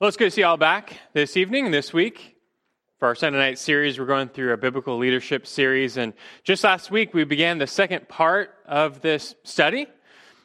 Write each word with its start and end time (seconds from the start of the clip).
Well, 0.00 0.08
it's 0.08 0.16
good 0.16 0.24
to 0.24 0.30
see 0.32 0.40
you 0.40 0.48
all 0.48 0.56
back 0.56 0.98
this 1.12 1.36
evening 1.36 1.70
this 1.70 1.92
week. 1.92 2.34
For 2.98 3.06
our 3.06 3.14
Sunday 3.14 3.38
night 3.38 3.60
series, 3.60 3.96
we're 3.96 4.06
going 4.06 4.28
through 4.28 4.52
a 4.52 4.56
biblical 4.56 4.98
leadership 4.98 5.46
series. 5.46 5.98
And 5.98 6.14
just 6.42 6.64
last 6.64 6.90
week, 6.90 7.14
we 7.14 7.22
began 7.22 7.58
the 7.58 7.68
second 7.68 8.08
part 8.08 8.56
of 8.66 9.02
this 9.02 9.36
study. 9.44 9.86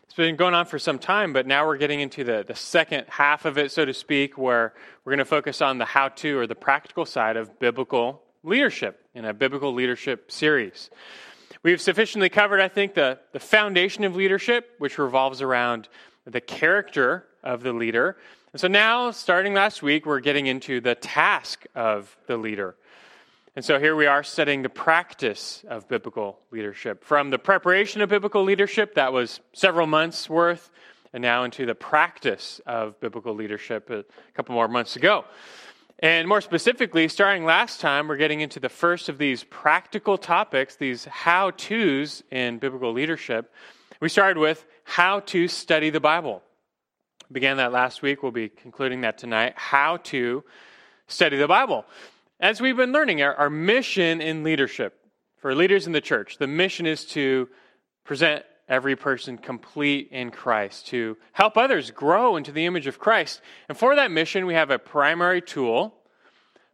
It's 0.03 0.13
been 0.13 0.35
going 0.35 0.53
on 0.53 0.67
for 0.67 0.77
some 0.77 0.99
time, 0.99 1.33
but 1.33 1.47
now 1.47 1.65
we're 1.65 1.77
getting 1.77 1.99
into 1.99 2.23
the, 2.23 2.45
the 2.47 2.53
second 2.53 3.05
half 3.09 3.45
of 3.45 3.57
it, 3.57 3.71
so 3.71 3.85
to 3.85 3.93
speak, 3.93 4.37
where 4.37 4.75
we're 5.03 5.13
going 5.13 5.17
to 5.17 5.25
focus 5.25 5.63
on 5.63 5.79
the 5.79 5.85
how 5.85 6.09
to 6.09 6.37
or 6.37 6.45
the 6.45 6.53
practical 6.53 7.03
side 7.03 7.35
of 7.35 7.57
biblical 7.57 8.21
leadership 8.43 9.03
in 9.15 9.25
a 9.25 9.33
biblical 9.33 9.73
leadership 9.73 10.31
series. 10.31 10.91
We've 11.63 11.81
sufficiently 11.81 12.29
covered, 12.29 12.61
I 12.61 12.67
think, 12.67 12.93
the, 12.93 13.17
the 13.33 13.39
foundation 13.39 14.03
of 14.03 14.15
leadership, 14.15 14.75
which 14.77 14.99
revolves 14.99 15.41
around 15.41 15.89
the 16.25 16.39
character 16.39 17.25
of 17.43 17.63
the 17.63 17.73
leader 17.73 18.17
and 18.51 18.59
so 18.59 18.67
now, 18.67 19.11
starting 19.11 19.53
last 19.53 19.83
week, 19.83 20.07
we're 20.07 20.21
getting 20.21 20.47
into 20.47 20.81
the 20.81 20.95
task 20.95 21.65
of 21.75 22.17
the 22.25 22.35
leader. 22.35 22.75
And 23.55 23.63
so 23.63 23.77
here 23.77 23.95
we 23.95 24.07
are 24.07 24.23
studying 24.23 24.63
the 24.63 24.69
practice 24.69 25.63
of 25.69 25.87
biblical 25.87 26.39
leadership. 26.49 27.03
From 27.03 27.29
the 27.29 27.37
preparation 27.37 28.01
of 28.01 28.09
biblical 28.09 28.43
leadership, 28.43 28.95
that 28.95 29.13
was 29.13 29.39
several 29.53 29.85
months 29.85 30.27
worth, 30.27 30.71
and 31.13 31.21
now 31.21 31.43
into 31.43 31.67
the 31.67 31.75
practice 31.75 32.59
of 32.65 32.99
biblical 32.99 33.35
leadership 33.35 33.87
uh, 33.91 33.97
a 33.97 34.03
couple 34.33 34.55
more 34.55 34.67
months 34.67 34.95
ago. 34.95 35.25
And 35.99 36.27
more 36.27 36.41
specifically, 36.41 37.07
starting 37.07 37.45
last 37.45 37.79
time, 37.79 38.07
we're 38.07 38.17
getting 38.17 38.41
into 38.41 38.59
the 38.59 38.69
first 38.69 39.09
of 39.09 39.19
these 39.19 39.43
practical 39.43 40.17
topics, 40.17 40.75
these 40.75 41.05
how 41.05 41.51
to's 41.51 42.23
in 42.31 42.57
biblical 42.57 42.93
leadership. 42.93 43.53
We 43.99 44.09
started 44.09 44.39
with 44.39 44.65
how 44.85 45.19
to 45.19 45.47
study 45.47 45.91
the 45.91 45.99
Bible 45.99 46.41
began 47.31 47.57
that 47.57 47.71
last 47.71 48.01
week. 48.01 48.23
We'll 48.23 48.31
be 48.31 48.49
concluding 48.49 49.01
that 49.01 49.17
tonight. 49.17 49.53
How 49.55 49.97
to 49.97 50.43
study 51.07 51.37
the 51.37 51.47
Bible. 51.47 51.85
As 52.39 52.61
we've 52.61 52.77
been 52.77 52.91
learning, 52.91 53.21
our, 53.21 53.35
our 53.35 53.49
mission 53.49 54.21
in 54.21 54.43
leadership 54.43 54.99
for 55.37 55.53
leaders 55.53 55.85
in 55.85 55.93
the 55.93 56.01
church, 56.01 56.37
the 56.37 56.47
mission 56.47 56.85
is 56.85 57.05
to 57.07 57.49
present 58.03 58.45
every 58.67 58.95
person 58.95 59.37
complete 59.37 60.09
in 60.11 60.31
Christ, 60.31 60.87
to 60.87 61.17
help 61.33 61.57
others 61.57 61.91
grow 61.91 62.35
into 62.35 62.51
the 62.51 62.65
image 62.65 62.87
of 62.87 62.99
Christ. 62.99 63.41
And 63.67 63.77
for 63.77 63.95
that 63.95 64.11
mission, 64.11 64.45
we 64.45 64.53
have 64.53 64.71
a 64.71 64.79
primary 64.79 65.41
tool 65.41 65.95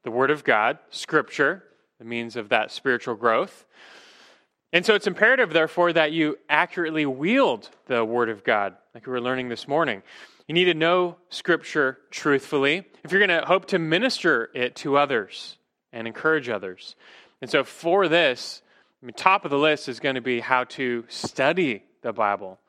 the 0.03 0.11
Word 0.11 0.29
of 0.29 0.43
God, 0.43 0.77
Scripture, 0.91 1.63
the 1.97 2.05
means 2.05 2.35
of 2.35 2.49
that 2.49 2.71
spiritual 2.71 3.15
growth. 3.15 3.65
And 4.71 4.85
so 4.85 4.93
it's 4.93 5.07
imperative, 5.07 5.51
therefore, 5.51 5.93
that 5.93 6.11
you 6.11 6.37
accurately 6.47 7.07
wield 7.07 7.71
the 7.87 8.05
Word 8.05 8.29
of 8.29 8.43
God, 8.43 8.75
like 8.93 9.07
we 9.07 9.11
were 9.11 9.21
learning 9.21 9.49
this 9.49 9.67
morning. 9.67 10.03
You 10.47 10.53
need 10.53 10.65
to 10.65 10.73
know 10.73 11.17
Scripture 11.29 11.97
truthfully 12.11 12.85
if 13.03 13.11
you're 13.11 13.25
going 13.25 13.39
to 13.39 13.45
hope 13.45 13.65
to 13.67 13.79
minister 13.79 14.51
it 14.53 14.75
to 14.77 14.97
others 14.97 15.57
and 15.91 16.07
encourage 16.07 16.49
others. 16.49 16.95
And 17.41 17.49
so, 17.49 17.63
for 17.63 18.07
this, 18.07 18.61
I 19.01 19.05
mean, 19.05 19.13
top 19.13 19.45
of 19.45 19.51
the 19.51 19.57
list 19.57 19.89
is 19.89 19.99
going 19.99 20.15
to 20.15 20.21
be 20.21 20.39
how 20.39 20.65
to 20.65 21.05
study 21.07 21.83
the 22.01 22.13
Bible. 22.13 22.59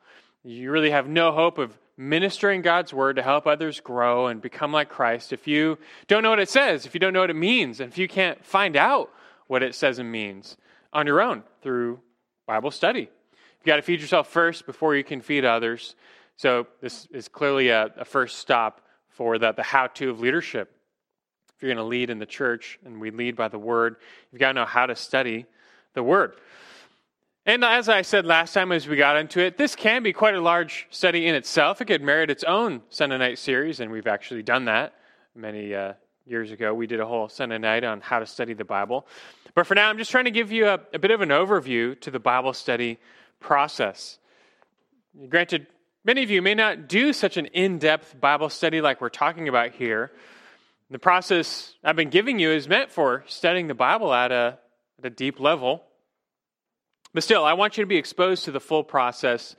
You 0.43 0.71
really 0.71 0.91
have 0.91 1.07
no 1.07 1.31
hope 1.31 1.57
of 1.57 1.77
ministering 1.97 2.61
God's 2.61 2.93
word 2.93 3.15
to 3.15 3.23
help 3.23 3.47
others 3.47 3.79
grow 3.79 4.27
and 4.27 4.41
become 4.41 4.71
like 4.71 4.89
Christ 4.89 5.33
if 5.33 5.47
you 5.47 5.77
don't 6.07 6.23
know 6.23 6.29
what 6.29 6.39
it 6.39 6.49
says, 6.49 6.85
if 6.85 6.93
you 6.93 6.99
don't 6.99 7.13
know 7.13 7.21
what 7.21 7.29
it 7.29 7.35
means, 7.35 7.79
and 7.79 7.91
if 7.91 7.97
you 7.97 8.07
can't 8.07 8.43
find 8.45 8.75
out 8.75 9.11
what 9.47 9.63
it 9.63 9.73
says 9.75 9.99
and 9.99 10.11
means 10.11 10.57
on 10.93 11.07
your 11.07 11.21
own 11.21 11.43
through 11.61 11.99
Bible 12.45 12.71
study. 12.71 13.01
You've 13.01 13.65
got 13.65 13.77
to 13.77 13.81
feed 13.81 13.99
yourself 13.99 14.29
first 14.29 14.65
before 14.65 14.95
you 14.95 15.03
can 15.03 15.21
feed 15.21 15.43
others. 15.43 15.95
So 16.37 16.67
this 16.81 17.07
is 17.11 17.27
clearly 17.27 17.69
a, 17.69 17.91
a 17.97 18.05
first 18.05 18.37
stop 18.37 18.81
for 19.09 19.37
the, 19.37 19.51
the 19.51 19.63
how-to 19.63 20.11
of 20.11 20.19
leadership. 20.19 20.71
If 21.55 21.63
you're 21.63 21.73
going 21.73 21.83
to 21.83 21.89
lead 21.89 22.11
in 22.11 22.19
the 22.19 22.27
church, 22.27 22.79
and 22.85 23.01
we 23.01 23.09
lead 23.09 23.35
by 23.35 23.47
the 23.47 23.57
Word, 23.57 23.95
you've 24.31 24.39
got 24.39 24.49
to 24.49 24.53
know 24.53 24.65
how 24.65 24.85
to 24.85 24.95
study 24.95 25.47
the 25.95 26.03
Word. 26.03 26.35
And 27.47 27.63
as 27.63 27.89
I 27.89 28.03
said 28.03 28.25
last 28.25 28.53
time 28.53 28.71
as 28.71 28.87
we 28.87 28.97
got 28.97 29.17
into 29.17 29.39
it, 29.39 29.57
this 29.57 29.75
can 29.75 30.03
be 30.03 30.13
quite 30.13 30.35
a 30.35 30.41
large 30.41 30.85
study 30.91 31.25
in 31.25 31.33
itself. 31.33 31.81
It 31.81 31.85
could 31.85 32.03
merit 32.03 32.29
its 32.29 32.43
own 32.43 32.81
Sunday 32.89 33.17
night 33.17 33.39
series, 33.39 33.79
and 33.79 33.91
we've 33.91 34.05
actually 34.05 34.43
done 34.43 34.65
that 34.65 34.93
many 35.33 35.73
uh, 35.73 35.93
years 36.25 36.51
ago. 36.51 36.73
We 36.73 36.85
did 36.85 36.99
a 36.99 37.05
whole 37.07 37.29
Sunday 37.29 37.57
night 37.57 37.83
on 37.83 38.01
how 38.01 38.19
to 38.19 38.25
study 38.27 38.53
the 38.53 38.65
Bible. 38.65 39.07
But 39.55 39.65
for 39.65 39.73
now, 39.73 39.89
I'm 39.89 39.97
just 39.97 40.11
trying 40.11 40.25
to 40.25 40.31
give 40.31 40.51
you 40.51 40.67
a, 40.67 40.79
a 40.93 40.99
bit 40.99 41.09
of 41.09 41.21
an 41.21 41.29
overview 41.29 41.99
to 42.01 42.11
the 42.11 42.19
Bible 42.19 42.53
study 42.53 42.99
process. 43.39 44.19
Granted, 45.29 45.65
Many 46.07 46.23
of 46.23 46.31
you 46.31 46.41
may 46.41 46.55
not 46.55 46.87
do 46.87 47.11
such 47.11 47.35
an 47.35 47.47
in 47.47 47.79
depth 47.79 48.17
Bible 48.17 48.47
study 48.47 48.79
like 48.79 49.01
we're 49.01 49.09
talking 49.09 49.49
about 49.49 49.73
here. 49.73 50.09
The 50.89 50.99
process 50.99 51.75
I've 51.83 51.97
been 51.97 52.09
giving 52.09 52.39
you 52.39 52.49
is 52.49 52.69
meant 52.69 52.91
for 52.91 53.25
studying 53.27 53.67
the 53.67 53.73
Bible 53.73 54.13
at 54.13 54.31
a, 54.31 54.57
at 54.99 55.05
a 55.05 55.09
deep 55.09 55.37
level. 55.37 55.83
But 57.13 57.23
still, 57.23 57.43
I 57.43 57.53
want 57.53 57.77
you 57.77 57.83
to 57.83 57.89
be 57.89 57.97
exposed 57.97 58.45
to 58.45 58.51
the 58.51 58.61
full 58.61 58.85
process 58.85 59.57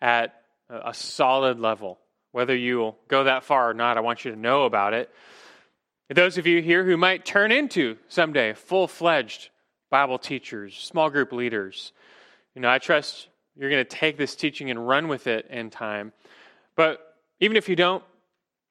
at 0.00 0.40
a 0.70 0.94
solid 0.94 1.60
level. 1.60 1.98
Whether 2.32 2.56
you'll 2.56 2.96
go 3.08 3.24
that 3.24 3.44
far 3.44 3.68
or 3.68 3.74
not, 3.74 3.98
I 3.98 4.00
want 4.00 4.24
you 4.24 4.30
to 4.30 4.38
know 4.38 4.64
about 4.64 4.94
it. 4.94 5.10
those 6.08 6.38
of 6.38 6.46
you 6.46 6.62
here 6.62 6.82
who 6.82 6.96
might 6.96 7.26
turn 7.26 7.52
into 7.52 7.98
someday 8.08 8.54
full 8.54 8.88
fledged 8.88 9.50
Bible 9.90 10.18
teachers, 10.18 10.78
small 10.78 11.10
group 11.10 11.30
leaders, 11.30 11.92
you 12.54 12.62
know, 12.62 12.70
I 12.70 12.78
trust 12.78 13.28
you're 13.56 13.70
going 13.70 13.84
to 13.84 13.96
take 13.96 14.16
this 14.16 14.34
teaching 14.34 14.70
and 14.70 14.86
run 14.86 15.08
with 15.08 15.26
it 15.26 15.46
in 15.50 15.70
time. 15.70 16.12
But 16.76 17.16
even 17.40 17.56
if 17.56 17.68
you 17.68 17.76
don't, 17.76 18.02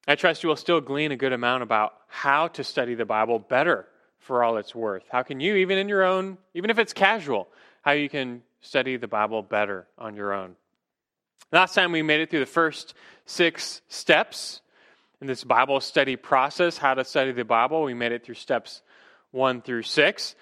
I 0.07 0.15
trust 0.15 0.43
you 0.43 0.49
will 0.49 0.55
still 0.55 0.81
glean 0.81 1.11
a 1.11 1.17
good 1.17 1.33
amount 1.33 1.63
about 1.63 1.93
how 2.07 2.47
to 2.49 2.63
study 2.63 2.95
the 2.95 3.05
Bible 3.05 3.39
better 3.39 3.85
for 4.19 4.43
all 4.43 4.57
it's 4.57 4.73
worth. 4.73 5.03
How 5.11 5.23
can 5.23 5.39
you, 5.39 5.55
even 5.55 5.77
in 5.77 5.89
your 5.89 6.03
own, 6.03 6.37
even 6.53 6.69
if 6.69 6.79
it's 6.79 6.93
casual, 6.93 7.47
how 7.81 7.91
you 7.91 8.09
can 8.09 8.41
study 8.61 8.97
the 8.97 9.07
Bible 9.07 9.41
better 9.41 9.87
on 9.97 10.15
your 10.15 10.33
own. 10.33 10.55
Last 11.51 11.73
time 11.73 11.91
we 11.91 12.01
made 12.01 12.21
it 12.21 12.29
through 12.29 12.41
the 12.41 12.45
first 12.45 12.93
six 13.25 13.81
steps 13.87 14.61
in 15.21 15.27
this 15.27 15.43
Bible 15.43 15.79
study 15.79 16.15
process, 16.15 16.77
how 16.77 16.93
to 16.93 17.03
study 17.03 17.31
the 17.31 17.45
Bible. 17.45 17.83
We 17.83 17.93
made 17.93 18.11
it 18.11 18.25
through 18.25 18.35
steps 18.35 18.81
one 19.31 19.61
through 19.61 19.83
six. 19.83 20.35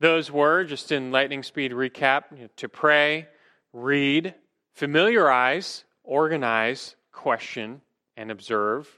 Those 0.00 0.30
were, 0.30 0.64
just 0.64 0.92
in 0.92 1.10
lightning 1.10 1.42
speed 1.42 1.72
recap, 1.72 2.24
you 2.32 2.42
know, 2.42 2.48
to 2.56 2.68
pray, 2.68 3.28
read, 3.76 4.34
familiarize, 4.72 5.84
organize, 6.02 6.96
question, 7.12 7.82
and 8.16 8.30
observe. 8.30 8.88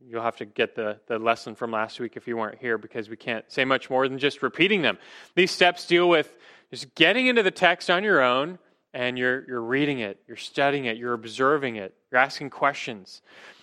You'll 0.00 0.22
have 0.22 0.36
to 0.36 0.44
get 0.44 0.74
the, 0.74 1.00
the 1.06 1.18
lesson 1.18 1.54
from 1.54 1.70
last 1.70 2.00
week 2.00 2.16
if 2.16 2.26
you 2.26 2.36
weren't 2.36 2.58
here 2.58 2.76
because 2.76 3.08
we 3.08 3.16
can't 3.16 3.44
say 3.50 3.64
much 3.64 3.88
more 3.88 4.08
than 4.08 4.18
just 4.18 4.42
repeating 4.42 4.82
them. 4.82 4.98
These 5.34 5.52
steps 5.52 5.86
deal 5.86 6.08
with 6.08 6.34
just 6.70 6.94
getting 6.94 7.28
into 7.28 7.42
the 7.42 7.50
text 7.50 7.88
on 7.88 8.02
your 8.02 8.20
own 8.20 8.58
and 8.92 9.16
you're, 9.16 9.46
you're 9.46 9.62
reading 9.62 10.00
it, 10.00 10.20
you're 10.26 10.36
studying 10.36 10.84
it, 10.86 10.96
you're 10.96 11.14
observing 11.14 11.76
it, 11.76 11.94
you're 12.10 12.20
asking 12.20 12.50
questions. 12.50 13.22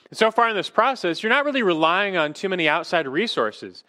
And 0.09 0.17
so 0.17 0.31
far 0.31 0.49
in 0.49 0.55
this 0.55 0.69
process, 0.69 1.21
you're 1.21 1.29
not 1.29 1.45
really 1.45 1.63
relying 1.63 2.17
on 2.17 2.33
too 2.33 2.49
many 2.49 2.67
outside 2.67 3.07
resources. 3.07 3.83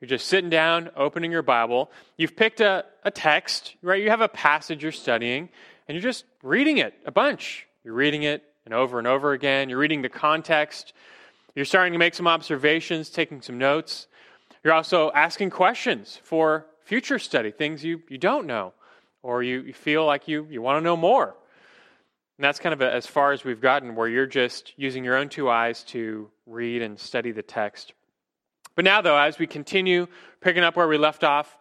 You're 0.00 0.08
just 0.08 0.26
sitting 0.28 0.50
down, 0.50 0.90
opening 0.96 1.32
your 1.32 1.42
Bible. 1.42 1.90
You've 2.16 2.36
picked 2.36 2.60
a, 2.60 2.84
a 3.04 3.10
text, 3.10 3.76
right? 3.80 4.02
You 4.02 4.10
have 4.10 4.20
a 4.20 4.28
passage 4.28 4.82
you're 4.82 4.92
studying, 4.92 5.48
and 5.86 5.94
you're 5.94 6.02
just 6.02 6.24
reading 6.42 6.78
it 6.78 6.94
a 7.04 7.10
bunch. 7.10 7.66
You're 7.84 7.94
reading 7.94 8.22
it 8.22 8.42
and 8.64 8.72
over 8.72 8.98
and 8.98 9.06
over 9.06 9.32
again. 9.32 9.68
You're 9.68 9.78
reading 9.78 10.02
the 10.02 10.08
context. 10.08 10.92
You're 11.54 11.64
starting 11.64 11.92
to 11.92 11.98
make 11.98 12.14
some 12.14 12.26
observations, 12.26 13.10
taking 13.10 13.42
some 13.42 13.58
notes. 13.58 14.08
You're 14.62 14.72
also 14.72 15.12
asking 15.12 15.50
questions 15.50 16.18
for 16.22 16.66
future 16.84 17.18
study, 17.18 17.50
things 17.50 17.84
you, 17.84 18.02
you 18.08 18.18
don't 18.18 18.46
know, 18.46 18.72
or 19.22 19.42
you, 19.42 19.60
you 19.60 19.74
feel 19.74 20.04
like 20.04 20.26
you, 20.28 20.46
you 20.50 20.62
want 20.62 20.78
to 20.78 20.84
know 20.84 20.96
more. 20.96 21.34
And 22.36 22.44
that's 22.44 22.58
kind 22.58 22.72
of 22.72 22.80
a, 22.80 22.92
as 22.92 23.06
far 23.06 23.32
as 23.32 23.44
we've 23.44 23.60
gotten, 23.60 23.94
where 23.94 24.08
you're 24.08 24.26
just 24.26 24.72
using 24.76 25.04
your 25.04 25.16
own 25.16 25.28
two 25.28 25.48
eyes 25.48 25.84
to 25.84 26.30
read 26.46 26.82
and 26.82 26.98
study 26.98 27.30
the 27.30 27.42
text. 27.42 27.92
But 28.74 28.84
now, 28.84 29.02
though, 29.02 29.16
as 29.16 29.38
we 29.38 29.46
continue 29.46 30.08
picking 30.40 30.64
up 30.64 30.76
where 30.76 30.88
we 30.88 30.98
left 30.98 31.22
off, 31.22 31.56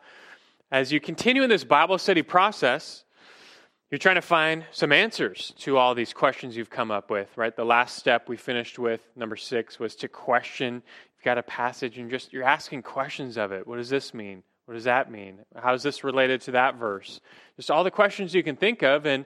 as 0.72 0.92
you 0.92 1.00
continue 1.00 1.44
in 1.44 1.50
this 1.50 1.64
Bible 1.64 2.00
study 2.00 2.24
process, 2.24 3.03
you're 3.92 4.00
trying 4.00 4.16
to 4.16 4.22
find 4.22 4.66
some 4.72 4.92
answers 4.92 5.54
to 5.60 5.78
all 5.78 5.94
these 5.94 6.14
questions 6.14 6.58
you've 6.58 6.70
come 6.70 6.90
up 6.90 7.12
with, 7.12 7.30
right? 7.38 7.56
The 7.56 7.64
last 7.66 7.98
step 7.98 8.28
we 8.28 8.38
finished 8.38 8.80
with, 8.80 9.06
number 9.16 9.36
six, 9.36 9.80
was 9.80 9.96
to 9.98 10.08
question. 10.08 10.76
You've 10.76 11.24
got 11.24 11.38
a 11.38 11.44
passage 11.44 11.98
and 11.98 12.10
just 12.10 12.34
you're 12.34 12.44
asking 12.44 12.82
questions 12.82 13.38
of 13.38 13.52
it. 13.52 13.68
What 13.68 13.78
does 13.78 13.90
this 13.90 14.14
mean? 14.14 14.42
What 14.66 14.76
does 14.76 14.86
that 14.86 15.12
mean? 15.12 15.40
How 15.56 15.74
is 15.74 15.84
this 15.84 16.04
related 16.04 16.42
to 16.42 16.52
that 16.52 16.76
verse? 16.76 17.20
Just 17.58 17.70
all 17.70 17.84
the 17.84 17.92
questions 17.92 18.34
you 18.34 18.44
can 18.44 18.56
think 18.56 18.82
of. 18.82 19.06
And 19.06 19.26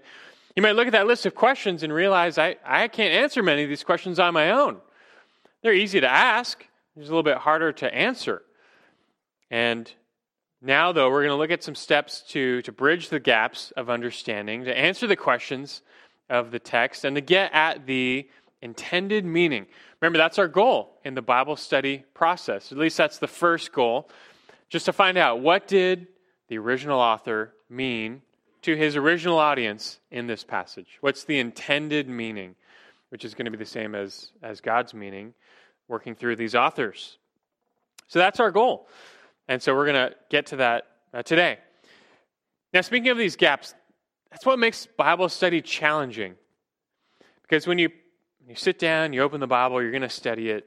you 0.56 0.64
might 0.64 0.76
look 0.76 0.88
at 0.88 0.94
that 0.94 1.08
list 1.08 1.26
of 1.26 1.36
questions 1.36 1.84
and 1.84 1.94
realize 1.94 2.38
I, 2.38 2.56
I 2.66 2.88
can't 2.88 3.14
answer 3.14 3.44
many 3.44 3.64
of 3.64 3.70
these 3.70 3.84
questions 3.84 4.20
on 4.20 4.34
my 4.34 4.52
own. 4.52 4.78
They're 5.62 5.74
easy 5.74 6.02
to 6.02 6.10
ask, 6.10 6.66
it's 6.96 7.08
a 7.08 7.10
little 7.10 7.24
bit 7.24 7.38
harder 7.38 7.72
to 7.74 7.94
answer. 7.94 8.42
And 9.52 9.92
now, 10.62 10.92
though, 10.92 11.10
we're 11.10 11.22
going 11.22 11.36
to 11.36 11.38
look 11.38 11.52
at 11.52 11.64
some 11.64 11.76
steps 11.76 12.22
to, 12.30 12.62
to 12.64 12.72
bridge 12.72 13.10
the 13.10 13.20
gaps 13.20 13.72
of 13.72 13.90
understanding, 13.90 14.66
to 14.66 14.78
answer 14.78 15.06
the 15.06 15.16
questions 15.16 15.82
of 16.30 16.52
the 16.52 16.60
text, 16.60 17.06
and 17.06 17.16
to 17.16 17.22
get 17.22 17.54
at 17.54 17.86
the 17.86 18.28
intended 18.62 19.24
meaning. 19.24 19.68
Remember, 20.02 20.18
that's 20.18 20.40
our 20.40 20.48
goal 20.48 21.00
in 21.04 21.14
the 21.14 21.22
Bible 21.22 21.56
study 21.56 22.04
process. 22.14 22.72
At 22.72 22.78
least 22.78 22.98
that's 22.98 23.20
the 23.20 23.28
first 23.28 23.72
goal, 23.72 24.10
just 24.70 24.86
to 24.86 24.94
find 24.94 25.18
out 25.18 25.42
what 25.42 25.68
did 25.68 26.08
the 26.48 26.58
original 26.58 27.00
author 27.00 27.54
mean 27.70 28.22
to 28.64 28.76
his 28.76 28.96
original 28.96 29.38
audience 29.38 30.00
in 30.12 30.28
this 30.28 30.44
passage. 30.44 30.98
What's 31.02 31.24
the 31.24 31.40
intended 31.40 32.10
meaning, 32.10 32.56
which 33.10 33.24
is 33.24 33.36
going 33.36 33.46
to 33.46 33.52
be 33.52 33.58
the 33.58 33.66
same 33.66 33.96
as, 33.96 34.32
as 34.42 34.60
God's 34.60 34.94
meaning, 34.94 35.34
working 35.88 36.16
through 36.16 36.36
these 36.36 36.56
authors. 36.56 37.18
So 38.08 38.20
that's 38.20 38.40
our 38.40 38.52
goal. 38.52 38.88
And 39.48 39.62
so 39.62 39.76
we're 39.76 39.86
going 39.86 40.10
to 40.10 40.16
get 40.30 40.48
to 40.48 40.58
that 40.58 40.88
uh, 41.14 41.24
today. 41.24 41.60
Now, 42.74 42.82
speaking 42.82 43.10
of 43.10 43.18
these 43.18 43.36
gaps, 43.36 43.74
that's 44.30 44.46
what 44.46 44.60
makes 44.60 44.86
Bible 44.86 45.30
study 45.30 45.62
challenging. 45.62 46.36
Because 47.42 47.66
when 47.66 47.80
you, 47.80 47.90
when 48.40 48.50
you 48.50 48.56
sit 48.56 48.78
down, 48.78 49.14
you 49.14 49.22
open 49.22 49.40
the 49.40 49.48
Bible, 49.48 49.82
you're 49.82 49.92
going 49.92 50.02
to 50.02 50.10
study 50.10 50.50
it, 50.50 50.66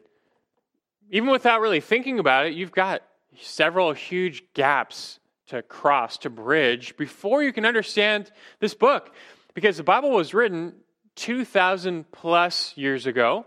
even 1.10 1.30
without 1.30 1.60
really 1.60 1.80
thinking 1.80 2.18
about 2.18 2.46
it, 2.46 2.54
you've 2.54 2.72
got 2.72 3.02
several 3.40 3.92
huge 3.92 4.44
gaps 4.54 5.18
to 5.48 5.62
cross, 5.62 6.18
to 6.18 6.30
bridge, 6.30 6.96
before 6.96 7.42
you 7.42 7.52
can 7.52 7.66
understand 7.66 8.30
this 8.60 8.74
book. 8.74 9.12
Because 9.52 9.76
the 9.76 9.82
Bible 9.82 10.10
was 10.10 10.32
written 10.32 10.74
2,000 11.16 12.10
plus 12.12 12.76
years 12.76 13.06
ago 13.06 13.44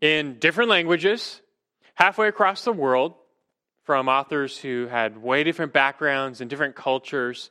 in 0.00 0.38
different 0.40 0.68
languages, 0.68 1.40
halfway 1.94 2.26
across 2.26 2.64
the 2.64 2.72
world, 2.72 3.14
from 3.84 4.08
authors 4.08 4.58
who 4.58 4.88
had 4.90 5.22
way 5.22 5.44
different 5.44 5.72
backgrounds 5.72 6.40
and 6.40 6.50
different 6.50 6.74
cultures 6.74 7.50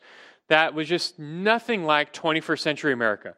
that 0.50 0.74
was 0.74 0.88
just 0.88 1.18
nothing 1.20 1.84
like 1.84 2.14
21st 2.14 2.60
century 2.60 2.94
America. 2.94 3.36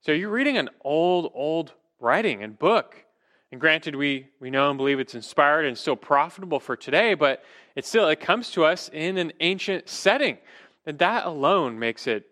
So 0.00 0.12
you're 0.12 0.30
reading 0.30 0.56
an 0.58 0.68
old, 0.82 1.32
old 1.34 1.72
writing 1.98 2.42
and 2.42 2.58
book. 2.58 3.04
And 3.50 3.60
granted, 3.60 3.94
we, 3.94 4.28
we 4.40 4.50
know 4.50 4.68
and 4.68 4.76
believe 4.76 5.00
it's 5.00 5.14
inspired 5.14 5.64
and 5.64 5.78
still 5.78 5.96
profitable 5.96 6.60
for 6.60 6.76
today, 6.76 7.14
but 7.14 7.42
it 7.74 7.86
still 7.86 8.08
it 8.08 8.20
comes 8.20 8.50
to 8.52 8.64
us 8.64 8.90
in 8.92 9.18
an 9.18 9.32
ancient 9.40 9.88
setting. 9.88 10.38
And 10.84 10.98
that 10.98 11.26
alone 11.26 11.78
makes 11.78 12.06
it 12.06 12.26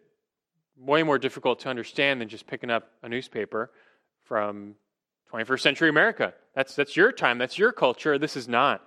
way 0.77 1.03
more 1.03 1.19
difficult 1.19 1.61
to 1.61 1.69
understand 1.69 2.21
than 2.21 2.29
just 2.29 2.47
picking 2.47 2.71
up 2.71 2.91
a 3.03 3.09
newspaper 3.09 3.71
from 4.25 4.75
21st 5.33 5.61
century 5.61 5.89
America. 5.89 6.35
That's, 6.55 6.77
that's 6.77 6.97
your 6.97 7.11
time, 7.11 7.39
that's 7.39 7.59
your 7.59 7.73
culture. 7.73 8.19
This 8.19 8.37
is 8.37 8.49
not. 8.49 8.87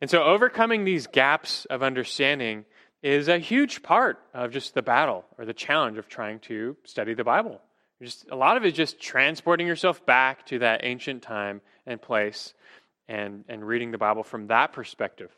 And 0.00 0.08
so, 0.08 0.22
overcoming 0.22 0.84
these 0.84 1.06
gaps 1.06 1.64
of 1.66 1.82
understanding 1.82 2.64
is 3.02 3.28
a 3.28 3.38
huge 3.38 3.82
part 3.82 4.18
of 4.32 4.52
just 4.52 4.74
the 4.74 4.82
battle 4.82 5.24
or 5.36 5.44
the 5.44 5.52
challenge 5.52 5.98
of 5.98 6.08
trying 6.08 6.38
to 6.40 6.76
study 6.84 7.14
the 7.14 7.24
Bible. 7.24 7.60
Just, 8.02 8.26
a 8.30 8.36
lot 8.36 8.56
of 8.56 8.64
it 8.64 8.68
is 8.68 8.74
just 8.74 9.00
transporting 9.00 9.66
yourself 9.66 10.04
back 10.06 10.46
to 10.46 10.60
that 10.60 10.80
ancient 10.84 11.22
time 11.22 11.60
and 11.84 12.00
place 12.00 12.54
and, 13.08 13.44
and 13.48 13.66
reading 13.66 13.90
the 13.90 13.98
Bible 13.98 14.22
from 14.22 14.48
that 14.48 14.72
perspective. 14.72 15.30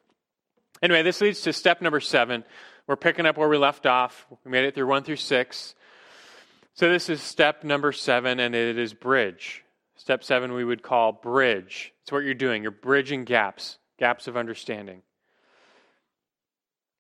Anyway, 0.83 1.03
this 1.03 1.21
leads 1.21 1.41
to 1.43 1.53
step 1.55 1.81
number 1.81 2.01
seven. 2.01 2.45
We're 2.87 2.97
picking 2.97 3.25
up 3.25 3.39
where 3.39 3.49
we 3.49 3.57
left 3.57 3.87
off. 3.87 4.27
We 4.45 4.51
made 4.51 4.65
it 4.65 4.75
through 4.75 4.87
one 4.87 5.05
through 5.05 5.17
six. 5.17 5.75
So, 6.75 6.91
this 6.91 7.09
is 7.09 7.23
step 7.23 7.65
number 7.65 7.93
seven, 7.93 8.41
and 8.41 8.55
it 8.55 8.79
is 8.79 8.93
bridge. 8.93 9.65
Step 9.97 10.23
seven, 10.23 10.53
we 10.53 10.65
would 10.65 10.83
call 10.83 11.13
bridge. 11.13 11.93
It's 12.03 12.13
what 12.13 12.25
you're 12.25 12.35
doing. 12.35 12.63
You're 12.63 12.71
bridging 12.71 13.25
gaps 13.25 13.79
gaps 14.01 14.27
of 14.27 14.37
understanding. 14.37 15.03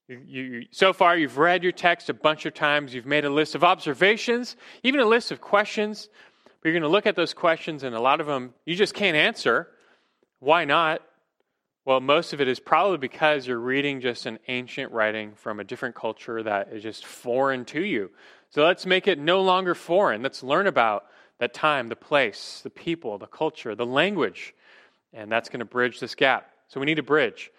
You, 0.06 0.19
you, 0.26 0.67
so 0.70 0.93
far, 0.93 1.17
you've 1.17 1.38
read 1.38 1.62
your 1.62 1.73
text 1.73 2.08
a 2.11 2.14
bunch 2.14 2.47
of 2.47 2.55
times. 2.55 2.94
You've 2.94 3.06
made 3.06 3.25
a 3.25 3.31
list 3.31 3.55
of 3.55 3.64
observations, 3.64 4.56
even 4.82 5.00
a 5.00 5.05
list 5.05 5.32
of 5.32 5.41
questions. 5.41 6.08
But 6.44 6.69
you're 6.69 6.75
going 6.75 6.82
to 6.82 6.88
look 6.88 7.06
at 7.06 7.17
those 7.17 7.32
questions, 7.32 7.82
and 7.85 7.94
a 7.94 8.00
lot 8.00 8.20
of 8.20 8.26
them 8.26 8.55
you 8.67 8.76
just 8.76 8.93
can't 8.93 9.17
answer. 9.17 9.69
Why 10.41 10.64
not? 10.64 11.00
Well, 11.87 12.00
most 12.00 12.35
of 12.35 12.41
it 12.41 12.49
is 12.49 12.61
probably 12.61 12.99
because 12.99 13.46
you're 13.46 13.58
reading 13.58 14.00
just 14.00 14.26
an 14.26 14.38
ancient 14.49 14.93
writing 14.93 15.32
from 15.37 15.58
a 15.58 15.64
different 15.64 15.94
culture 15.94 16.43
that 16.43 16.69
is 16.73 16.82
just 16.82 17.06
foreign 17.06 17.64
to 17.67 17.82
you. 17.82 18.11
So 18.50 18.64
let's 18.64 18.85
make 18.85 19.08
it 19.08 19.19
no 19.19 19.41
longer 19.41 19.75
foreign. 19.75 20.23
Let's 20.23 20.43
learn 20.43 20.67
about 20.67 21.06
that 21.38 21.55
time, 21.55 21.88
the 21.88 21.96
place, 21.96 22.61
the 22.62 22.70
people, 22.70 23.17
the 23.17 23.26
culture, 23.26 23.75
the 23.75 23.87
language. 23.87 24.55
And 25.14 25.32
that's 25.32 25.49
going 25.49 25.61
to 25.61 25.64
bridge 25.64 25.99
this 25.99 26.14
gap. 26.14 26.50
So 26.70 26.78
we 26.78 26.87
need 26.87 27.00
a 27.00 27.02
bridge. 27.02 27.50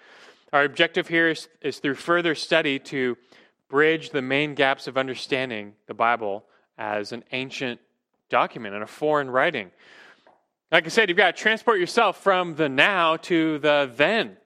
Our 0.53 0.63
objective 0.63 1.09
here 1.09 1.29
is, 1.29 1.49
is 1.61 1.79
through 1.79 1.95
further 1.95 2.33
study 2.33 2.79
to 2.79 3.17
bridge 3.69 4.09
the 4.09 4.21
main 4.21 4.55
gaps 4.55 4.87
of 4.87 4.97
understanding 4.97 5.73
the 5.87 5.93
Bible 5.93 6.45
as 6.77 7.11
an 7.11 7.25
ancient 7.33 7.81
document 8.29 8.73
and 8.73 8.83
a 8.83 8.87
foreign 8.87 9.29
writing. 9.29 9.71
Like 10.71 10.85
I 10.85 10.89
said, 10.89 11.09
you've 11.09 11.17
got 11.17 11.35
to 11.35 11.41
transport 11.41 11.77
yourself 11.77 12.23
from 12.23 12.55
the 12.55 12.69
now 12.69 13.17
to 13.17 13.59
the 13.59 13.91
then 13.93 14.37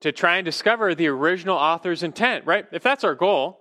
to 0.00 0.12
try 0.12 0.36
and 0.36 0.44
discover 0.44 0.94
the 0.94 1.06
original 1.08 1.56
author's 1.56 2.02
intent, 2.02 2.44
right? 2.44 2.66
If 2.70 2.82
that's 2.82 3.02
our 3.02 3.14
goal, 3.14 3.60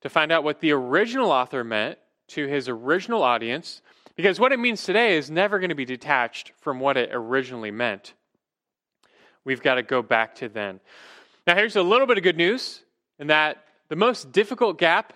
to 0.00 0.08
find 0.08 0.32
out 0.32 0.42
what 0.42 0.58
the 0.60 0.72
original 0.72 1.30
author 1.30 1.62
meant 1.62 1.98
to 2.28 2.48
his 2.48 2.68
original 2.68 3.22
audience, 3.22 3.82
because 4.16 4.40
what 4.40 4.50
it 4.50 4.58
means 4.58 4.82
today 4.82 5.16
is 5.16 5.30
never 5.30 5.60
going 5.60 5.68
to 5.68 5.76
be 5.76 5.84
detached 5.84 6.52
from 6.60 6.80
what 6.80 6.96
it 6.96 7.10
originally 7.12 7.70
meant 7.70 8.14
we've 9.48 9.62
got 9.62 9.76
to 9.76 9.82
go 9.82 10.02
back 10.02 10.34
to 10.34 10.48
then. 10.50 10.78
Now, 11.46 11.54
here's 11.56 11.74
a 11.74 11.82
little 11.82 12.06
bit 12.06 12.18
of 12.18 12.22
good 12.22 12.36
news 12.36 12.82
in 13.18 13.28
that 13.28 13.64
the 13.88 13.96
most 13.96 14.30
difficult 14.30 14.76
gap 14.76 15.14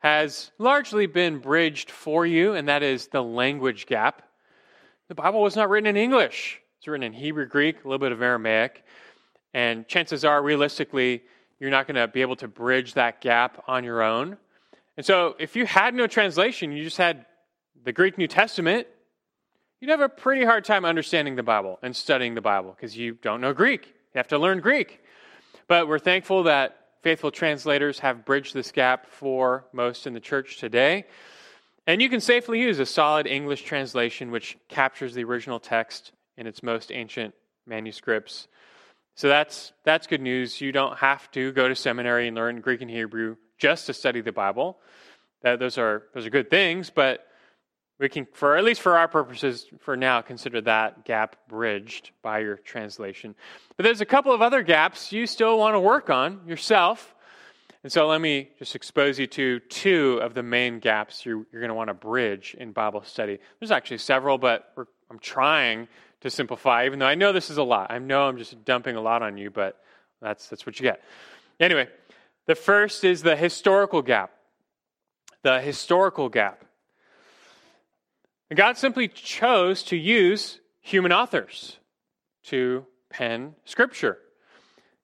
has 0.00 0.50
largely 0.58 1.06
been 1.06 1.38
bridged 1.38 1.92
for 1.92 2.26
you, 2.26 2.54
and 2.54 2.66
that 2.66 2.82
is 2.82 3.06
the 3.06 3.22
language 3.22 3.86
gap. 3.86 4.22
The 5.06 5.14
Bible 5.14 5.40
was 5.40 5.54
not 5.54 5.70
written 5.70 5.86
in 5.86 5.96
English, 5.96 6.60
it's 6.78 6.88
written 6.88 7.04
in 7.04 7.12
Hebrew, 7.12 7.46
Greek, 7.46 7.84
a 7.84 7.88
little 7.88 8.00
bit 8.00 8.10
of 8.10 8.20
Aramaic. 8.22 8.84
And 9.54 9.86
chances 9.86 10.24
are, 10.24 10.42
realistically, 10.42 11.22
you're 11.60 11.70
not 11.70 11.86
going 11.86 11.94
to 11.94 12.08
be 12.08 12.22
able 12.22 12.36
to 12.36 12.48
bridge 12.48 12.94
that 12.94 13.20
gap 13.20 13.62
on 13.68 13.84
your 13.84 14.02
own. 14.02 14.36
And 14.96 15.06
so, 15.06 15.36
if 15.38 15.54
you 15.54 15.64
had 15.64 15.94
no 15.94 16.08
translation, 16.08 16.72
you 16.72 16.82
just 16.82 16.96
had 16.96 17.24
the 17.84 17.92
Greek 17.92 18.18
New 18.18 18.26
Testament, 18.26 18.88
you'd 19.80 19.90
have 19.90 20.00
a 20.00 20.08
pretty 20.08 20.44
hard 20.44 20.64
time 20.64 20.84
understanding 20.84 21.36
the 21.36 21.42
Bible 21.42 21.78
and 21.82 21.94
studying 21.94 22.34
the 22.34 22.40
Bible 22.40 22.72
because 22.72 22.96
you 22.96 23.14
don't 23.14 23.40
know 23.40 23.52
Greek. 23.52 23.86
You 23.86 24.18
have 24.18 24.28
to 24.28 24.38
learn 24.38 24.60
Greek. 24.60 25.02
But 25.66 25.88
we're 25.88 25.98
thankful 25.98 26.44
that 26.44 26.78
faithful 27.02 27.30
translators 27.30 28.00
have 28.00 28.24
bridged 28.24 28.54
this 28.54 28.72
gap 28.72 29.06
for 29.06 29.66
most 29.72 30.06
in 30.06 30.14
the 30.14 30.20
church 30.20 30.58
today. 30.58 31.04
And 31.86 32.02
you 32.02 32.08
can 32.08 32.20
safely 32.20 32.60
use 32.60 32.78
a 32.78 32.86
solid 32.86 33.26
English 33.26 33.62
translation 33.62 34.30
which 34.30 34.58
captures 34.68 35.14
the 35.14 35.24
original 35.24 35.60
text 35.60 36.12
in 36.36 36.46
its 36.46 36.62
most 36.62 36.92
ancient 36.92 37.34
manuscripts. 37.66 38.48
So 39.14 39.28
that's, 39.28 39.72
that's 39.84 40.06
good 40.06 40.20
news. 40.20 40.60
You 40.60 40.70
don't 40.72 40.96
have 40.98 41.30
to 41.32 41.52
go 41.52 41.68
to 41.68 41.74
seminary 41.74 42.28
and 42.28 42.36
learn 42.36 42.60
Greek 42.60 42.82
and 42.82 42.90
Hebrew 42.90 43.36
just 43.58 43.86
to 43.86 43.92
study 43.92 44.20
the 44.20 44.32
Bible. 44.32 44.78
That, 45.42 45.58
those, 45.58 45.78
are, 45.78 46.04
those 46.14 46.26
are 46.26 46.30
good 46.30 46.50
things, 46.50 46.90
but 46.90 47.27
we 47.98 48.08
can, 48.08 48.26
for 48.32 48.56
at 48.56 48.64
least 48.64 48.80
for 48.80 48.96
our 48.96 49.08
purposes, 49.08 49.66
for 49.80 49.96
now, 49.96 50.20
consider 50.20 50.60
that 50.62 51.04
gap 51.04 51.36
bridged 51.48 52.12
by 52.22 52.38
your 52.38 52.56
translation. 52.56 53.34
But 53.76 53.84
there's 53.84 54.00
a 54.00 54.06
couple 54.06 54.32
of 54.32 54.40
other 54.40 54.62
gaps 54.62 55.12
you 55.12 55.26
still 55.26 55.58
want 55.58 55.74
to 55.74 55.80
work 55.80 56.08
on 56.08 56.40
yourself. 56.46 57.14
And 57.82 57.92
so 57.92 58.06
let 58.06 58.20
me 58.20 58.50
just 58.58 58.74
expose 58.74 59.18
you 59.18 59.26
to 59.28 59.60
two 59.60 60.20
of 60.22 60.34
the 60.34 60.42
main 60.42 60.78
gaps 60.78 61.24
you're, 61.26 61.44
you're 61.52 61.60
going 61.60 61.68
to 61.68 61.74
want 61.74 61.88
to 61.88 61.94
bridge 61.94 62.56
in 62.58 62.72
Bible 62.72 63.02
study. 63.02 63.38
There's 63.58 63.70
actually 63.70 63.98
several, 63.98 64.38
but 64.38 64.72
I'm 65.10 65.18
trying 65.18 65.88
to 66.20 66.30
simplify, 66.30 66.86
even 66.86 66.98
though 66.98 67.06
I 67.06 67.14
know 67.14 67.32
this 67.32 67.50
is 67.50 67.56
a 67.56 67.62
lot. 67.62 67.90
I 67.90 67.98
know 67.98 68.28
I'm 68.28 68.38
just 68.38 68.64
dumping 68.64 68.96
a 68.96 69.00
lot 69.00 69.22
on 69.22 69.38
you, 69.38 69.50
but 69.50 69.80
that's, 70.20 70.48
that's 70.48 70.66
what 70.66 70.78
you 70.78 70.84
get. 70.84 71.02
Anyway, 71.60 71.88
the 72.46 72.54
first 72.54 73.04
is 73.04 73.22
the 73.22 73.36
historical 73.36 74.02
gap. 74.02 74.32
The 75.42 75.60
historical 75.60 76.28
gap. 76.28 76.64
God 78.56 78.78
simply 78.78 79.08
chose 79.08 79.82
to 79.84 79.96
use 79.96 80.60
human 80.80 81.12
authors 81.12 81.78
to 82.44 82.86
pen 83.10 83.54
scripture. 83.64 84.18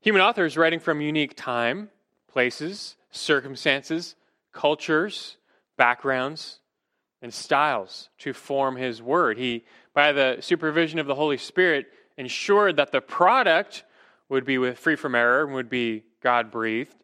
Human 0.00 0.22
authors 0.22 0.56
writing 0.56 0.80
from 0.80 1.00
unique 1.00 1.36
time, 1.36 1.90
places, 2.28 2.96
circumstances, 3.10 4.14
cultures, 4.52 5.36
backgrounds, 5.76 6.60
and 7.20 7.32
styles 7.32 8.08
to 8.18 8.32
form 8.32 8.76
his 8.76 9.02
word. 9.02 9.38
He, 9.38 9.64
by 9.92 10.12
the 10.12 10.38
supervision 10.40 10.98
of 10.98 11.06
the 11.06 11.14
Holy 11.14 11.38
Spirit, 11.38 11.86
ensured 12.16 12.76
that 12.76 12.92
the 12.92 13.00
product 13.00 13.84
would 14.28 14.44
be 14.44 14.72
free 14.72 14.96
from 14.96 15.14
error 15.14 15.44
and 15.44 15.54
would 15.54 15.68
be 15.68 16.04
God 16.22 16.50
breathed. 16.50 16.94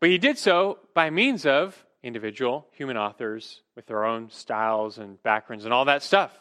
But 0.00 0.10
he 0.10 0.18
did 0.18 0.36
so 0.36 0.78
by 0.94 1.10
means 1.10 1.46
of 1.46 1.85
individual 2.06 2.66
human 2.72 2.96
authors 2.96 3.60
with 3.74 3.86
their 3.86 4.04
own 4.04 4.30
styles 4.30 4.98
and 4.98 5.22
backgrounds 5.22 5.64
and 5.64 5.74
all 5.74 5.86
that 5.86 6.02
stuff. 6.02 6.32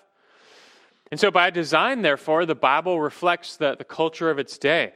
And 1.12 1.20
so, 1.20 1.32
by 1.32 1.50
design, 1.50 2.02
therefore, 2.02 2.46
the 2.46 2.56
Bible 2.56 3.00
reflects 3.00 3.58
the, 3.58 3.76
the 3.76 3.84
culture 3.84 4.30
of 4.30 4.40
its 4.40 4.58
day. 4.58 4.94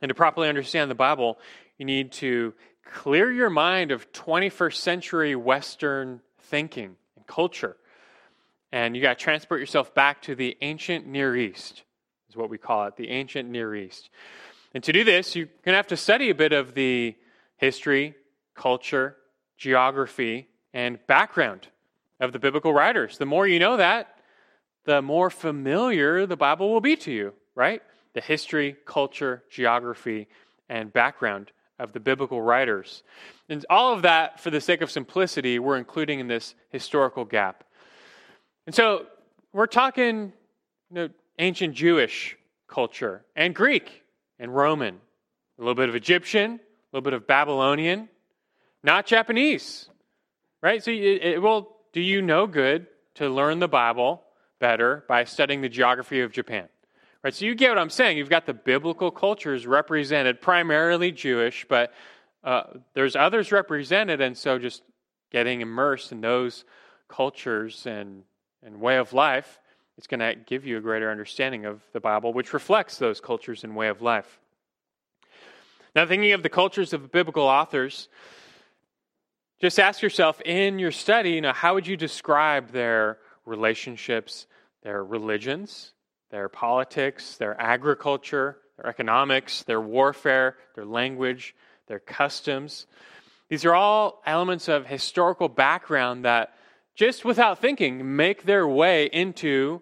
And 0.00 0.08
to 0.08 0.14
properly 0.14 0.48
understand 0.48 0.90
the 0.90 0.94
Bible, 0.94 1.38
you 1.78 1.84
need 1.84 2.12
to 2.12 2.54
clear 2.84 3.32
your 3.32 3.50
mind 3.50 3.90
of 3.90 4.12
21st 4.12 4.74
century 4.74 5.34
Western 5.34 6.20
thinking 6.38 6.96
and 7.16 7.26
culture 7.26 7.76
and 8.74 8.96
you 8.96 9.02
got 9.02 9.16
to 9.16 9.22
transport 9.22 9.60
yourself 9.60 9.94
back 9.94 10.22
to 10.22 10.34
the 10.34 10.56
ancient 10.60 11.06
Near 11.06 11.36
East, 11.36 11.84
is 12.28 12.36
what 12.36 12.50
we 12.50 12.58
call 12.58 12.88
it, 12.88 12.96
the 12.96 13.08
ancient 13.08 13.48
Near 13.48 13.72
East. 13.72 14.10
And 14.74 14.82
to 14.82 14.92
do 14.92 15.04
this, 15.04 15.36
you're 15.36 15.46
going 15.46 15.74
to 15.74 15.76
have 15.76 15.86
to 15.86 15.96
study 15.96 16.28
a 16.28 16.34
bit 16.34 16.52
of 16.52 16.74
the 16.74 17.14
history, 17.56 18.16
culture, 18.56 19.16
geography, 19.64 20.46
and 20.74 20.98
background 21.06 21.68
of 22.20 22.32
the 22.34 22.38
biblical 22.38 22.74
writers. 22.74 23.16
The 23.16 23.24
more 23.24 23.46
you 23.46 23.58
know 23.58 23.78
that, 23.78 24.18
the 24.84 25.00
more 25.00 25.30
familiar 25.30 26.26
the 26.26 26.36
Bible 26.36 26.70
will 26.70 26.82
be 26.82 26.96
to 26.96 27.10
you, 27.10 27.32
right? 27.54 27.80
The 28.12 28.20
history, 28.20 28.76
culture, 28.84 29.42
geography, 29.50 30.28
and 30.68 30.92
background 30.92 31.50
of 31.78 31.94
the 31.94 32.00
biblical 32.00 32.42
writers. 32.42 33.04
And 33.48 33.64
all 33.70 33.94
of 33.94 34.02
that, 34.02 34.38
for 34.38 34.50
the 34.50 34.60
sake 34.60 34.82
of 34.82 34.90
simplicity, 34.90 35.58
we're 35.58 35.78
including 35.78 36.20
in 36.20 36.28
this 36.28 36.54
historical 36.68 37.24
gap. 37.24 37.64
And 38.66 38.74
so 38.74 39.06
we're 39.54 39.66
talking 39.66 40.34
you 40.90 40.94
know, 40.94 41.08
ancient 41.38 41.72
Jewish 41.74 42.36
culture 42.68 43.24
and 43.34 43.54
Greek 43.54 44.02
and 44.38 44.54
Roman, 44.54 45.00
a 45.58 45.62
little 45.62 45.74
bit 45.74 45.88
of 45.88 45.94
Egyptian, 45.94 46.52
a 46.52 46.60
little 46.92 47.02
bit 47.02 47.14
of 47.14 47.26
Babylonian, 47.26 48.10
not 48.84 49.06
Japanese, 49.06 49.88
right? 50.62 50.82
So, 50.82 50.92
it, 50.92 50.94
it, 50.96 51.42
well, 51.42 51.76
do 51.92 52.00
you 52.00 52.22
know 52.22 52.46
good 52.46 52.86
to 53.14 53.28
learn 53.28 53.58
the 53.58 53.68
Bible 53.68 54.22
better 54.60 55.04
by 55.08 55.24
studying 55.24 55.60
the 55.60 55.68
geography 55.68 56.20
of 56.20 56.30
Japan? 56.30 56.68
Right, 57.22 57.34
so 57.34 57.46
you 57.46 57.54
get 57.54 57.70
what 57.70 57.78
I'm 57.78 57.90
saying. 57.90 58.18
You've 58.18 58.28
got 58.28 58.44
the 58.44 58.54
biblical 58.54 59.10
cultures 59.10 59.66
represented, 59.66 60.42
primarily 60.42 61.10
Jewish, 61.10 61.64
but 61.68 61.92
uh, 62.44 62.64
there's 62.92 63.16
others 63.16 63.50
represented, 63.50 64.20
and 64.20 64.36
so 64.36 64.58
just 64.58 64.82
getting 65.30 65.62
immersed 65.62 66.12
in 66.12 66.20
those 66.20 66.64
cultures 67.08 67.86
and 67.86 68.22
and 68.64 68.80
way 68.80 68.96
of 68.96 69.12
life, 69.12 69.60
it's 69.96 70.06
going 70.06 70.20
to 70.20 70.34
give 70.34 70.66
you 70.66 70.78
a 70.78 70.80
greater 70.80 71.10
understanding 71.10 71.66
of 71.66 71.82
the 71.92 72.00
Bible, 72.00 72.32
which 72.32 72.52
reflects 72.52 72.98
those 72.98 73.20
cultures 73.20 73.62
and 73.62 73.76
way 73.76 73.88
of 73.88 74.02
life. 74.02 74.40
Now, 75.94 76.06
thinking 76.06 76.32
of 76.32 76.42
the 76.42 76.48
cultures 76.48 76.92
of 76.92 77.12
biblical 77.12 77.44
authors, 77.44 78.08
just 79.64 79.80
ask 79.80 80.02
yourself 80.02 80.42
in 80.42 80.78
your 80.78 80.90
study, 80.90 81.30
you 81.30 81.40
know, 81.40 81.54
how 81.54 81.72
would 81.72 81.86
you 81.86 81.96
describe 81.96 82.70
their 82.70 83.16
relationships, 83.46 84.46
their 84.82 85.02
religions, 85.02 85.94
their 86.30 86.50
politics, 86.50 87.38
their 87.38 87.58
agriculture, 87.58 88.58
their 88.76 88.90
economics, 88.90 89.62
their 89.62 89.80
warfare, 89.80 90.58
their 90.74 90.84
language, 90.84 91.54
their 91.86 91.98
customs? 91.98 92.86
These 93.48 93.64
are 93.64 93.74
all 93.74 94.20
elements 94.26 94.68
of 94.68 94.84
historical 94.84 95.48
background 95.48 96.26
that 96.26 96.52
just 96.94 97.24
without 97.24 97.58
thinking, 97.58 98.16
make 98.16 98.42
their 98.42 98.68
way 98.68 99.06
into 99.06 99.80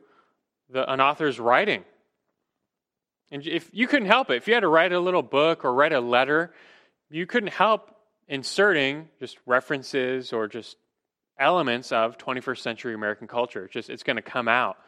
the, 0.71 0.89
an 0.93 1.01
author's 1.01 1.41
writing. 1.41 1.83
And 3.33 3.45
if 3.45 3.69
you 3.73 3.89
couldn't 3.89 4.07
help 4.07 4.31
it, 4.31 4.37
if 4.37 4.47
you 4.47 4.55
had 4.55 4.61
to 4.61 4.69
write 4.69 4.93
a 4.93 5.01
little 5.01 5.23
book 5.23 5.65
or 5.65 5.75
write 5.75 5.93
a 5.93 6.01
letter, 6.01 6.55
you 7.11 7.27
couldn't 7.27 7.53
help 7.53 7.92
inserting 8.33 9.11
just 9.21 9.37
references 9.45 10.33
or 10.33 10.49
just 10.49 10.79
elements 11.39 11.93
of 11.93 12.17
21st 12.17 12.59
century 12.59 12.95
American 12.95 13.29
culture. 13.29 13.67
It's 13.67 13.75
just 13.75 13.91
it's 13.91 14.03
going 14.03 14.17
to 14.17 14.23
come 14.23 14.49
out. 14.49 14.79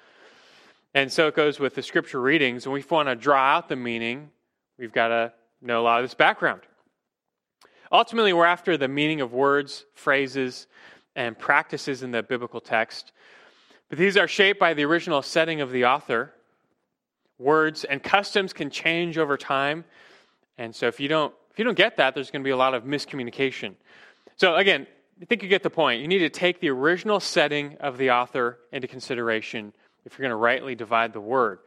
And 0.95 1.13
so 1.13 1.29
it 1.29 1.37
goes 1.37 1.61
with 1.61 1.75
the 1.75 1.83
scripture 1.83 2.23
readings. 2.23 2.65
And 2.65 2.73
we 2.73 2.83
want 2.89 3.09
to 3.11 3.15
draw 3.15 3.39
out 3.39 3.69
the 3.69 3.77
meaning, 3.77 4.31
we've 4.79 4.95
got 4.95 5.09
to 5.09 5.33
know 5.61 5.83
a 5.83 5.85
lot 5.85 6.01
of 6.01 6.05
this 6.05 6.15
background. 6.15 6.63
Ultimately, 7.93 8.33
we're 8.33 8.47
after 8.47 8.79
the 8.79 8.89
meaning 8.89 9.21
of 9.21 9.35
words, 9.35 9.85
phrases, 9.93 10.67
and 11.15 11.39
practices 11.39 12.03
in 12.03 12.13
the 12.13 12.23
biblical 12.23 12.63
text. 12.63 13.13
But 13.91 13.99
these 13.99 14.17
are 14.17 14.27
shaped 14.27 14.59
by 14.59 14.73
the 14.73 14.85
original 14.85 15.21
setting 15.21 15.61
of 15.61 15.71
the 15.71 15.85
author. 15.85 16.33
Words 17.39 17.85
and 17.85 18.03
customs 18.03 18.55
can 18.55 18.71
change 18.71 19.19
over 19.19 19.37
time. 19.37 19.85
And 20.57 20.75
so 20.75 20.87
if 20.87 20.99
you 20.99 21.09
don't 21.09 21.35
if 21.55 21.59
you 21.61 21.65
don't 21.65 21.77
get 21.77 21.99
that, 21.99 22.17
there's 22.17 22.33
going 22.33 22.43
to 22.43 22.45
be 22.45 22.51
a 22.51 22.57
lot 22.57 22.75
of 22.75 22.83
miscommunication. 22.83 23.77
So 24.35 24.57
again, 24.57 24.89
I 25.23 25.25
think 25.25 25.45
you 25.45 25.49
get 25.49 25.63
the 25.63 25.71
point. 25.71 26.03
You 26.03 26.09
need 26.09 26.19
to 26.19 26.29
take 26.29 26.59
the 26.59 26.71
original 26.71 27.21
setting 27.21 27.77
of 27.79 27.97
the 27.97 28.11
author 28.11 28.59
into 28.73 28.89
consideration 28.89 29.73
if 30.05 30.19
you're 30.19 30.25
going 30.25 30.37
to 30.37 30.43
rightly 30.43 30.75
divide 30.75 31.13
the 31.13 31.21
word. 31.21 31.61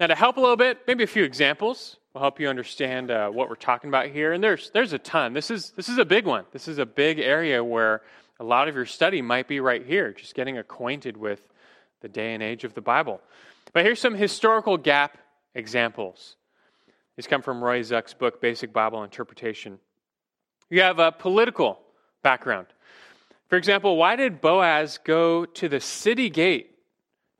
Now, 0.00 0.08
to 0.08 0.16
help 0.16 0.36
a 0.36 0.40
little 0.40 0.56
bit, 0.56 0.80
maybe 0.88 1.04
a 1.04 1.06
few 1.06 1.22
examples 1.22 1.98
will 2.12 2.22
help 2.22 2.40
you 2.40 2.48
understand 2.48 3.12
uh, 3.12 3.28
what 3.30 3.48
we're 3.48 3.54
talking 3.54 3.86
about 3.86 4.08
here. 4.08 4.32
And 4.32 4.42
there's 4.42 4.70
there's 4.70 4.92
a 4.92 4.98
ton. 4.98 5.32
This 5.32 5.48
is 5.48 5.70
this 5.76 5.88
is 5.88 5.98
a 5.98 6.04
big 6.04 6.26
one. 6.26 6.44
This 6.50 6.66
is 6.66 6.78
a 6.78 6.86
big 6.86 7.20
area 7.20 7.62
where 7.62 8.02
a 8.40 8.44
lot 8.44 8.66
of 8.66 8.74
your 8.74 8.86
study 8.86 9.22
might 9.22 9.46
be 9.46 9.60
right 9.60 9.86
here, 9.86 10.12
just 10.12 10.34
getting 10.34 10.58
acquainted 10.58 11.16
with 11.16 11.40
the 12.00 12.08
day 12.08 12.34
and 12.34 12.42
age 12.42 12.64
of 12.64 12.74
the 12.74 12.80
Bible. 12.80 13.20
But 13.72 13.84
here's 13.84 14.00
some 14.00 14.14
historical 14.14 14.76
gap 14.76 15.18
examples. 15.54 16.34
These 17.20 17.26
come 17.26 17.42
from 17.42 17.62
Roy 17.62 17.82
Zuck's 17.82 18.14
book, 18.14 18.40
Basic 18.40 18.72
Bible 18.72 19.04
Interpretation. 19.04 19.78
You 20.70 20.80
have 20.80 20.98
a 20.98 21.12
political 21.12 21.78
background. 22.22 22.68
For 23.48 23.56
example, 23.56 23.98
why 23.98 24.16
did 24.16 24.40
Boaz 24.40 24.98
go 25.04 25.44
to 25.44 25.68
the 25.68 25.80
city 25.80 26.30
gate 26.30 26.70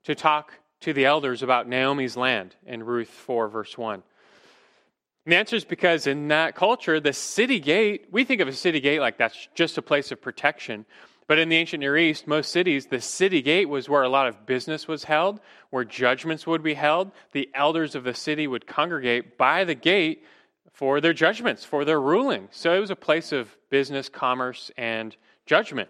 to 0.04 0.14
talk 0.14 0.52
to 0.80 0.92
the 0.92 1.06
elders 1.06 1.42
about 1.42 1.66
Naomi's 1.66 2.14
land 2.14 2.56
in 2.66 2.82
Ruth 2.82 3.08
4, 3.08 3.48
verse 3.48 3.78
1? 3.78 3.94
And 3.94 5.32
the 5.32 5.36
answer 5.36 5.56
is 5.56 5.64
because 5.64 6.06
in 6.06 6.28
that 6.28 6.54
culture, 6.54 7.00
the 7.00 7.14
city 7.14 7.58
gate, 7.58 8.08
we 8.10 8.24
think 8.24 8.42
of 8.42 8.48
a 8.48 8.52
city 8.52 8.80
gate 8.80 9.00
like 9.00 9.16
that's 9.16 9.48
just 9.54 9.78
a 9.78 9.82
place 9.82 10.12
of 10.12 10.20
protection. 10.20 10.84
But 11.30 11.38
in 11.38 11.48
the 11.48 11.54
ancient 11.54 11.78
Near 11.78 11.96
East, 11.96 12.26
most 12.26 12.50
cities, 12.50 12.86
the 12.86 13.00
city 13.00 13.40
gate 13.40 13.68
was 13.68 13.88
where 13.88 14.02
a 14.02 14.08
lot 14.08 14.26
of 14.26 14.46
business 14.46 14.88
was 14.88 15.04
held, 15.04 15.38
where 15.70 15.84
judgments 15.84 16.44
would 16.44 16.60
be 16.60 16.74
held. 16.74 17.12
The 17.30 17.48
elders 17.54 17.94
of 17.94 18.02
the 18.02 18.14
city 18.14 18.48
would 18.48 18.66
congregate 18.66 19.38
by 19.38 19.62
the 19.62 19.76
gate 19.76 20.24
for 20.72 21.00
their 21.00 21.12
judgments, 21.12 21.64
for 21.64 21.84
their 21.84 22.00
ruling. 22.00 22.48
So 22.50 22.74
it 22.74 22.80
was 22.80 22.90
a 22.90 22.96
place 22.96 23.30
of 23.30 23.56
business, 23.70 24.08
commerce, 24.08 24.72
and 24.76 25.14
judgment. 25.46 25.88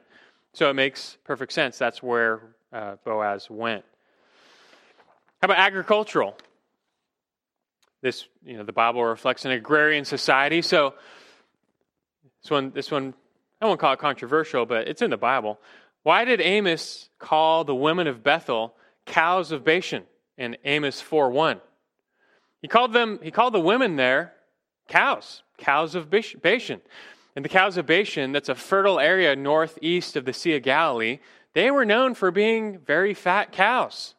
So 0.53 0.69
it 0.69 0.75
makes 0.75 1.17
perfect 1.25 1.55
sense. 1.55 1.79
That's 1.79 2.03
where 2.03 2.43
uh, 2.71 2.97
Boaz 3.03 3.49
went. 3.49 3.87
How 5.41 5.47
about 5.47 5.57
agricultural? 5.57 6.37
This, 8.03 8.27
you 8.45 8.59
know, 8.59 8.65
the 8.65 8.75
Bible 8.75 9.03
reflects 9.03 9.47
an 9.47 9.53
agrarian 9.53 10.05
society. 10.05 10.61
So 10.61 10.93
this 12.43 12.51
one, 12.51 12.73
this 12.73 12.91
one, 12.91 13.15
I 13.61 13.67
won't 13.67 13.81
call 13.81 13.93
it 13.93 13.99
controversial, 13.99 14.65
but 14.67 14.89
it's 14.89 15.03
in 15.03 15.11
the 15.11 15.17
Bible. 15.17 15.59
Why 16.03 16.25
did 16.25 16.41
Amos 16.41 17.11
call 17.19 17.65
the 17.65 17.75
women 17.75 18.07
of 18.07 18.23
Bethel 18.23 18.75
cows 19.05 19.53
of 19.53 19.65
Bashan 19.65 20.05
in 20.39 20.57
Amos 20.65 21.03
4:1? 21.03 21.61
He 22.63 22.69
called 22.69 22.93
them, 22.93 23.21
he 23.23 23.31
called 23.31 23.55
the 23.55 23.61
women 23.61 23.97
there 23.97 24.35
cows, 24.89 25.43
cows 25.59 25.95
of 25.95 26.11
Bashan. 26.11 26.81
And 27.37 27.45
the 27.45 27.49
cows 27.49 27.77
of 27.77 27.87
Bashan, 27.87 28.33
that's 28.33 28.49
a 28.49 28.55
fertile 28.55 28.99
area 28.99 29.37
northeast 29.37 30.17
of 30.17 30.25
the 30.25 30.33
Sea 30.33 30.57
of 30.57 30.63
Galilee, 30.63 31.21
they 31.53 31.71
were 31.71 31.85
known 31.85 32.15
for 32.15 32.31
being 32.31 32.79
very 32.79 33.15
fat 33.15 33.53
cows. 33.53 34.15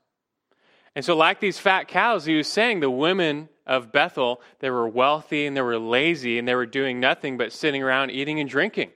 And 0.95 1.03
so, 1.03 1.15
like 1.15 1.39
these 1.39 1.59
fat 1.59 1.87
cows, 1.87 2.25
he 2.25 2.35
was 2.35 2.47
saying 2.47 2.79
the 2.79 2.89
women 2.89 3.49
of 3.65 3.91
Bethel, 3.91 4.41
they 4.59 4.69
were 4.69 4.87
wealthy 4.87 5.45
and 5.45 5.55
they 5.55 5.61
were 5.61 5.77
lazy 5.77 6.37
and 6.37 6.47
they 6.47 6.55
were 6.55 6.65
doing 6.65 6.99
nothing 6.99 7.37
but 7.37 7.51
sitting 7.51 7.81
around 7.83 8.11
eating 8.11 8.39
and 8.39 8.49
drinking. 8.49 8.91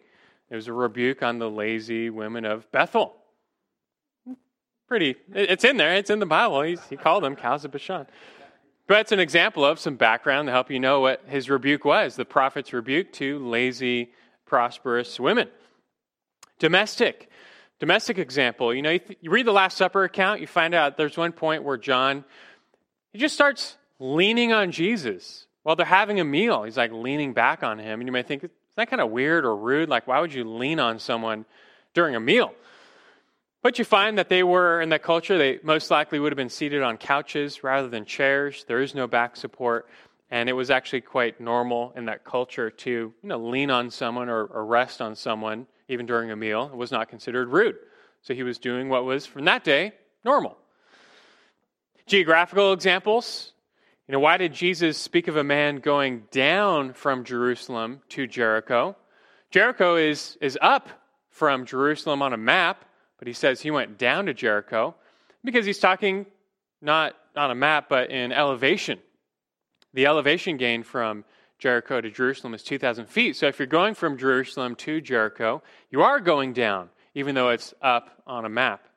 It 0.50 0.56
was 0.56 0.68
a 0.68 0.74
rebuke 0.74 1.24
on 1.24 1.40
the 1.40 1.50
lazy 1.50 2.10
women 2.10 2.46
of 2.46 2.72
Bethel. 2.72 3.16
Pretty, 4.88 5.16
it's 5.34 5.64
in 5.64 5.78
there, 5.78 5.96
it's 5.96 6.12
in 6.12 6.20
the 6.20 6.28
Bible. 6.28 6.62
He's, 6.62 6.84
he 6.88 6.96
called 6.96 7.24
them 7.24 7.36
cows 7.36 7.66
of 7.66 7.72
Bashan. 7.72 8.06
But 8.88 9.00
it's 9.00 9.12
an 9.12 9.20
example 9.20 9.66
of 9.66 9.80
some 9.80 9.96
background 9.96 10.48
to 10.48 10.52
help 10.52 10.70
you 10.70 10.80
know 10.80 11.00
what 11.00 11.24
his 11.26 11.50
rebuke 11.50 11.86
was 11.86 12.16
the 12.16 12.26
prophet's 12.26 12.72
rebuke 12.72 13.12
to 13.14 13.40
lazy, 13.40 14.12
prosperous 14.46 15.20
women. 15.20 15.50
Domestic. 16.60 17.30
Domestic 17.80 18.20
example. 18.20 18.74
You 18.74 18.84
know, 18.84 18.92
you, 18.92 19.00
th- 19.00 19.20
you 19.22 19.32
read 19.32 19.48
the 19.48 19.52
Last 19.52 19.76
Supper 19.76 20.04
account, 20.04 20.40
you 20.40 20.48
find 20.48 20.74
out 20.74 20.98
there's 20.98 21.18
one 21.18 21.32
point 21.32 21.64
where 21.64 21.78
John, 21.78 22.24
he 23.12 23.20
just 23.20 23.34
starts 23.34 23.76
leaning 24.00 24.54
on 24.54 24.72
Jesus 24.72 25.48
while 25.64 25.76
they're 25.76 25.86
having 25.86 26.20
a 26.20 26.24
meal. 26.24 26.64
He's 26.64 26.78
like 26.78 26.92
leaning 26.92 27.34
back 27.34 27.64
on 27.64 27.80
him. 27.80 28.00
And 28.00 28.08
you 28.08 28.14
may 28.14 28.24
think, 28.24 28.48
is 28.76 28.78
that 28.78 28.90
kind 28.90 29.02
of 29.02 29.10
weird 29.10 29.46
or 29.46 29.56
rude? 29.56 29.88
Like, 29.88 30.06
why 30.06 30.20
would 30.20 30.34
you 30.34 30.44
lean 30.44 30.82
on 30.82 31.00
someone 31.00 31.46
during 31.94 32.14
a 32.14 32.20
meal? 32.20 32.54
But 33.62 33.80
you 33.80 33.86
find 33.86 34.18
that 34.18 34.28
they 34.28 34.44
were, 34.44 34.82
in 34.82 34.90
that 34.90 35.02
culture, 35.02 35.38
they 35.38 35.60
most 35.64 35.90
likely 35.90 36.20
would 36.20 36.34
have 36.34 36.38
been 36.38 36.50
seated 36.50 36.84
on 36.84 36.98
couches 36.98 37.64
rather 37.64 37.88
than 37.88 38.04
chairs. 38.04 38.66
There 38.68 38.82
is 38.82 38.94
no 38.94 39.08
back 39.08 39.38
support. 39.38 39.88
And 40.30 40.50
it 40.50 40.54
was 40.54 40.70
actually 40.70 41.02
quite 41.02 41.40
normal 41.40 41.94
in 41.96 42.04
that 42.06 42.26
culture 42.26 42.70
to 42.70 42.92
you 42.92 43.14
know, 43.24 43.38
lean 43.38 43.72
on 43.72 43.90
someone 43.90 44.28
or, 44.28 44.44
or 44.44 44.66
rest 44.66 45.02
on 45.02 45.16
someone 45.16 45.68
even 45.88 46.06
during 46.06 46.32
a 46.32 46.36
meal. 46.36 46.70
It 46.72 46.76
was 46.76 46.92
not 46.92 47.08
considered 47.08 47.48
rude. 47.48 47.78
So 48.24 48.34
he 48.34 48.44
was 48.44 48.58
doing 48.58 48.90
what 48.90 49.06
was, 49.06 49.26
from 49.26 49.46
that 49.46 49.64
day, 49.64 49.94
normal. 50.26 50.58
Geographical 52.08 52.74
examples 52.74 53.54
you 54.08 54.14
know, 54.14 54.20
why 54.20 54.38
did 54.38 54.54
Jesus 54.54 54.98
speak 54.98 55.28
of 55.28 55.36
a 55.36 55.44
man 55.44 55.78
going 55.78 56.24
down 56.30 56.94
from 56.94 57.24
Jerusalem 57.24 58.02
to 58.10 58.28
Jericho? 58.28 58.96
Jericho 59.50 59.96
is, 59.96 60.38
is 60.42 60.60
up 60.62 60.90
from 61.30 61.66
Jerusalem 61.66 62.22
on 62.22 62.32
a 62.32 62.38
map, 62.38 62.86
but 63.18 63.28
he 63.28 63.34
says 63.34 63.62
he 63.62 63.72
went 63.72 63.98
down 63.98 64.28
to 64.28 64.34
Jericho. 64.34 64.96
Because 65.44 65.66
he's 65.66 65.80
talking 65.80 66.28
not 66.82 67.16
on 67.36 67.50
a 67.50 67.56
map, 67.56 67.90
but 67.90 68.12
in 68.12 68.32
elevation. 68.32 69.00
The 69.94 70.06
elevation 70.06 70.58
gain 70.58 70.84
from 70.84 71.26
Jericho 71.58 72.00
to 72.00 72.12
Jerusalem 72.12 72.54
is 72.54 72.64
2,000 72.64 73.08
feet. 73.08 73.36
So 73.36 73.48
if 73.48 73.58
you're 73.58 73.66
going 73.66 73.96
from 73.96 74.18
Jerusalem 74.18 74.76
to 74.76 75.02
Jericho, 75.02 75.64
you 75.90 76.02
are 76.02 76.20
going 76.20 76.54
down, 76.54 76.90
even 77.16 77.34
though 77.34 77.50
it's 77.50 77.74
up 77.82 78.22
on 78.28 78.46
a 78.46 78.50
map. 78.50 78.88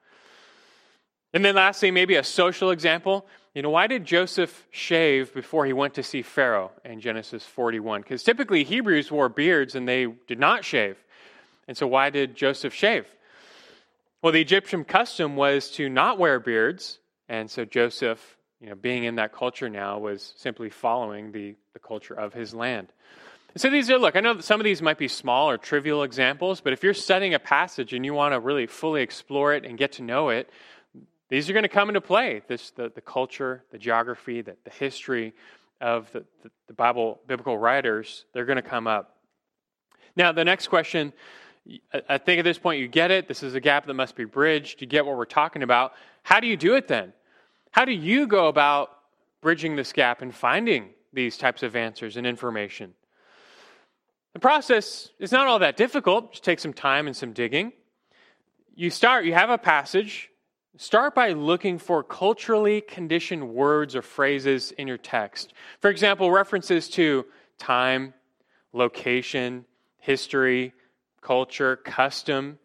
And 1.32 1.44
then 1.44 1.54
lastly, 1.54 1.90
maybe 1.90 2.16
a 2.16 2.24
social 2.24 2.70
example. 2.70 3.26
You 3.58 3.62
know, 3.62 3.70
why 3.70 3.88
did 3.88 4.04
Joseph 4.04 4.68
shave 4.70 5.34
before 5.34 5.66
he 5.66 5.72
went 5.72 5.94
to 5.94 6.04
see 6.04 6.22
Pharaoh 6.22 6.70
in 6.84 7.00
Genesis 7.00 7.42
41? 7.44 8.02
Because 8.02 8.22
typically 8.22 8.62
Hebrews 8.62 9.10
wore 9.10 9.28
beards 9.28 9.74
and 9.74 9.88
they 9.88 10.06
did 10.28 10.38
not 10.38 10.64
shave. 10.64 10.96
And 11.66 11.76
so 11.76 11.88
why 11.88 12.10
did 12.10 12.36
Joseph 12.36 12.72
shave? 12.72 13.06
Well, 14.22 14.32
the 14.32 14.40
Egyptian 14.40 14.84
custom 14.84 15.34
was 15.34 15.72
to 15.72 15.88
not 15.88 16.20
wear 16.20 16.38
beards. 16.38 17.00
And 17.28 17.50
so 17.50 17.64
Joseph, 17.64 18.36
you 18.60 18.68
know, 18.68 18.76
being 18.76 19.02
in 19.02 19.16
that 19.16 19.32
culture 19.32 19.68
now, 19.68 19.98
was 19.98 20.34
simply 20.36 20.70
following 20.70 21.32
the, 21.32 21.56
the 21.72 21.80
culture 21.80 22.14
of 22.14 22.32
his 22.32 22.54
land. 22.54 22.92
And 23.54 23.60
so 23.60 23.70
these 23.70 23.90
are, 23.90 23.98
look, 23.98 24.14
I 24.14 24.20
know 24.20 24.38
some 24.38 24.60
of 24.60 24.64
these 24.64 24.82
might 24.82 24.98
be 24.98 25.08
small 25.08 25.50
or 25.50 25.58
trivial 25.58 26.04
examples, 26.04 26.60
but 26.60 26.72
if 26.72 26.84
you're 26.84 26.94
studying 26.94 27.34
a 27.34 27.40
passage 27.40 27.92
and 27.92 28.04
you 28.04 28.14
want 28.14 28.34
to 28.34 28.38
really 28.38 28.68
fully 28.68 29.02
explore 29.02 29.52
it 29.52 29.64
and 29.64 29.76
get 29.76 29.90
to 29.94 30.04
know 30.04 30.28
it, 30.28 30.48
these 31.28 31.48
are 31.48 31.52
going 31.52 31.62
to 31.64 31.68
come 31.68 31.88
into 31.88 32.00
play 32.00 32.42
this, 32.48 32.70
the, 32.70 32.90
the 32.94 33.00
culture, 33.00 33.64
the 33.70 33.78
geography, 33.78 34.40
the, 34.40 34.56
the 34.64 34.70
history 34.70 35.34
of 35.80 36.10
the, 36.12 36.24
the, 36.42 36.50
the 36.68 36.72
Bible, 36.72 37.20
biblical 37.26 37.58
writers, 37.58 38.24
they're 38.32 38.44
going 38.44 38.56
to 38.56 38.62
come 38.62 38.86
up. 38.86 39.16
Now, 40.16 40.32
the 40.32 40.44
next 40.44 40.68
question 40.68 41.12
I 42.08 42.18
think 42.18 42.38
at 42.38 42.44
this 42.44 42.58
point 42.58 42.80
you 42.80 42.88
get 42.88 43.10
it. 43.10 43.28
This 43.28 43.42
is 43.42 43.54
a 43.54 43.60
gap 43.60 43.86
that 43.86 43.94
must 43.94 44.16
be 44.16 44.24
bridged. 44.24 44.80
You 44.80 44.86
get 44.86 45.04
what 45.04 45.16
we're 45.16 45.26
talking 45.26 45.62
about. 45.62 45.92
How 46.22 46.40
do 46.40 46.46
you 46.46 46.56
do 46.56 46.76
it 46.76 46.88
then? 46.88 47.12
How 47.70 47.84
do 47.84 47.92
you 47.92 48.26
go 48.26 48.48
about 48.48 48.90
bridging 49.42 49.76
this 49.76 49.92
gap 49.92 50.22
and 50.22 50.34
finding 50.34 50.90
these 51.12 51.36
types 51.36 51.62
of 51.62 51.76
answers 51.76 52.16
and 52.16 52.26
information? 52.26 52.94
The 54.32 54.38
process 54.38 55.10
is 55.18 55.30
not 55.30 55.46
all 55.46 55.58
that 55.58 55.76
difficult. 55.76 56.32
Just 56.32 56.44
take 56.44 56.58
some 56.58 56.72
time 56.72 57.06
and 57.06 57.16
some 57.16 57.32
digging. 57.32 57.72
You 58.74 58.90
start, 58.90 59.24
you 59.24 59.34
have 59.34 59.50
a 59.50 59.58
passage, 59.58 60.30
Start 60.80 61.12
by 61.12 61.32
looking 61.32 61.76
for 61.78 62.04
culturally 62.04 62.80
conditioned 62.80 63.52
words 63.52 63.96
or 63.96 64.02
phrases 64.02 64.70
in 64.70 64.86
your 64.86 64.96
text. 64.96 65.52
For 65.80 65.90
example, 65.90 66.30
references 66.30 66.88
to 66.90 67.26
time, 67.58 68.14
location, 68.72 69.64
history, 69.98 70.72
culture, 71.20 71.74
custom. 71.74 72.60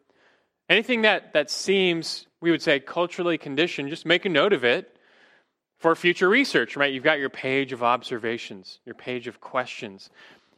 Anything 0.69 1.01
that, 1.01 1.33
that 1.33 1.49
seems, 1.49 2.27
we 2.39 2.51
would 2.51 2.61
say, 2.61 2.79
culturally 2.79 3.39
conditioned, 3.39 3.89
just 3.89 4.05
make 4.05 4.25
a 4.25 4.29
note 4.29 4.53
of 4.53 4.63
it 4.63 4.95
for 5.79 5.95
future 5.95 6.29
research, 6.29 6.77
right? 6.77 6.93
You've 6.93 7.03
got 7.03 7.17
your 7.17 7.31
page 7.31 7.73
of 7.73 7.81
observations, 7.81 8.77
your 8.85 8.93
page 8.93 9.25
of 9.25 9.41
questions. 9.41 10.11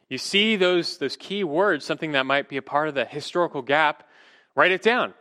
You 0.09 0.17
see 0.17 0.57
those, 0.57 0.97
those 0.97 1.15
key 1.15 1.45
words, 1.45 1.85
something 1.85 2.11
that 2.11 2.25
might 2.25 2.49
be 2.49 2.57
a 2.57 2.61
part 2.61 2.89
of 2.89 2.95
the 2.95 3.05
historical 3.05 3.61
gap, 3.61 4.03
write 4.55 4.73
it 4.73 4.81
down. 4.81 5.13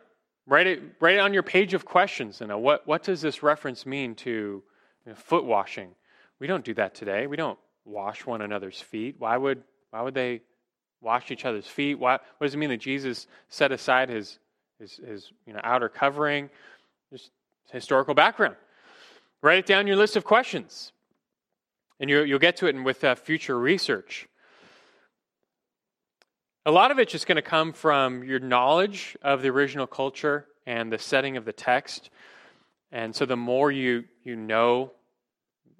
Write 0.46 0.66
it, 0.66 0.82
write 1.00 1.16
it 1.16 1.20
on 1.20 1.32
your 1.32 1.42
page 1.42 1.74
of 1.74 1.84
questions. 1.84 2.40
You 2.40 2.46
know, 2.46 2.58
what, 2.58 2.86
what 2.86 3.02
does 3.02 3.22
this 3.22 3.42
reference 3.42 3.86
mean 3.86 4.14
to 4.16 4.30
you 4.30 4.62
know, 5.06 5.14
foot 5.14 5.44
washing? 5.44 5.90
We 6.38 6.46
don't 6.46 6.64
do 6.64 6.74
that 6.74 6.94
today. 6.94 7.26
We 7.26 7.36
don't 7.36 7.58
wash 7.84 8.26
one 8.26 8.42
another's 8.42 8.80
feet. 8.80 9.16
Why 9.18 9.36
would, 9.36 9.62
why 9.90 10.02
would 10.02 10.14
they 10.14 10.42
wash 11.00 11.30
each 11.30 11.44
other's 11.44 11.66
feet? 11.66 11.98
Why, 11.98 12.12
what 12.12 12.46
does 12.46 12.54
it 12.54 12.58
mean 12.58 12.70
that 12.70 12.80
Jesus 12.80 13.26
set 13.48 13.72
aside 13.72 14.10
his, 14.10 14.38
his, 14.78 14.96
his 14.96 15.32
you 15.46 15.54
know, 15.54 15.60
outer 15.62 15.88
covering? 15.88 16.50
Just 17.10 17.30
historical 17.72 18.14
background. 18.14 18.56
Write 19.42 19.58
it 19.58 19.66
down 19.66 19.86
your 19.86 19.96
list 19.96 20.16
of 20.16 20.24
questions. 20.24 20.92
And 22.00 22.10
you, 22.10 22.26
will 22.26 22.38
get 22.38 22.56
to 22.58 22.66
it 22.66 22.82
with 22.82 23.04
uh, 23.04 23.14
future 23.14 23.58
research. 23.58 24.26
A 26.66 26.70
lot 26.70 26.90
of 26.90 26.98
it's 26.98 27.12
just 27.12 27.26
going 27.26 27.36
to 27.36 27.42
come 27.42 27.74
from 27.74 28.24
your 28.24 28.38
knowledge 28.38 29.18
of 29.20 29.42
the 29.42 29.48
original 29.48 29.86
culture 29.86 30.46
and 30.66 30.90
the 30.90 30.98
setting 30.98 31.36
of 31.36 31.44
the 31.44 31.52
text. 31.52 32.08
And 32.90 33.14
so 33.14 33.26
the 33.26 33.36
more 33.36 33.70
you, 33.70 34.04
you 34.22 34.34
know 34.34 34.92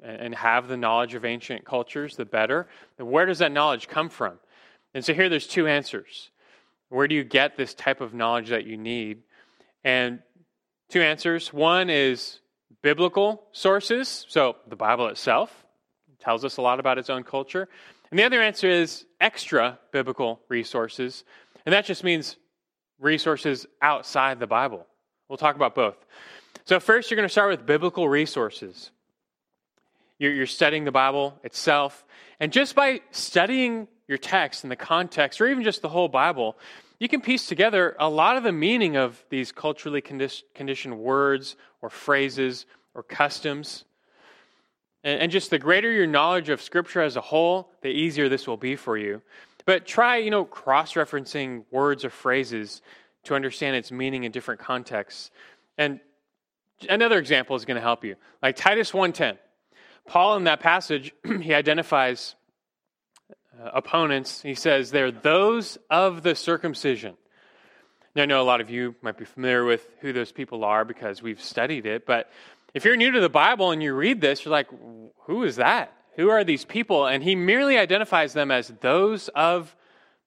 and 0.03 0.35
have 0.35 0.68
the 0.68 0.77
knowledge 0.77 1.14
of 1.14 1.25
ancient 1.25 1.64
cultures, 1.64 2.16
the 2.16 2.27
better. 2.27 2.68
And 2.99 3.11
where 3.11 3.25
does 3.25 3.38
that 3.38 3.51
knowledge 3.51 3.88
come 3.88 4.11
from? 4.11 4.35
And 4.92 5.03
so 5.03 5.14
here 5.14 5.31
there's 5.31 5.47
two 5.47 5.66
answers. 5.66 6.31
Where 6.90 7.09
do 7.09 7.14
you 7.14 7.25
get 7.25 7.57
this 7.57 7.73
type 7.73 8.03
of 8.03 8.12
knowledge 8.12 8.51
that 8.51 8.66
you 8.66 8.77
need? 8.77 9.23
And 9.85 10.18
two 10.90 11.01
answers. 11.01 11.51
One 11.51 11.88
is 11.88 12.40
biblical 12.83 13.44
sources, 13.53 14.27
so 14.29 14.57
the 14.68 14.77
Bible 14.77 15.07
itself 15.09 15.64
tells 16.20 16.44
us 16.44 16.59
a 16.59 16.62
lot 16.62 16.79
about 16.79 16.99
its 16.99 17.09
own 17.09 17.23
culture. 17.23 17.70
And 18.14 18.18
the 18.20 18.27
other 18.27 18.40
answer 18.40 18.68
is 18.68 19.07
extra 19.20 19.77
biblical 19.90 20.40
resources. 20.48 21.24
And 21.66 21.72
that 21.72 21.85
just 21.85 22.05
means 22.05 22.37
resources 23.00 23.66
outside 23.83 24.38
the 24.38 24.46
Bible. 24.46 24.87
We'll 25.29 25.37
talk 25.37 25.57
about 25.57 25.74
both. 25.74 25.96
So, 26.64 26.79
first, 26.79 27.11
you're 27.11 27.16
going 27.16 27.27
to 27.27 27.33
start 27.33 27.50
with 27.50 27.66
biblical 27.66 28.09
resources. 28.09 28.92
You're, 30.20 30.46
studying 30.46 30.85
the 30.85 30.92
Bible 30.92 31.40
itself. 31.42 32.05
And 32.38 32.53
just 32.53 32.77
by 32.77 33.00
studying 33.11 33.88
your 34.07 34.18
text 34.18 34.62
and 34.62 34.70
the 34.70 34.77
context, 34.77 35.40
or 35.40 35.48
even 35.48 35.64
just 35.64 35.83
the 35.83 35.88
whole 35.88 36.07
Bible, 36.07 36.57
you 37.00 37.09
can 37.09 37.20
piece 37.20 37.48
together 37.48 37.96
a 37.98 38.09
lot 38.09 38.37
of 38.37 38.44
the 38.44 38.53
meaning 38.53 38.96
of 38.96 39.24
these 39.29 39.50
culturally 39.50 40.00
conditioned 40.00 41.00
words 41.00 41.57
or 41.83 41.90
phrases 41.90 42.64
or 42.94 43.03
customs. 43.03 43.85
And, 45.05 45.31
just 45.31 45.51
the 45.51 45.59
greater 45.59 45.93
your 45.93 46.07
knowledge 46.07 46.49
of 46.49 46.62
Scripture 46.62 47.03
as 47.03 47.17
a 47.17 47.21
whole, 47.21 47.71
the 47.83 47.90
easier 47.90 48.31
this 48.31 48.47
will 48.47 48.57
be 48.57 48.75
for 48.75 48.97
you. 48.97 49.21
But 49.67 49.87
try, 49.87 50.17
you 50.17 50.31
know, 50.31 50.47
cross 50.47 50.95
referencing 50.95 51.64
words 51.71 52.05
or 52.07 52.11
phrases 52.11 52.81
to 53.25 53.35
understand 53.35 53.77
its 53.77 53.93
meaning 53.93 54.25
in 54.25 54.33
different 54.33 54.61
contexts. 54.61 55.31
And 55.77 56.01
another 56.88 57.19
example 57.19 57.55
is 57.55 57.67
going 57.67 57.77
to 57.77 57.83
help 57.83 58.05
you. 58.05 58.17
Like 58.43 58.57
Titus 58.57 58.93
1:10. 58.93 59.38
Paul 60.07 60.37
in 60.37 60.45
that 60.45 60.61
passage, 60.61 61.12
he 61.40 61.55
identifies 61.55 62.35
uh, 63.31 63.71
opponents. 63.75 64.43
He 64.43 64.55
says 64.55 64.90
they're 64.90 65.11
those 65.11 65.79
of 65.90 66.23
the 66.23 66.35
circumcision. 66.35 67.17
Now, 68.14 68.23
I 68.23 68.27
know 68.27 68.40
a 68.40 68.45
lot 68.45 68.61
of 68.61 68.71
you 68.71 68.95
might 69.03 69.17
be 69.17 69.25
familiar 69.25 69.64
with 69.64 69.88
who 70.01 70.12
those 70.12 70.31
people 70.31 70.64
are 70.64 70.85
because 70.85 71.21
we've 71.21 71.40
studied 71.40 71.85
it, 71.85 72.07
but 72.07 72.31
if 72.74 72.84
you're 72.84 72.96
new 72.96 73.12
to 73.12 73.20
the 73.20 73.28
Bible 73.28 73.70
and 73.70 73.82
you 73.82 73.94
read 73.94 74.20
this, 74.20 74.44
you're 74.44 74.52
like, 74.52 74.68
who 75.26 75.44
is 75.44 75.56
that? 75.56 75.92
Who 76.16 76.28
are 76.28 76.44
these 76.44 76.64
people? 76.64 77.06
And 77.06 77.22
he 77.22 77.34
merely 77.34 77.78
identifies 77.78 78.32
them 78.32 78.50
as 78.50 78.72
those 78.80 79.28
of 79.28 79.74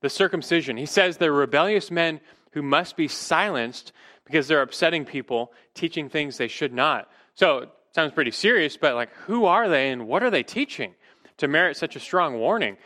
the 0.01 0.09
circumcision. 0.09 0.77
He 0.77 0.85
says 0.85 1.17
they're 1.17 1.31
rebellious 1.31 1.91
men 1.91 2.19
who 2.51 2.61
must 2.61 2.95
be 2.97 3.07
silenced 3.07 3.91
because 4.25 4.47
they're 4.47 4.61
upsetting 4.61 5.05
people, 5.05 5.53
teaching 5.73 6.09
things 6.09 6.37
they 6.37 6.47
should 6.47 6.73
not. 6.73 7.09
So 7.35 7.59
it 7.59 7.69
sounds 7.93 8.13
pretty 8.13 8.31
serious, 8.31 8.77
but 8.77 8.95
like, 8.95 9.13
who 9.25 9.45
are 9.45 9.69
they 9.69 9.91
and 9.91 10.07
what 10.07 10.23
are 10.23 10.29
they 10.29 10.43
teaching 10.43 10.93
to 11.37 11.47
merit 11.47 11.77
such 11.77 11.95
a 11.95 11.99
strong 11.99 12.39
warning? 12.39 12.77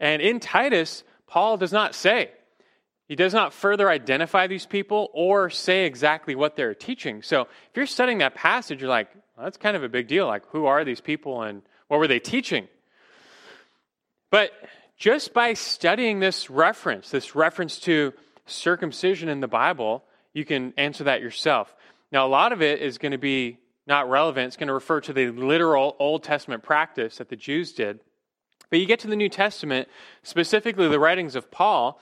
And 0.00 0.22
in 0.22 0.40
Titus, 0.40 1.04
Paul 1.26 1.56
does 1.56 1.72
not 1.72 1.94
say. 1.94 2.30
He 3.08 3.16
does 3.16 3.32
not 3.32 3.54
further 3.54 3.88
identify 3.88 4.46
these 4.46 4.66
people 4.66 5.08
or 5.14 5.48
say 5.48 5.86
exactly 5.86 6.34
what 6.34 6.56
they're 6.56 6.74
teaching. 6.74 7.22
So 7.22 7.42
if 7.42 7.76
you're 7.76 7.86
studying 7.86 8.18
that 8.18 8.34
passage, 8.34 8.82
you're 8.82 8.90
like, 8.90 9.08
well, 9.34 9.44
that's 9.44 9.56
kind 9.56 9.76
of 9.76 9.82
a 9.82 9.88
big 9.88 10.08
deal. 10.08 10.26
Like, 10.26 10.44
who 10.50 10.66
are 10.66 10.84
these 10.84 11.00
people 11.00 11.42
and 11.42 11.62
what 11.88 11.98
were 11.98 12.06
they 12.06 12.18
teaching? 12.18 12.68
But 14.30 14.52
just 14.98 15.32
by 15.32 15.54
studying 15.54 16.20
this 16.20 16.50
reference, 16.50 17.10
this 17.10 17.34
reference 17.34 17.80
to 17.80 18.12
circumcision 18.44 19.30
in 19.30 19.40
the 19.40 19.48
Bible, 19.48 20.04
you 20.34 20.44
can 20.44 20.74
answer 20.76 21.04
that 21.04 21.22
yourself. 21.22 21.74
Now, 22.12 22.26
a 22.26 22.28
lot 22.28 22.52
of 22.52 22.60
it 22.60 22.82
is 22.82 22.98
going 22.98 23.12
to 23.12 23.18
be 23.18 23.58
not 23.86 24.10
relevant. 24.10 24.48
It's 24.48 24.56
going 24.56 24.68
to 24.68 24.74
refer 24.74 25.00
to 25.02 25.14
the 25.14 25.30
literal 25.30 25.96
Old 25.98 26.24
Testament 26.24 26.62
practice 26.62 27.16
that 27.16 27.30
the 27.30 27.36
Jews 27.36 27.72
did. 27.72 28.00
But 28.68 28.80
you 28.80 28.86
get 28.86 29.00
to 29.00 29.08
the 29.08 29.16
New 29.16 29.30
Testament, 29.30 29.88
specifically 30.22 30.88
the 30.88 31.00
writings 31.00 31.36
of 31.36 31.50
Paul, 31.50 31.98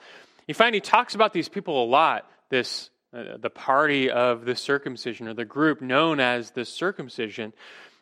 you 0.47 0.53
find 0.53 0.73
he 0.73 0.81
talks 0.81 1.15
about 1.15 1.33
these 1.33 1.49
people 1.49 1.83
a 1.83 1.87
lot, 1.87 2.29
this 2.49 2.89
uh, 3.13 3.37
the 3.37 3.49
party 3.49 4.09
of 4.09 4.45
the 4.45 4.55
circumcision 4.55 5.27
or 5.27 5.33
the 5.33 5.45
group 5.45 5.81
known 5.81 6.19
as 6.19 6.51
the 6.51 6.65
circumcision. 6.65 7.53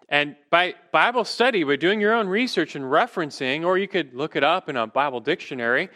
And 0.09 0.35
by 0.49 0.75
Bible 0.91 1.25
study, 1.25 1.63
by 1.63 1.75
doing 1.75 2.01
your 2.01 2.13
own 2.13 2.27
research 2.27 2.75
and 2.75 2.85
referencing, 2.85 3.65
or 3.65 3.77
you 3.77 3.87
could 3.87 4.13
look 4.13 4.35
it 4.35 4.43
up 4.43 4.69
in 4.69 4.75
a 4.75 4.87
Bible 4.87 5.19
dictionary, 5.19 5.89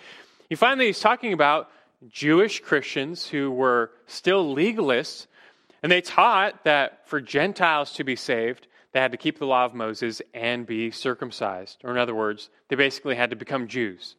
you 0.49 0.57
find 0.57 0.79
that 0.79 0.85
he's 0.85 0.99
talking 0.99 1.33
about 1.33 1.69
Jewish 2.07 2.59
Christians 2.59 3.27
who 3.27 3.51
were 3.51 3.91
still 4.07 4.55
legalists, 4.55 5.27
and 5.83 5.91
they 5.91 6.01
taught 6.01 6.63
that 6.63 7.07
for 7.07 7.19
Gentiles 7.21 7.93
to 7.93 8.03
be 8.03 8.15
saved, 8.15 8.67
they 8.91 8.99
had 8.99 9.11
to 9.11 9.17
keep 9.17 9.37
the 9.37 9.45
law 9.45 9.65
of 9.65 9.73
Moses 9.73 10.21
and 10.33 10.65
be 10.65 10.91
circumcised. 10.91 11.79
Or, 11.83 11.91
in 11.91 11.97
other 11.97 12.15
words, 12.15 12.49
they 12.69 12.75
basically 12.75 13.15
had 13.15 13.29
to 13.29 13.35
become 13.35 13.67
Jews. 13.67 14.15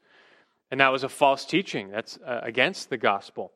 And 0.71 0.81
that 0.81 0.93
was 0.93 1.05
a 1.05 1.09
false 1.09 1.45
teaching. 1.45 1.91
That's 1.91 2.19
uh, 2.25 2.41
against 2.43 2.91
the 2.91 2.97
gospel. 2.97 3.53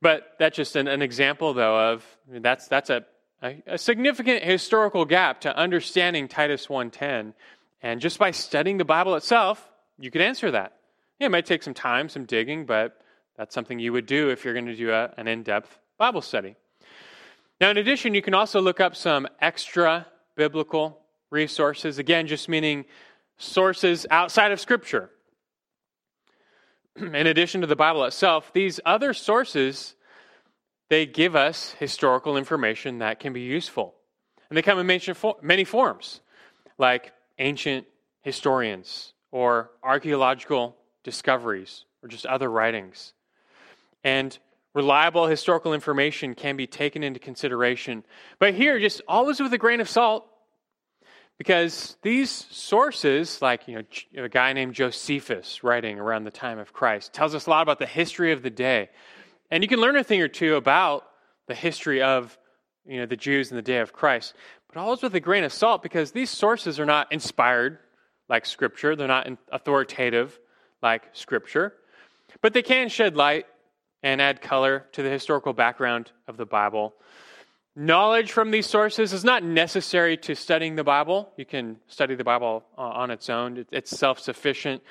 But 0.00 0.32
that's 0.38 0.56
just 0.56 0.76
an, 0.76 0.88
an, 0.88 1.02
example, 1.02 1.54
though, 1.54 1.92
of 1.92 2.04
that's, 2.28 2.68
that's 2.68 2.90
a, 2.90 3.04
a, 3.42 3.62
a 3.66 3.78
significant 3.78 4.42
historical 4.42 5.04
gap 5.04 5.42
to 5.42 5.56
understanding 5.56 6.28
Titus 6.28 6.66
1:10. 6.66 7.34
And 7.82 8.00
just 8.00 8.18
by 8.18 8.30
studying 8.30 8.78
the 8.78 8.84
Bible 8.84 9.14
itself, 9.16 9.68
you 9.98 10.10
could 10.10 10.20
answer 10.20 10.50
that. 10.52 10.76
Yeah, 11.18 11.26
it 11.26 11.30
might 11.30 11.46
take 11.46 11.62
some 11.62 11.74
time, 11.74 12.08
some 12.08 12.24
digging, 12.24 12.66
but 12.66 13.00
that's 13.36 13.54
something 13.54 13.78
you 13.78 13.92
would 13.92 14.06
do 14.06 14.30
if 14.30 14.44
you're 14.44 14.54
going 14.54 14.66
to 14.66 14.76
do 14.76 14.90
a, 14.90 15.12
an 15.16 15.28
in 15.28 15.42
depth 15.42 15.78
Bible 15.98 16.20
study. 16.20 16.56
Now, 17.60 17.70
in 17.70 17.76
addition, 17.76 18.14
you 18.14 18.22
can 18.22 18.34
also 18.34 18.60
look 18.60 18.80
up 18.80 18.96
some 18.96 19.28
extra 19.40 20.06
biblical 20.34 20.98
resources, 21.30 21.98
again, 21.98 22.26
just 22.26 22.48
meaning 22.48 22.84
sources 23.38 24.06
outside 24.10 24.50
of 24.50 24.60
Scripture. 24.60 25.10
in 26.96 27.26
addition 27.26 27.60
to 27.62 27.66
the 27.66 27.76
Bible 27.76 28.04
itself, 28.04 28.52
these 28.52 28.80
other 28.84 29.14
sources 29.14 29.94
they 30.92 31.06
give 31.06 31.34
us 31.34 31.74
historical 31.78 32.36
information 32.36 32.98
that 32.98 33.18
can 33.18 33.32
be 33.32 33.40
useful. 33.40 33.94
And 34.50 34.58
they 34.58 34.60
come 34.60 34.78
in 34.78 35.00
many 35.40 35.64
forms, 35.64 36.20
like 36.76 37.14
ancient 37.38 37.86
historians 38.20 39.14
or 39.30 39.70
archaeological 39.82 40.76
discoveries 41.02 41.86
or 42.02 42.10
just 42.10 42.26
other 42.26 42.50
writings. 42.50 43.14
And 44.04 44.38
reliable 44.74 45.26
historical 45.26 45.72
information 45.72 46.34
can 46.34 46.58
be 46.58 46.66
taken 46.66 47.02
into 47.02 47.18
consideration. 47.18 48.04
But 48.38 48.52
here, 48.52 48.78
just 48.78 49.00
always 49.08 49.40
with 49.40 49.54
a 49.54 49.58
grain 49.58 49.80
of 49.80 49.88
salt, 49.88 50.26
because 51.42 51.96
these 52.02 52.30
sources, 52.30 53.42
like 53.42 53.66
you 53.66 53.74
know, 53.74 54.22
a 54.22 54.28
guy 54.28 54.52
named 54.52 54.74
Josephus 54.74 55.64
writing 55.64 55.98
around 55.98 56.22
the 56.22 56.30
time 56.30 56.60
of 56.60 56.72
Christ, 56.72 57.12
tells 57.12 57.34
us 57.34 57.46
a 57.46 57.50
lot 57.50 57.62
about 57.62 57.80
the 57.80 57.86
history 57.86 58.30
of 58.30 58.42
the 58.42 58.50
day. 58.50 58.90
And 59.50 59.60
you 59.60 59.68
can 59.68 59.80
learn 59.80 59.96
a 59.96 60.04
thing 60.04 60.20
or 60.20 60.28
two 60.28 60.54
about 60.54 61.04
the 61.48 61.54
history 61.56 62.00
of 62.00 62.38
you 62.86 63.00
know, 63.00 63.06
the 63.06 63.16
Jews 63.16 63.50
in 63.50 63.56
the 63.56 63.62
day 63.62 63.78
of 63.78 63.92
Christ, 63.92 64.34
but 64.68 64.78
always 64.78 65.02
with 65.02 65.16
a 65.16 65.20
grain 65.20 65.42
of 65.42 65.52
salt 65.52 65.82
because 65.82 66.12
these 66.12 66.30
sources 66.30 66.78
are 66.78 66.86
not 66.86 67.10
inspired 67.10 67.80
like 68.28 68.46
Scripture, 68.46 68.94
they're 68.94 69.08
not 69.08 69.28
authoritative 69.50 70.38
like 70.80 71.02
Scripture, 71.12 71.74
but 72.40 72.52
they 72.52 72.62
can 72.62 72.88
shed 72.88 73.16
light 73.16 73.46
and 74.04 74.22
add 74.22 74.42
color 74.42 74.86
to 74.92 75.02
the 75.02 75.10
historical 75.10 75.52
background 75.54 76.12
of 76.28 76.36
the 76.36 76.46
Bible. 76.46 76.94
Knowledge 77.74 78.32
from 78.32 78.50
these 78.50 78.66
sources 78.66 79.12
is 79.12 79.24
not 79.24 79.42
necessary 79.42 80.16
to 80.18 80.34
studying 80.34 80.76
the 80.76 80.84
Bible. 80.84 81.32
You 81.36 81.46
can 81.46 81.78
study 81.86 82.14
the 82.14 82.24
Bible 82.24 82.64
uh, 82.76 82.82
on 82.82 83.10
its 83.10 83.30
own, 83.30 83.64
it's 83.72 83.96
self 83.96 84.20
sufficient. 84.20 84.82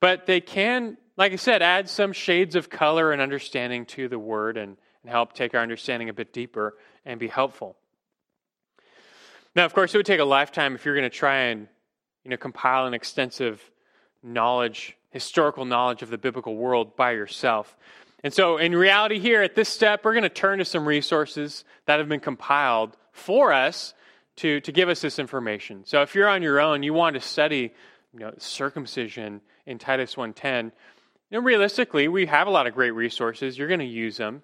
But 0.00 0.26
they 0.26 0.40
can 0.40 0.96
like 1.18 1.32
I 1.32 1.36
said, 1.36 1.62
add 1.62 1.90
some 1.90 2.12
shades 2.12 2.54
of 2.54 2.70
color 2.70 3.10
and 3.10 3.20
understanding 3.20 3.86
to 3.86 4.06
the 4.06 4.20
word 4.20 4.56
and, 4.56 4.76
and 5.02 5.10
help 5.10 5.32
take 5.32 5.52
our 5.52 5.60
understanding 5.60 6.08
a 6.08 6.12
bit 6.12 6.32
deeper 6.32 6.78
and 7.04 7.18
be 7.18 7.26
helpful. 7.26 7.76
Now, 9.56 9.64
of 9.64 9.74
course, 9.74 9.92
it 9.92 9.98
would 9.98 10.06
take 10.06 10.20
a 10.20 10.24
lifetime 10.24 10.76
if 10.76 10.84
you're 10.84 10.94
going 10.94 11.10
to 11.10 11.16
try 11.16 11.46
and 11.46 11.66
you 12.22 12.30
know, 12.30 12.36
compile 12.36 12.86
an 12.86 12.94
extensive 12.94 13.60
knowledge, 14.22 14.96
historical 15.10 15.64
knowledge 15.64 16.02
of 16.02 16.10
the 16.10 16.18
biblical 16.18 16.54
world 16.54 16.96
by 16.96 17.10
yourself. 17.10 17.76
And 18.24 18.34
so, 18.34 18.56
in 18.56 18.74
reality, 18.74 19.20
here 19.20 19.42
at 19.42 19.54
this 19.54 19.68
step, 19.68 20.04
we're 20.04 20.12
going 20.12 20.24
to 20.24 20.28
turn 20.28 20.58
to 20.58 20.64
some 20.64 20.86
resources 20.86 21.64
that 21.86 21.98
have 22.00 22.08
been 22.08 22.20
compiled 22.20 22.96
for 23.12 23.52
us 23.52 23.94
to, 24.36 24.60
to 24.60 24.72
give 24.72 24.88
us 24.88 25.00
this 25.00 25.18
information. 25.18 25.84
So, 25.84 26.02
if 26.02 26.14
you're 26.14 26.28
on 26.28 26.42
your 26.42 26.60
own, 26.60 26.82
you 26.82 26.92
want 26.92 27.14
to 27.14 27.20
study 27.20 27.72
you 28.12 28.20
know, 28.20 28.32
circumcision 28.38 29.40
in 29.66 29.78
Titus 29.78 30.16
1:10, 30.16 30.64
you 30.64 31.38
know, 31.38 31.40
realistically, 31.40 32.08
we 32.08 32.26
have 32.26 32.48
a 32.48 32.50
lot 32.50 32.66
of 32.66 32.74
great 32.74 32.92
resources. 32.92 33.58
You're 33.58 33.68
going 33.68 33.80
to 33.80 33.86
use 33.86 34.16
them. 34.16 34.42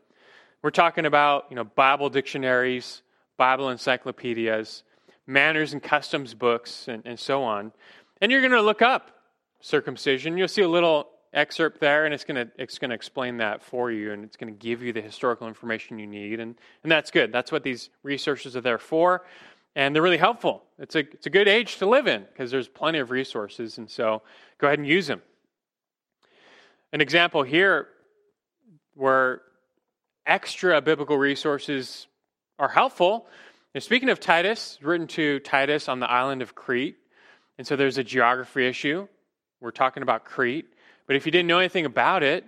We're 0.63 0.71
talking 0.71 1.07
about, 1.07 1.47
you 1.51 1.57
know, 1.57 1.65
Bible 1.65 2.11
dictionaries, 2.11 3.03
Bible 3.37 3.71
encyclopedias, 3.71 4.83
manners 5.27 5.73
and 5.73 5.83
customs 5.83 6.35
books, 6.35 6.87
and, 6.89 7.03
and 7.05 7.19
so 7.19 7.43
on. 7.43 7.73
And 8.21 8.31
you're 8.31 8.41
going 8.41 8.53
to 8.53 8.63
look 8.63 8.83
up 8.83 9.11
circumcision. 9.61 10.37
You'll 10.37 10.49
see 10.49 10.63
a 10.63 10.69
little 10.69 11.09
excerpt 11.35 11.81
there, 11.81 12.05
and 12.05 12.15
it's 12.15 12.25
going 12.25 12.47
to 12.47 12.51
it's 12.57 12.79
going 12.79 12.91
to 12.91 12.95
explain 12.95 13.39
that 13.39 13.63
for 13.63 13.91
you, 13.91 14.13
and 14.13 14.25
it's 14.25 14.37
going 14.37 14.53
to 14.53 14.59
give 14.59 14.83
you 14.83 14.93
the 14.93 15.03
historical 15.03 15.49
information 15.49 15.99
you 15.99 16.07
need, 16.07 16.41
and 16.41 16.55
and 16.83 16.91
that's 16.91 17.11
good. 17.11 17.33
That's 17.33 17.53
what 17.53 17.63
these 17.63 17.91
resources 18.03 18.57
are 18.57 18.61
there 18.61 18.79
for, 18.79 19.25
and 19.77 19.95
they're 19.95 20.03
really 20.03 20.17
helpful. 20.17 20.63
It's 20.79 20.95
a 20.95 21.01
it's 21.01 21.27
a 21.27 21.31
good 21.31 21.49
age 21.49 21.79
to 21.79 21.87
live 21.87 22.07
in 22.07 22.23
because 22.23 22.51
there's 22.51 22.69
plenty 22.69 22.99
of 22.99 23.11
resources, 23.11 23.77
and 23.79 23.91
so 23.91 24.23
go 24.59 24.69
ahead 24.69 24.79
and 24.79 24.89
use 24.89 25.07
them. 25.07 25.21
An 26.93 27.01
example 27.01 27.43
here 27.43 27.89
where 28.95 29.43
extra 30.27 30.81
biblical 30.81 31.19
resources 31.19 32.07
are 32.59 32.69
helpful. 32.69 33.27
And 33.75 33.83
speaking 33.83 34.09
of 34.09 34.21
Titus, 34.21 34.79
written 34.81 35.09
to 35.09 35.41
Titus 35.41 35.89
on 35.89 35.99
the 35.99 36.09
island 36.09 36.43
of 36.43 36.55
Crete. 36.55 36.97
And 37.59 37.67
so 37.67 37.77
there's 37.77 37.99
a 37.99 38.05
geography 38.05 38.67
issue. 38.67 39.09
We're 39.61 39.73
talking 39.73 40.03
about 40.03 40.25
Crete. 40.25 40.67
But 41.07 41.17
if 41.17 41.27
you 41.27 41.33
didn't 41.33 41.49
know 41.49 41.59
anything 41.59 41.87
about 41.87 42.23
it, 42.23 42.45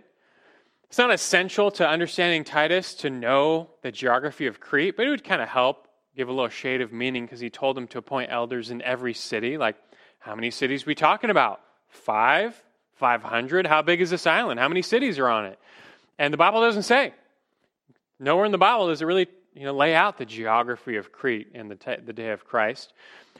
it's 0.84 0.98
not 0.98 1.12
essential 1.12 1.70
to 1.72 1.88
understanding 1.88 2.44
Titus 2.44 2.94
to 2.96 3.10
know 3.10 3.70
the 3.82 3.90
geography 3.90 4.46
of 4.46 4.60
Crete, 4.60 4.96
but 4.96 5.06
it 5.06 5.10
would 5.10 5.24
kind 5.24 5.42
of 5.42 5.48
help 5.48 5.88
give 6.16 6.28
a 6.28 6.32
little 6.32 6.48
shade 6.48 6.80
of 6.80 6.92
meaning 6.92 7.24
because 7.24 7.40
he 7.40 7.50
told 7.50 7.76
them 7.76 7.86
to 7.88 7.98
appoint 7.98 8.30
elders 8.30 8.70
in 8.70 8.80
every 8.82 9.12
city. 9.12 9.58
Like, 9.58 9.76
how 10.18 10.34
many 10.34 10.50
cities 10.50 10.86
we 10.86 10.94
talking 10.94 11.30
about? 11.30 11.60
Five? 11.88 12.62
500? 12.94 13.66
How 13.66 13.82
big 13.82 14.00
is 14.00 14.10
this 14.10 14.26
island? 14.26 14.58
How 14.58 14.68
many 14.68 14.82
cities 14.82 15.18
are 15.18 15.28
on 15.28 15.46
it? 15.46 15.58
And 16.18 16.32
the 16.32 16.38
Bible 16.38 16.60
doesn't 16.62 16.84
say. 16.84 17.12
Nowhere 18.18 18.46
in 18.46 18.52
the 18.52 18.58
Bible 18.58 18.88
does 18.88 19.02
it 19.02 19.04
really 19.04 19.28
you 19.54 19.64
know, 19.64 19.74
lay 19.74 19.94
out 19.94 20.18
the 20.18 20.24
geography 20.24 20.96
of 20.96 21.12
Crete 21.12 21.48
and 21.54 21.70
the, 21.70 21.76
te- 21.76 22.00
the 22.04 22.12
day 22.12 22.30
of 22.30 22.44
Christ. 22.44 22.92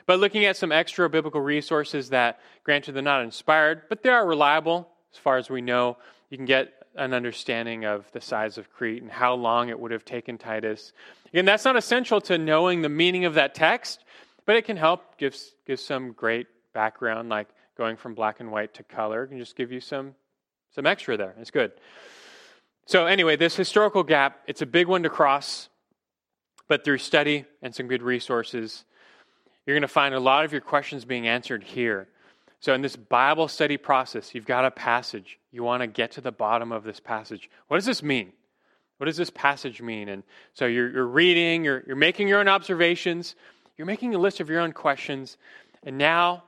But 0.06 0.20
looking 0.20 0.44
at 0.44 0.56
some 0.56 0.72
extra 0.72 1.08
biblical 1.08 1.40
resources 1.40 2.10
that, 2.10 2.40
granted, 2.64 2.92
they're 2.92 3.02
not 3.02 3.22
inspired, 3.22 3.82
but 3.88 4.02
they 4.02 4.10
are 4.10 4.26
reliable 4.26 4.88
as 5.16 5.20
far 5.20 5.38
as 5.38 5.48
we 5.48 5.62
know. 5.62 5.96
You 6.30 6.36
can 6.36 6.46
get 6.46 6.72
an 6.94 7.14
understanding 7.14 7.84
of 7.84 8.10
the 8.12 8.20
size 8.20 8.58
of 8.58 8.70
Crete 8.70 9.02
and 9.02 9.10
how 9.10 9.34
long 9.34 9.68
it 9.68 9.78
would 9.78 9.90
have 9.90 10.04
taken 10.04 10.38
Titus. 10.38 10.92
Again, 11.32 11.44
that's 11.44 11.64
not 11.64 11.76
essential 11.76 12.20
to 12.22 12.38
knowing 12.38 12.82
the 12.82 12.88
meaning 12.88 13.24
of 13.24 13.34
that 13.34 13.54
text, 13.54 14.04
but 14.44 14.56
it 14.56 14.64
can 14.64 14.76
help 14.76 15.18
give, 15.18 15.36
give 15.66 15.80
some 15.80 16.12
great 16.12 16.46
background, 16.72 17.28
like 17.28 17.48
going 17.76 17.96
from 17.96 18.14
black 18.14 18.40
and 18.40 18.50
white 18.50 18.74
to 18.74 18.82
color 18.82 19.26
can 19.26 19.38
just 19.38 19.56
give 19.56 19.70
you 19.70 19.80
some 19.80 20.14
some 20.74 20.86
extra 20.86 21.16
there. 21.16 21.34
It's 21.40 21.50
good. 21.50 21.72
So 22.84 23.06
anyway, 23.06 23.36
this 23.36 23.56
historical 23.56 24.02
gap, 24.02 24.42
it's 24.46 24.60
a 24.60 24.66
big 24.66 24.86
one 24.86 25.02
to 25.04 25.08
cross, 25.08 25.70
but 26.68 26.84
through 26.84 26.98
study 26.98 27.46
and 27.62 27.74
some 27.74 27.88
good 27.88 28.02
resources, 28.02 28.84
you're 29.64 29.74
going 29.74 29.82
to 29.82 29.88
find 29.88 30.14
a 30.14 30.20
lot 30.20 30.44
of 30.44 30.52
your 30.52 30.60
questions 30.60 31.06
being 31.06 31.26
answered 31.26 31.64
here. 31.64 32.08
So 32.60 32.74
in 32.74 32.82
this 32.82 32.96
Bible 32.96 33.48
study 33.48 33.76
process, 33.76 34.34
you've 34.34 34.46
got 34.46 34.64
a 34.64 34.70
passage. 34.70 35.38
You 35.52 35.62
want 35.62 35.82
to 35.82 35.86
get 35.86 36.12
to 36.12 36.20
the 36.20 36.32
bottom 36.32 36.72
of 36.72 36.84
this 36.84 37.00
passage. 37.00 37.50
What 37.68 37.76
does 37.76 37.84
this 37.84 38.02
mean? 38.02 38.32
What 38.98 39.06
does 39.06 39.16
this 39.16 39.30
passage 39.30 39.82
mean? 39.82 40.08
And 40.08 40.22
so 40.54 40.66
you're, 40.66 40.90
you're 40.90 41.06
reading, 41.06 41.64
you're, 41.64 41.82
you're 41.86 41.96
making 41.96 42.28
your 42.28 42.40
own 42.40 42.48
observations, 42.48 43.34
you're 43.76 43.86
making 43.86 44.14
a 44.14 44.18
list 44.18 44.40
of 44.40 44.48
your 44.48 44.60
own 44.60 44.72
questions, 44.72 45.36
and 45.82 45.98
now 45.98 46.44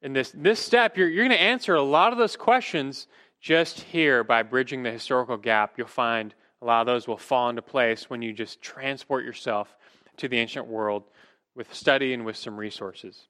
in 0.00 0.12
this, 0.12 0.32
this 0.34 0.60
step, 0.60 0.96
you're, 0.96 1.08
you're 1.08 1.24
going 1.24 1.36
to 1.36 1.42
answer 1.42 1.74
a 1.74 1.82
lot 1.82 2.12
of 2.12 2.18
those 2.18 2.36
questions 2.36 3.06
just 3.40 3.80
here 3.80 4.22
by 4.22 4.42
bridging 4.42 4.82
the 4.82 4.90
historical 4.90 5.36
gap. 5.36 5.74
You'll 5.76 5.88
find 5.88 6.34
a 6.60 6.64
lot 6.64 6.80
of 6.80 6.86
those 6.86 7.08
will 7.08 7.16
fall 7.16 7.50
into 7.50 7.62
place 7.62 8.08
when 8.08 8.22
you 8.22 8.32
just 8.32 8.62
transport 8.62 9.24
yourself 9.24 9.74
to 10.18 10.28
the 10.28 10.38
ancient 10.38 10.66
world 10.66 11.02
with 11.54 11.74
study 11.74 12.14
and 12.14 12.24
with 12.24 12.36
some 12.36 12.56
resources. 12.56 13.26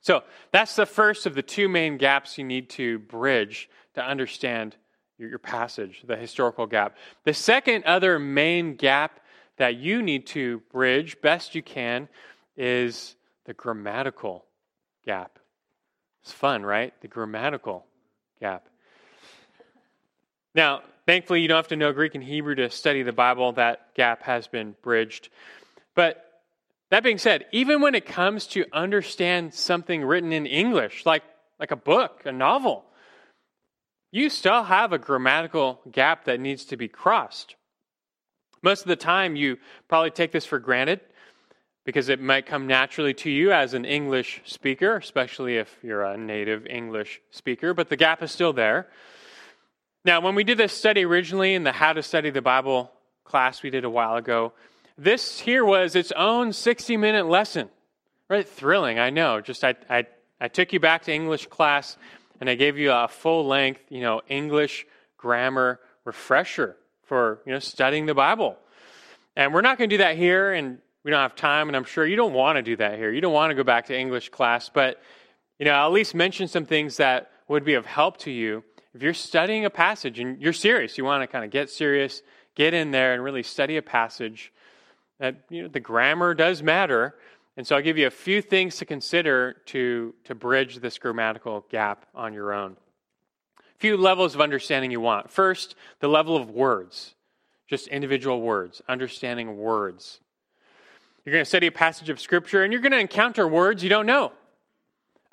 So 0.00 0.22
that's 0.50 0.76
the 0.76 0.86
first 0.86 1.26
of 1.26 1.34
the 1.34 1.42
two 1.42 1.68
main 1.68 1.98
gaps 1.98 2.38
you 2.38 2.44
need 2.44 2.70
to 2.70 2.98
bridge 3.00 3.68
to 3.94 4.02
understand 4.02 4.76
your, 5.18 5.28
your 5.28 5.38
passage, 5.38 6.02
the 6.06 6.16
historical 6.16 6.66
gap. 6.66 6.96
The 7.24 7.34
second 7.34 7.84
other 7.84 8.18
main 8.18 8.76
gap 8.76 9.20
that 9.58 9.76
you 9.76 10.00
need 10.02 10.26
to 10.28 10.60
bridge 10.72 11.20
best 11.20 11.54
you 11.54 11.62
can 11.62 12.08
is 12.56 13.14
the 13.44 13.52
grammatical 13.52 14.46
gap. 15.04 15.38
It's 16.22 16.32
fun, 16.32 16.62
right? 16.62 16.94
The 17.02 17.08
grammatical 17.08 17.84
gap. 18.40 18.68
Now, 20.54 20.82
thankfully, 21.06 21.42
you 21.42 21.48
don't 21.48 21.56
have 21.56 21.68
to 21.68 21.76
know 21.76 21.92
Greek 21.92 22.14
and 22.14 22.24
Hebrew 22.24 22.54
to 22.56 22.70
study 22.70 23.02
the 23.02 23.12
Bible. 23.12 23.52
That 23.52 23.94
gap 23.94 24.22
has 24.22 24.48
been 24.48 24.74
bridged. 24.82 25.28
But 25.94 26.29
that 26.90 27.02
being 27.02 27.18
said, 27.18 27.46
even 27.52 27.80
when 27.80 27.94
it 27.94 28.04
comes 28.04 28.46
to 28.48 28.66
understand 28.72 29.54
something 29.54 30.04
written 30.04 30.32
in 30.32 30.46
English, 30.46 31.06
like, 31.06 31.22
like 31.58 31.70
a 31.70 31.76
book, 31.76 32.22
a 32.24 32.32
novel, 32.32 32.84
you 34.10 34.28
still 34.28 34.64
have 34.64 34.92
a 34.92 34.98
grammatical 34.98 35.80
gap 35.90 36.24
that 36.24 36.40
needs 36.40 36.64
to 36.66 36.76
be 36.76 36.88
crossed. 36.88 37.54
Most 38.62 38.82
of 38.82 38.88
the 38.88 38.96
time, 38.96 39.36
you 39.36 39.56
probably 39.88 40.10
take 40.10 40.32
this 40.32 40.44
for 40.44 40.58
granted 40.58 41.00
because 41.84 42.08
it 42.08 42.20
might 42.20 42.44
come 42.44 42.66
naturally 42.66 43.14
to 43.14 43.30
you 43.30 43.52
as 43.52 43.72
an 43.72 43.84
English 43.84 44.42
speaker, 44.44 44.96
especially 44.96 45.56
if 45.56 45.74
you're 45.82 46.02
a 46.02 46.16
native 46.16 46.66
English 46.66 47.20
speaker, 47.30 47.72
but 47.72 47.88
the 47.88 47.96
gap 47.96 48.22
is 48.22 48.30
still 48.30 48.52
there. 48.52 48.88
Now, 50.04 50.20
when 50.20 50.34
we 50.34 50.44
did 50.44 50.58
this 50.58 50.72
study 50.72 51.04
originally 51.04 51.54
in 51.54 51.62
the 51.62 51.72
How 51.72 51.92
to 51.92 52.02
Study 52.02 52.30
the 52.30 52.42
Bible 52.42 52.90
class 53.24 53.62
we 53.62 53.70
did 53.70 53.84
a 53.84 53.90
while 53.90 54.16
ago, 54.16 54.52
this 55.00 55.40
here 55.40 55.64
was 55.64 55.96
its 55.96 56.12
own 56.12 56.52
60 56.52 56.96
minute 56.98 57.26
lesson. 57.26 57.70
Right? 58.28 58.46
Thrilling, 58.46 58.98
I 58.98 59.10
know. 59.10 59.40
Just 59.40 59.64
I, 59.64 59.74
I, 59.88 60.06
I 60.40 60.48
took 60.48 60.72
you 60.72 60.78
back 60.78 61.02
to 61.04 61.12
English 61.12 61.46
class 61.46 61.96
and 62.38 62.48
I 62.48 62.54
gave 62.54 62.78
you 62.78 62.92
a 62.92 63.08
full 63.08 63.46
length, 63.46 63.80
you 63.88 64.02
know, 64.02 64.20
English 64.28 64.86
grammar 65.16 65.80
refresher 66.04 66.76
for, 67.04 67.40
you 67.44 67.52
know, 67.52 67.58
studying 67.58 68.06
the 68.06 68.14
Bible. 68.14 68.56
And 69.36 69.52
we're 69.52 69.62
not 69.62 69.78
going 69.78 69.90
to 69.90 69.94
do 69.94 70.02
that 70.02 70.16
here, 70.16 70.52
and 70.52 70.78
we 71.04 71.10
don't 71.10 71.20
have 71.20 71.36
time, 71.36 71.68
and 71.68 71.76
I'm 71.76 71.84
sure 71.84 72.06
you 72.06 72.16
don't 72.16 72.32
want 72.32 72.56
to 72.56 72.62
do 72.62 72.76
that 72.76 72.98
here. 72.98 73.12
You 73.12 73.20
don't 73.20 73.32
want 73.32 73.50
to 73.50 73.54
go 73.54 73.64
back 73.64 73.86
to 73.86 73.98
English 73.98 74.30
class, 74.30 74.70
but, 74.72 75.00
you 75.58 75.66
know, 75.66 75.72
I'll 75.72 75.86
at 75.86 75.92
least 75.92 76.14
mention 76.14 76.48
some 76.48 76.64
things 76.64 76.96
that 76.96 77.30
would 77.48 77.64
be 77.64 77.74
of 77.74 77.84
help 77.84 78.16
to 78.18 78.30
you 78.30 78.64
if 78.94 79.02
you're 79.02 79.14
studying 79.14 79.64
a 79.64 79.70
passage 79.70 80.18
and 80.18 80.40
you're 80.40 80.52
serious. 80.52 80.98
You 80.98 81.04
want 81.04 81.22
to 81.22 81.26
kind 81.26 81.44
of 81.44 81.50
get 81.50 81.70
serious, 81.70 82.22
get 82.54 82.74
in 82.74 82.90
there, 82.90 83.12
and 83.14 83.22
really 83.22 83.42
study 83.42 83.76
a 83.76 83.82
passage. 83.82 84.52
That 85.20 85.44
you 85.48 85.62
know, 85.62 85.68
the 85.68 85.80
grammar 85.80 86.34
does 86.34 86.62
matter, 86.62 87.14
and 87.56 87.66
so 87.66 87.76
I'll 87.76 87.82
give 87.82 87.98
you 87.98 88.06
a 88.06 88.10
few 88.10 88.40
things 88.40 88.76
to 88.78 88.86
consider 88.86 89.56
to, 89.66 90.14
to 90.24 90.34
bridge 90.34 90.78
this 90.78 90.98
grammatical 90.98 91.66
gap 91.70 92.06
on 92.14 92.32
your 92.32 92.52
own. 92.52 92.76
A 93.58 93.78
few 93.78 93.96
levels 93.96 94.34
of 94.34 94.40
understanding 94.40 94.90
you 94.90 95.00
want. 95.00 95.30
First, 95.30 95.74
the 96.00 96.08
level 96.08 96.36
of 96.36 96.50
words, 96.50 97.14
just 97.68 97.86
individual 97.88 98.40
words, 98.40 98.80
understanding 98.88 99.58
words. 99.58 100.20
You're 101.24 101.34
going 101.34 101.44
to 101.44 101.48
study 101.48 101.66
a 101.66 101.72
passage 101.72 102.08
of 102.08 102.18
Scripture 102.18 102.64
and 102.64 102.72
you're 102.72 102.82
going 102.82 102.92
to 102.92 102.98
encounter 102.98 103.46
words 103.46 103.82
you 103.82 103.90
don't 103.90 104.06
know, 104.06 104.32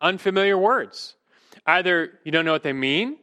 unfamiliar 0.02 0.58
words. 0.58 1.16
Either 1.66 2.20
you 2.26 2.32
don't 2.32 2.46
know 2.46 2.52
what 2.52 2.64
they 2.64 2.74
mean, 2.74 3.18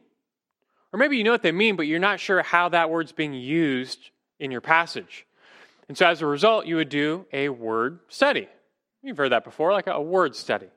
or 0.91 0.97
maybe 0.97 1.17
you 1.17 1.23
know 1.23 1.31
what 1.31 1.43
they 1.43 1.51
mean, 1.51 1.75
but 1.75 1.83
you're 1.83 1.99
not 1.99 2.19
sure 2.19 2.41
how 2.41 2.69
that 2.69 2.89
word's 2.89 3.11
being 3.11 3.33
used 3.33 4.09
in 4.39 4.49
your 4.49 4.61
passage. 4.61 5.27
And 5.87 5.97
so 5.97 6.07
as 6.07 6.21
a 6.21 6.25
result, 6.25 6.65
you 6.65 6.77
would 6.77 6.89
do 6.89 7.25
a 7.31 7.49
word 7.49 7.99
study. 8.07 8.47
You've 9.03 9.17
heard 9.17 9.31
that 9.31 9.43
before, 9.43 9.71
like 9.71 9.87
a 9.87 10.01
word 10.01 10.35
study. 10.35 10.67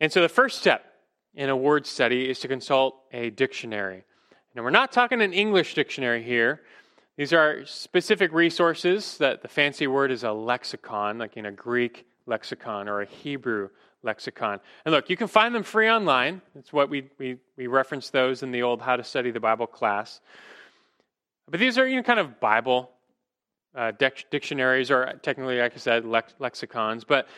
And 0.00 0.12
so 0.12 0.22
the 0.22 0.28
first 0.28 0.58
step 0.58 0.84
in 1.34 1.48
a 1.48 1.56
word 1.56 1.86
study 1.86 2.28
is 2.28 2.38
to 2.40 2.48
consult 2.48 2.96
a 3.12 3.30
dictionary. 3.30 4.04
Now, 4.54 4.62
we're 4.62 4.70
not 4.70 4.92
talking 4.92 5.20
an 5.20 5.32
English 5.32 5.74
dictionary 5.74 6.22
here. 6.22 6.62
These 7.16 7.32
are 7.32 7.64
specific 7.66 8.32
resources 8.32 9.18
that 9.18 9.42
the 9.42 9.48
fancy 9.48 9.86
word 9.86 10.10
is 10.10 10.22
a 10.22 10.32
lexicon, 10.32 11.18
like 11.18 11.36
in 11.36 11.46
a 11.46 11.52
Greek 11.52 12.06
lexicon 12.26 12.88
or 12.88 13.02
a 13.02 13.06
Hebrew 13.06 13.70
lexicon. 14.02 14.60
And 14.84 14.94
look, 14.94 15.10
you 15.10 15.16
can 15.16 15.28
find 15.28 15.54
them 15.54 15.62
free 15.62 15.90
online. 15.90 16.40
It's 16.54 16.72
what 16.72 16.88
we, 16.88 17.10
we, 17.18 17.38
we 17.56 17.66
reference 17.66 18.10
those 18.10 18.42
in 18.42 18.50
the 18.50 18.62
old 18.62 18.80
How 18.80 18.96
to 18.96 19.04
Study 19.04 19.30
the 19.30 19.40
Bible 19.40 19.66
class. 19.66 20.20
But 21.50 21.60
these 21.60 21.78
are 21.78 21.86
you 21.86 21.96
know, 21.96 22.02
kind 22.02 22.20
of 22.20 22.40
Bible 22.40 22.90
uh, 23.76 23.92
dictionaries, 24.30 24.90
or 24.90 25.12
technically, 25.22 25.58
like 25.58 25.74
I 25.74 25.78
said, 25.78 26.04
lex- 26.04 26.34
lexicons, 26.38 27.04
but 27.04 27.28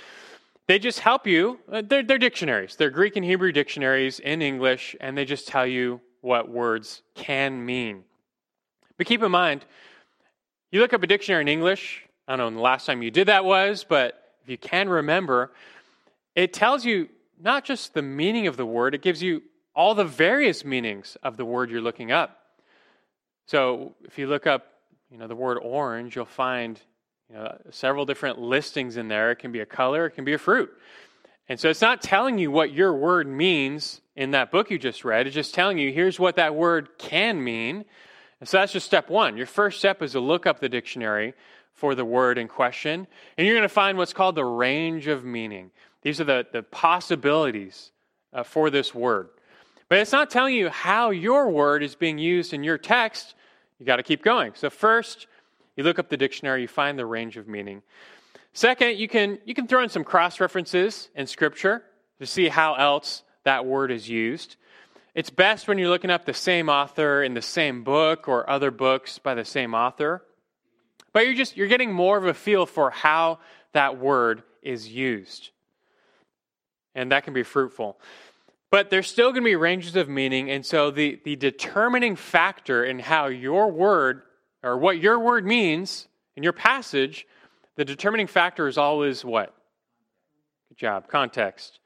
they 0.68 0.78
just 0.78 1.00
help 1.00 1.26
you. 1.26 1.58
Uh, 1.70 1.82
they're, 1.84 2.02
they're 2.02 2.18
dictionaries. 2.18 2.76
They're 2.76 2.90
Greek 2.90 3.16
and 3.16 3.24
Hebrew 3.24 3.52
dictionaries 3.52 4.20
in 4.20 4.40
English, 4.40 4.94
and 5.00 5.18
they 5.18 5.24
just 5.24 5.48
tell 5.48 5.66
you 5.66 6.00
what 6.20 6.48
words 6.48 7.02
can 7.14 7.64
mean. 7.64 8.04
But 8.96 9.06
keep 9.06 9.22
in 9.22 9.30
mind, 9.30 9.64
you 10.70 10.80
look 10.80 10.92
up 10.92 11.02
a 11.02 11.06
dictionary 11.06 11.42
in 11.42 11.48
English, 11.48 12.04
I 12.26 12.32
don't 12.32 12.38
know 12.38 12.44
when 12.44 12.54
the 12.54 12.60
last 12.60 12.84
time 12.84 13.02
you 13.02 13.10
did 13.10 13.28
that 13.28 13.44
was, 13.44 13.84
but 13.88 14.34
if 14.42 14.50
you 14.50 14.58
can 14.58 14.88
remember, 14.88 15.52
it 16.34 16.52
tells 16.52 16.84
you 16.84 17.08
not 17.40 17.64
just 17.64 17.94
the 17.94 18.02
meaning 18.02 18.46
of 18.46 18.56
the 18.56 18.66
word, 18.66 18.94
it 18.94 19.02
gives 19.02 19.22
you 19.22 19.42
all 19.74 19.94
the 19.94 20.04
various 20.04 20.64
meanings 20.64 21.16
of 21.22 21.36
the 21.36 21.44
word 21.44 21.70
you're 21.70 21.80
looking 21.80 22.12
up. 22.12 22.38
So 23.46 23.94
if 24.04 24.18
you 24.18 24.26
look 24.26 24.46
up 24.46 24.66
you 25.10 25.18
know, 25.18 25.26
the 25.26 25.36
word 25.36 25.58
orange, 25.58 26.16
you'll 26.16 26.24
find 26.24 26.80
you 27.28 27.36
know, 27.36 27.56
several 27.70 28.04
different 28.04 28.38
listings 28.38 28.96
in 28.96 29.08
there. 29.08 29.30
It 29.30 29.36
can 29.36 29.52
be 29.52 29.60
a 29.60 29.66
color, 29.66 30.06
it 30.06 30.10
can 30.10 30.24
be 30.24 30.34
a 30.34 30.38
fruit. 30.38 30.70
And 31.48 31.58
so 31.58 31.70
it's 31.70 31.80
not 31.80 32.02
telling 32.02 32.38
you 32.38 32.50
what 32.50 32.72
your 32.72 32.92
word 32.92 33.26
means 33.26 34.02
in 34.16 34.32
that 34.32 34.50
book 34.50 34.70
you 34.70 34.78
just 34.78 35.04
read. 35.04 35.26
It's 35.26 35.34
just 35.34 35.54
telling 35.54 35.78
you 35.78 35.92
here's 35.92 36.20
what 36.20 36.36
that 36.36 36.54
word 36.54 36.90
can 36.98 37.42
mean. 37.42 37.84
And 38.40 38.48
so 38.48 38.58
that's 38.58 38.72
just 38.72 38.86
step 38.86 39.08
one. 39.08 39.36
Your 39.36 39.46
first 39.46 39.78
step 39.78 40.02
is 40.02 40.12
to 40.12 40.20
look 40.20 40.46
up 40.46 40.60
the 40.60 40.68
dictionary 40.68 41.34
for 41.72 41.94
the 41.94 42.04
word 42.04 42.38
in 42.38 42.48
question. 42.48 43.06
And 43.36 43.46
you're 43.46 43.56
going 43.56 43.62
to 43.62 43.68
find 43.68 43.96
what's 43.96 44.12
called 44.12 44.34
the 44.34 44.44
range 44.44 45.06
of 45.06 45.24
meaning. 45.24 45.70
These 46.02 46.20
are 46.20 46.24
the, 46.24 46.46
the 46.52 46.62
possibilities 46.62 47.92
uh, 48.32 48.42
for 48.42 48.68
this 48.68 48.94
word. 48.94 49.30
But 49.88 49.98
it's 49.98 50.12
not 50.12 50.30
telling 50.30 50.54
you 50.54 50.68
how 50.68 51.10
your 51.10 51.48
word 51.50 51.82
is 51.82 51.94
being 51.94 52.18
used 52.18 52.52
in 52.52 52.62
your 52.62 52.78
text. 52.78 53.34
You 53.78 53.86
got 53.86 53.96
to 53.96 54.02
keep 54.02 54.22
going. 54.22 54.52
So 54.54 54.70
first, 54.70 55.26
you 55.76 55.84
look 55.84 55.98
up 55.98 56.08
the 56.08 56.16
dictionary, 56.16 56.62
you 56.62 56.68
find 56.68 56.98
the 56.98 57.06
range 57.06 57.36
of 57.36 57.46
meaning. 57.46 57.82
Second, 58.52 58.98
you 58.98 59.08
can 59.08 59.38
you 59.44 59.54
can 59.54 59.66
throw 59.66 59.82
in 59.82 59.88
some 59.88 60.04
cross 60.04 60.40
references 60.40 61.08
in 61.14 61.26
scripture 61.26 61.82
to 62.18 62.26
see 62.26 62.48
how 62.48 62.74
else 62.74 63.22
that 63.44 63.66
word 63.66 63.90
is 63.90 64.08
used. 64.08 64.56
It's 65.14 65.30
best 65.30 65.68
when 65.68 65.78
you're 65.78 65.88
looking 65.88 66.10
up 66.10 66.24
the 66.24 66.34
same 66.34 66.68
author 66.68 67.22
in 67.22 67.34
the 67.34 67.42
same 67.42 67.84
book 67.84 68.28
or 68.28 68.48
other 68.48 68.70
books 68.70 69.18
by 69.18 69.34
the 69.34 69.44
same 69.44 69.74
author. 69.74 70.22
But 71.12 71.26
you're 71.26 71.34
just 71.34 71.56
you're 71.56 71.68
getting 71.68 71.92
more 71.92 72.18
of 72.18 72.24
a 72.24 72.34
feel 72.34 72.66
for 72.66 72.90
how 72.90 73.38
that 73.72 73.98
word 73.98 74.42
is 74.62 74.88
used. 74.88 75.50
And 76.94 77.12
that 77.12 77.24
can 77.24 77.34
be 77.34 77.44
fruitful. 77.44 78.00
But 78.70 78.90
there's 78.90 79.06
still 79.06 79.30
going 79.30 79.42
to 79.42 79.48
be 79.48 79.56
ranges 79.56 79.96
of 79.96 80.08
meaning. 80.08 80.50
And 80.50 80.64
so 80.64 80.90
the, 80.90 81.20
the 81.24 81.36
determining 81.36 82.16
factor 82.16 82.84
in 82.84 82.98
how 82.98 83.26
your 83.26 83.70
word, 83.70 84.22
or 84.62 84.76
what 84.76 84.98
your 84.98 85.18
word 85.18 85.46
means 85.46 86.08
in 86.36 86.42
your 86.42 86.52
passage, 86.52 87.26
the 87.76 87.84
determining 87.84 88.26
factor 88.26 88.68
is 88.68 88.76
always 88.76 89.24
what? 89.24 89.54
Good 90.68 90.78
job. 90.78 91.08
Context. 91.08 91.80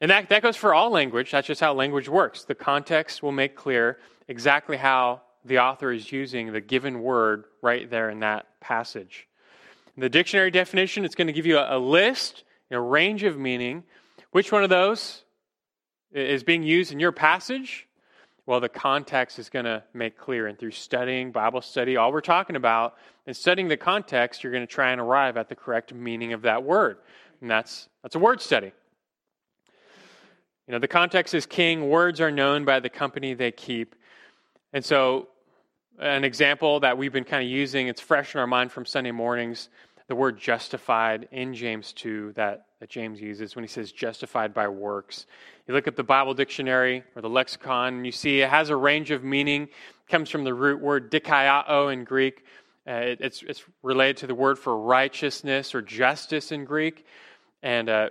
And 0.00 0.10
that, 0.10 0.28
that 0.30 0.42
goes 0.42 0.56
for 0.56 0.74
all 0.74 0.90
language. 0.90 1.30
That's 1.30 1.46
just 1.46 1.60
how 1.60 1.74
language 1.74 2.08
works. 2.08 2.44
The 2.44 2.54
context 2.54 3.22
will 3.22 3.32
make 3.32 3.56
clear 3.56 3.98
exactly 4.28 4.76
how 4.76 5.22
the 5.44 5.58
author 5.58 5.92
is 5.92 6.10
using 6.10 6.52
the 6.52 6.60
given 6.60 7.02
word 7.02 7.44
right 7.62 7.88
there 7.90 8.10
in 8.10 8.20
that 8.20 8.46
passage. 8.60 9.28
The 9.98 10.08
dictionary 10.08 10.50
definition, 10.50 11.04
it's 11.04 11.14
going 11.14 11.28
to 11.28 11.32
give 11.32 11.46
you 11.46 11.58
a, 11.58 11.76
a 11.76 11.78
list, 11.78 12.44
a 12.70 12.80
range 12.80 13.22
of 13.22 13.38
meaning. 13.38 13.84
Which 14.32 14.52
one 14.52 14.62
of 14.62 14.68
those 14.70 15.22
is 16.12 16.42
being 16.42 16.62
used 16.62 16.92
in 16.92 17.00
your 17.00 17.12
passage, 17.12 17.86
well, 18.46 18.60
the 18.60 18.68
context 18.68 19.38
is 19.38 19.48
going 19.48 19.64
to 19.64 19.82
make 19.92 20.16
clear. 20.16 20.46
And 20.46 20.58
through 20.58 20.70
studying, 20.70 21.32
Bible 21.32 21.60
study, 21.60 21.96
all 21.96 22.12
we're 22.12 22.20
talking 22.20 22.54
about, 22.54 22.94
and 23.26 23.36
studying 23.36 23.66
the 23.66 23.76
context, 23.76 24.44
you're 24.44 24.52
going 24.52 24.66
to 24.66 24.72
try 24.72 24.92
and 24.92 25.00
arrive 25.00 25.36
at 25.36 25.48
the 25.48 25.56
correct 25.56 25.92
meaning 25.92 26.32
of 26.32 26.42
that 26.42 26.62
word. 26.62 26.98
And 27.40 27.50
that's, 27.50 27.88
that's 28.02 28.14
a 28.14 28.20
word 28.20 28.40
study. 28.40 28.72
You 30.66 30.72
know, 30.72 30.78
the 30.78 30.88
context 30.88 31.34
is 31.34 31.44
king. 31.44 31.88
Words 31.88 32.20
are 32.20 32.30
known 32.30 32.64
by 32.64 32.80
the 32.80 32.88
company 32.88 33.34
they 33.34 33.52
keep. 33.52 33.94
And 34.72 34.84
so, 34.84 35.28
an 35.98 36.24
example 36.24 36.80
that 36.80 36.98
we've 36.98 37.12
been 37.12 37.24
kind 37.24 37.42
of 37.42 37.48
using, 37.48 37.88
it's 37.88 38.00
fresh 38.00 38.34
in 38.34 38.40
our 38.40 38.46
mind 38.46 38.70
from 38.70 38.84
Sunday 38.84 39.12
mornings, 39.12 39.70
the 40.08 40.14
word 40.14 40.38
justified 40.38 41.28
in 41.32 41.54
James 41.54 41.92
2 41.94 42.32
that, 42.36 42.65
that 42.80 42.90
James 42.90 43.20
uses 43.20 43.56
when 43.56 43.64
he 43.64 43.68
says 43.68 43.90
justified 43.90 44.52
by 44.52 44.68
works. 44.68 45.26
You 45.66 45.74
look 45.74 45.88
at 45.88 45.96
the 45.96 46.04
Bible 46.04 46.34
dictionary 46.34 47.04
or 47.14 47.22
the 47.22 47.28
lexicon, 47.28 47.94
and 47.94 48.06
you 48.06 48.12
see 48.12 48.40
it 48.40 48.50
has 48.50 48.68
a 48.68 48.76
range 48.76 49.10
of 49.10 49.24
meaning. 49.24 49.62
It 49.62 50.10
comes 50.10 50.30
from 50.30 50.44
the 50.44 50.52
root 50.52 50.80
word 50.80 51.10
dikaiō 51.10 51.92
in 51.92 52.04
Greek. 52.04 52.44
Uh, 52.86 52.92
it, 52.92 53.20
it's, 53.20 53.42
it's 53.42 53.64
related 53.82 54.18
to 54.18 54.26
the 54.26 54.34
word 54.34 54.58
for 54.58 54.76
righteousness 54.78 55.74
or 55.74 55.82
justice 55.82 56.52
in 56.52 56.64
Greek. 56.64 57.06
And 57.62 57.88
uh, 57.88 58.10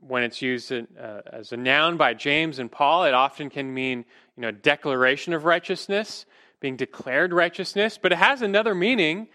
when 0.00 0.22
it's 0.22 0.42
used 0.42 0.70
in, 0.70 0.86
uh, 1.00 1.22
as 1.32 1.52
a 1.52 1.56
noun 1.56 1.96
by 1.96 2.14
James 2.14 2.58
and 2.58 2.70
Paul, 2.70 3.04
it 3.04 3.14
often 3.14 3.50
can 3.50 3.72
mean 3.72 4.04
you 4.36 4.42
know, 4.42 4.50
declaration 4.50 5.32
of 5.32 5.44
righteousness, 5.44 6.26
being 6.60 6.76
declared 6.76 7.32
righteousness. 7.32 7.98
But 8.00 8.12
it 8.12 8.18
has 8.18 8.42
another 8.42 8.74
meaning 8.74 9.28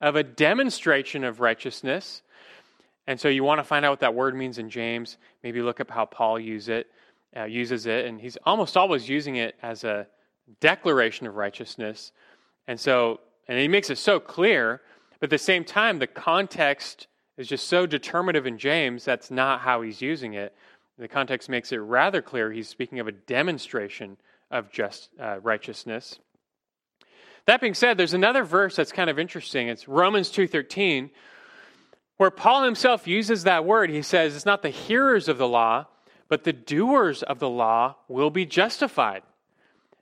of 0.00 0.16
a 0.16 0.22
demonstration 0.22 1.24
of 1.24 1.40
righteousness. 1.40 2.22
And 3.06 3.18
so 3.18 3.28
you 3.28 3.44
want 3.44 3.58
to 3.58 3.64
find 3.64 3.84
out 3.84 3.90
what 3.90 4.00
that 4.00 4.14
word 4.14 4.34
means 4.34 4.58
in 4.58 4.70
James. 4.70 5.18
Maybe 5.42 5.60
look 5.60 5.80
up 5.80 5.90
how 5.90 6.04
Paul 6.04 6.38
use 6.38 6.68
it 6.68 6.88
uh, 7.36 7.44
uses 7.44 7.86
it, 7.86 8.06
and 8.06 8.20
he's 8.20 8.36
almost 8.44 8.76
always 8.76 9.08
using 9.08 9.36
it 9.36 9.56
as 9.62 9.84
a 9.84 10.06
declaration 10.60 11.26
of 11.26 11.36
righteousness. 11.36 12.12
And 12.66 12.78
so, 12.78 13.20
and 13.48 13.58
he 13.58 13.68
makes 13.68 13.90
it 13.90 13.98
so 13.98 14.20
clear, 14.20 14.82
but 15.18 15.26
at 15.26 15.30
the 15.30 15.38
same 15.38 15.64
time, 15.64 15.98
the 15.98 16.06
context 16.06 17.06
is 17.36 17.48
just 17.48 17.68
so 17.68 17.86
determinative 17.86 18.46
in 18.46 18.58
James, 18.58 19.04
that's 19.04 19.30
not 19.30 19.60
how 19.60 19.80
he's 19.80 20.02
using 20.02 20.34
it. 20.34 20.54
The 20.98 21.08
context 21.08 21.48
makes 21.48 21.72
it 21.72 21.78
rather 21.78 22.20
clear 22.20 22.52
he's 22.52 22.68
speaking 22.68 23.00
of 23.00 23.08
a 23.08 23.12
demonstration 23.12 24.18
of 24.50 24.70
just 24.70 25.08
uh, 25.18 25.40
righteousness. 25.40 26.18
That 27.46 27.60
being 27.60 27.74
said, 27.74 27.96
there's 27.96 28.14
another 28.14 28.44
verse 28.44 28.76
that's 28.76 28.92
kind 28.92 29.08
of 29.08 29.18
interesting. 29.18 29.68
It's 29.68 29.88
Romans 29.88 30.30
2:13, 30.30 31.10
where 32.22 32.30
Paul 32.30 32.62
himself 32.62 33.08
uses 33.08 33.42
that 33.42 33.64
word. 33.64 33.90
He 33.90 34.00
says, 34.00 34.36
"It's 34.36 34.46
not 34.46 34.62
the 34.62 34.68
hearers 34.68 35.26
of 35.26 35.38
the 35.38 35.48
law, 35.48 35.86
but 36.28 36.44
the 36.44 36.52
doers 36.52 37.24
of 37.24 37.40
the 37.40 37.48
law 37.48 37.96
will 38.06 38.30
be 38.30 38.46
justified. 38.46 39.24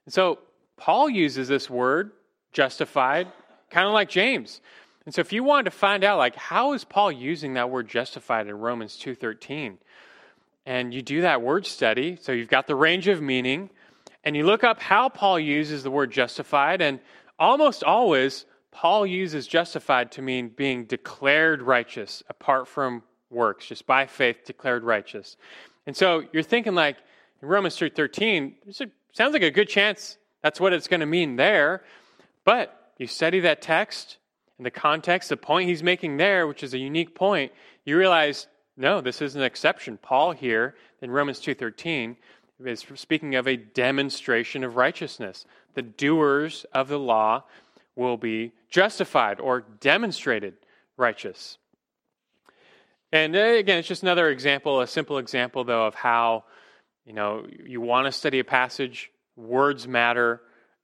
And 0.05 0.13
so 0.13 0.37
Paul 0.77 1.09
uses 1.09 1.47
this 1.47 1.67
word, 1.67 2.11
justified, 2.53 3.27
kind 3.71 3.87
of 3.87 3.93
like 3.93 4.07
James. 4.07 4.61
And 5.03 5.15
so 5.15 5.21
if 5.21 5.33
you 5.33 5.43
wanted 5.43 5.63
to 5.63 5.71
find 5.71 6.03
out 6.03 6.19
like 6.19 6.35
how 6.35 6.73
is 6.73 6.83
Paul 6.83 7.11
using 7.11 7.55
that 7.55 7.71
word 7.71 7.87
justified 7.87 8.45
in 8.45 8.59
Romans 8.59 8.97
2:13, 8.97 9.79
and 10.63 10.93
you 10.93 11.01
do 11.01 11.21
that 11.21 11.41
word 11.41 11.65
study, 11.65 12.19
so 12.21 12.31
you've 12.31 12.49
got 12.49 12.67
the 12.67 12.75
range 12.75 13.07
of 13.07 13.19
meaning, 13.19 13.71
and 14.23 14.37
you 14.37 14.45
look 14.45 14.63
up 14.63 14.79
how 14.79 15.09
Paul 15.09 15.39
uses 15.39 15.81
the 15.81 15.89
word 15.89 16.11
justified, 16.11 16.83
and 16.83 16.99
almost 17.39 17.83
always 17.83 18.45
Paul 18.71 19.05
uses 19.05 19.47
justified 19.47 20.11
to 20.13 20.21
mean 20.21 20.49
being 20.49 20.85
declared 20.85 21.61
righteous 21.61 22.23
apart 22.29 22.67
from 22.67 23.03
works, 23.29 23.67
just 23.67 23.85
by 23.85 24.07
faith 24.07 24.45
declared 24.45 24.83
righteous. 24.83 25.37
And 25.85 25.95
so 25.95 26.23
you're 26.31 26.43
thinking 26.43 26.73
like 26.75 26.97
in 27.41 27.47
Romans 27.47 27.77
3:13, 27.77 28.55
it 28.65 28.91
sounds 29.13 29.33
like 29.33 29.43
a 29.43 29.51
good 29.51 29.69
chance 29.69 30.17
that's 30.41 30.59
what 30.59 30.73
it's 30.73 30.87
going 30.87 30.99
to 30.99 31.05
mean 31.05 31.35
there. 31.35 31.83
But 32.43 32.93
you 32.97 33.07
study 33.07 33.39
that 33.41 33.61
text 33.61 34.17
and 34.57 34.65
the 34.65 34.71
context, 34.71 35.29
the 35.29 35.37
point 35.37 35.69
he's 35.69 35.83
making 35.83 36.17
there, 36.17 36.47
which 36.47 36.63
is 36.63 36.73
a 36.73 36.77
unique 36.77 37.15
point, 37.15 37.51
you 37.85 37.97
realize 37.97 38.47
no, 38.77 39.01
this 39.01 39.21
is 39.21 39.35
an 39.35 39.43
exception. 39.43 39.97
Paul 39.97 40.31
here 40.31 40.75
in 41.01 41.11
Romans 41.11 41.39
2:13 41.39 42.15
is 42.63 42.85
speaking 42.95 43.35
of 43.35 43.47
a 43.47 43.57
demonstration 43.57 44.63
of 44.63 44.75
righteousness. 44.75 45.45
The 45.73 45.81
doers 45.81 46.65
of 46.73 46.87
the 46.87 46.99
law 46.99 47.43
will 47.95 48.17
be 48.17 48.53
justified 48.71 49.39
or 49.39 49.61
demonstrated 49.79 50.55
righteous. 50.97 51.57
And 53.11 53.35
uh, 53.35 53.39
again, 53.39 53.77
it's 53.77 53.87
just 53.87 54.03
another 54.03 54.29
example, 54.29 54.79
a 54.81 54.87
simple 54.87 55.17
example, 55.17 55.65
though, 55.65 55.85
of 55.85 55.93
how 55.93 56.45
you 57.05 57.13
know 57.13 57.45
you 57.65 57.81
want 57.81 58.07
to 58.07 58.11
study 58.11 58.39
a 58.39 58.43
passage, 58.43 59.11
words 59.35 59.87
matter, 59.87 60.41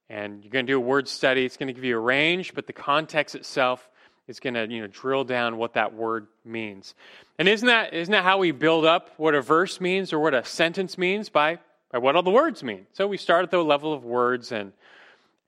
and 0.09 0.43
you're 0.43 0.51
going 0.51 0.65
to 0.65 0.73
do 0.73 0.77
a 0.77 0.81
word 0.81 1.07
study. 1.07 1.45
It's 1.45 1.57
going 1.57 1.67
to 1.67 1.73
give 1.73 1.85
you 1.85 1.97
a 1.97 2.01
range, 2.01 2.53
but 2.53 2.67
the 2.67 2.73
context 2.73 3.33
itself 3.33 3.89
is 4.27 4.41
going 4.41 4.55
to 4.55 4.67
you 4.69 4.81
know 4.81 4.87
drill 4.87 5.23
down 5.23 5.57
what 5.57 5.73
that 5.75 5.93
word 5.93 6.27
means. 6.43 6.95
And 7.39 7.47
isn't 7.47 7.67
that 7.67 7.93
isn't 7.93 8.11
that 8.11 8.25
how 8.25 8.39
we 8.39 8.51
build 8.51 8.83
up 8.83 9.11
what 9.15 9.33
a 9.33 9.41
verse 9.41 9.79
means 9.79 10.11
or 10.11 10.19
what 10.19 10.33
a 10.33 10.43
sentence 10.43 10.97
means 10.97 11.29
by 11.29 11.59
by 11.93 11.99
what 11.99 12.17
all 12.17 12.23
the 12.23 12.29
words 12.29 12.61
mean? 12.61 12.87
So 12.91 13.07
we 13.07 13.15
start 13.15 13.43
at 13.43 13.51
the 13.51 13.63
level 13.63 13.93
of 13.93 14.03
words 14.03 14.51
and 14.51 14.73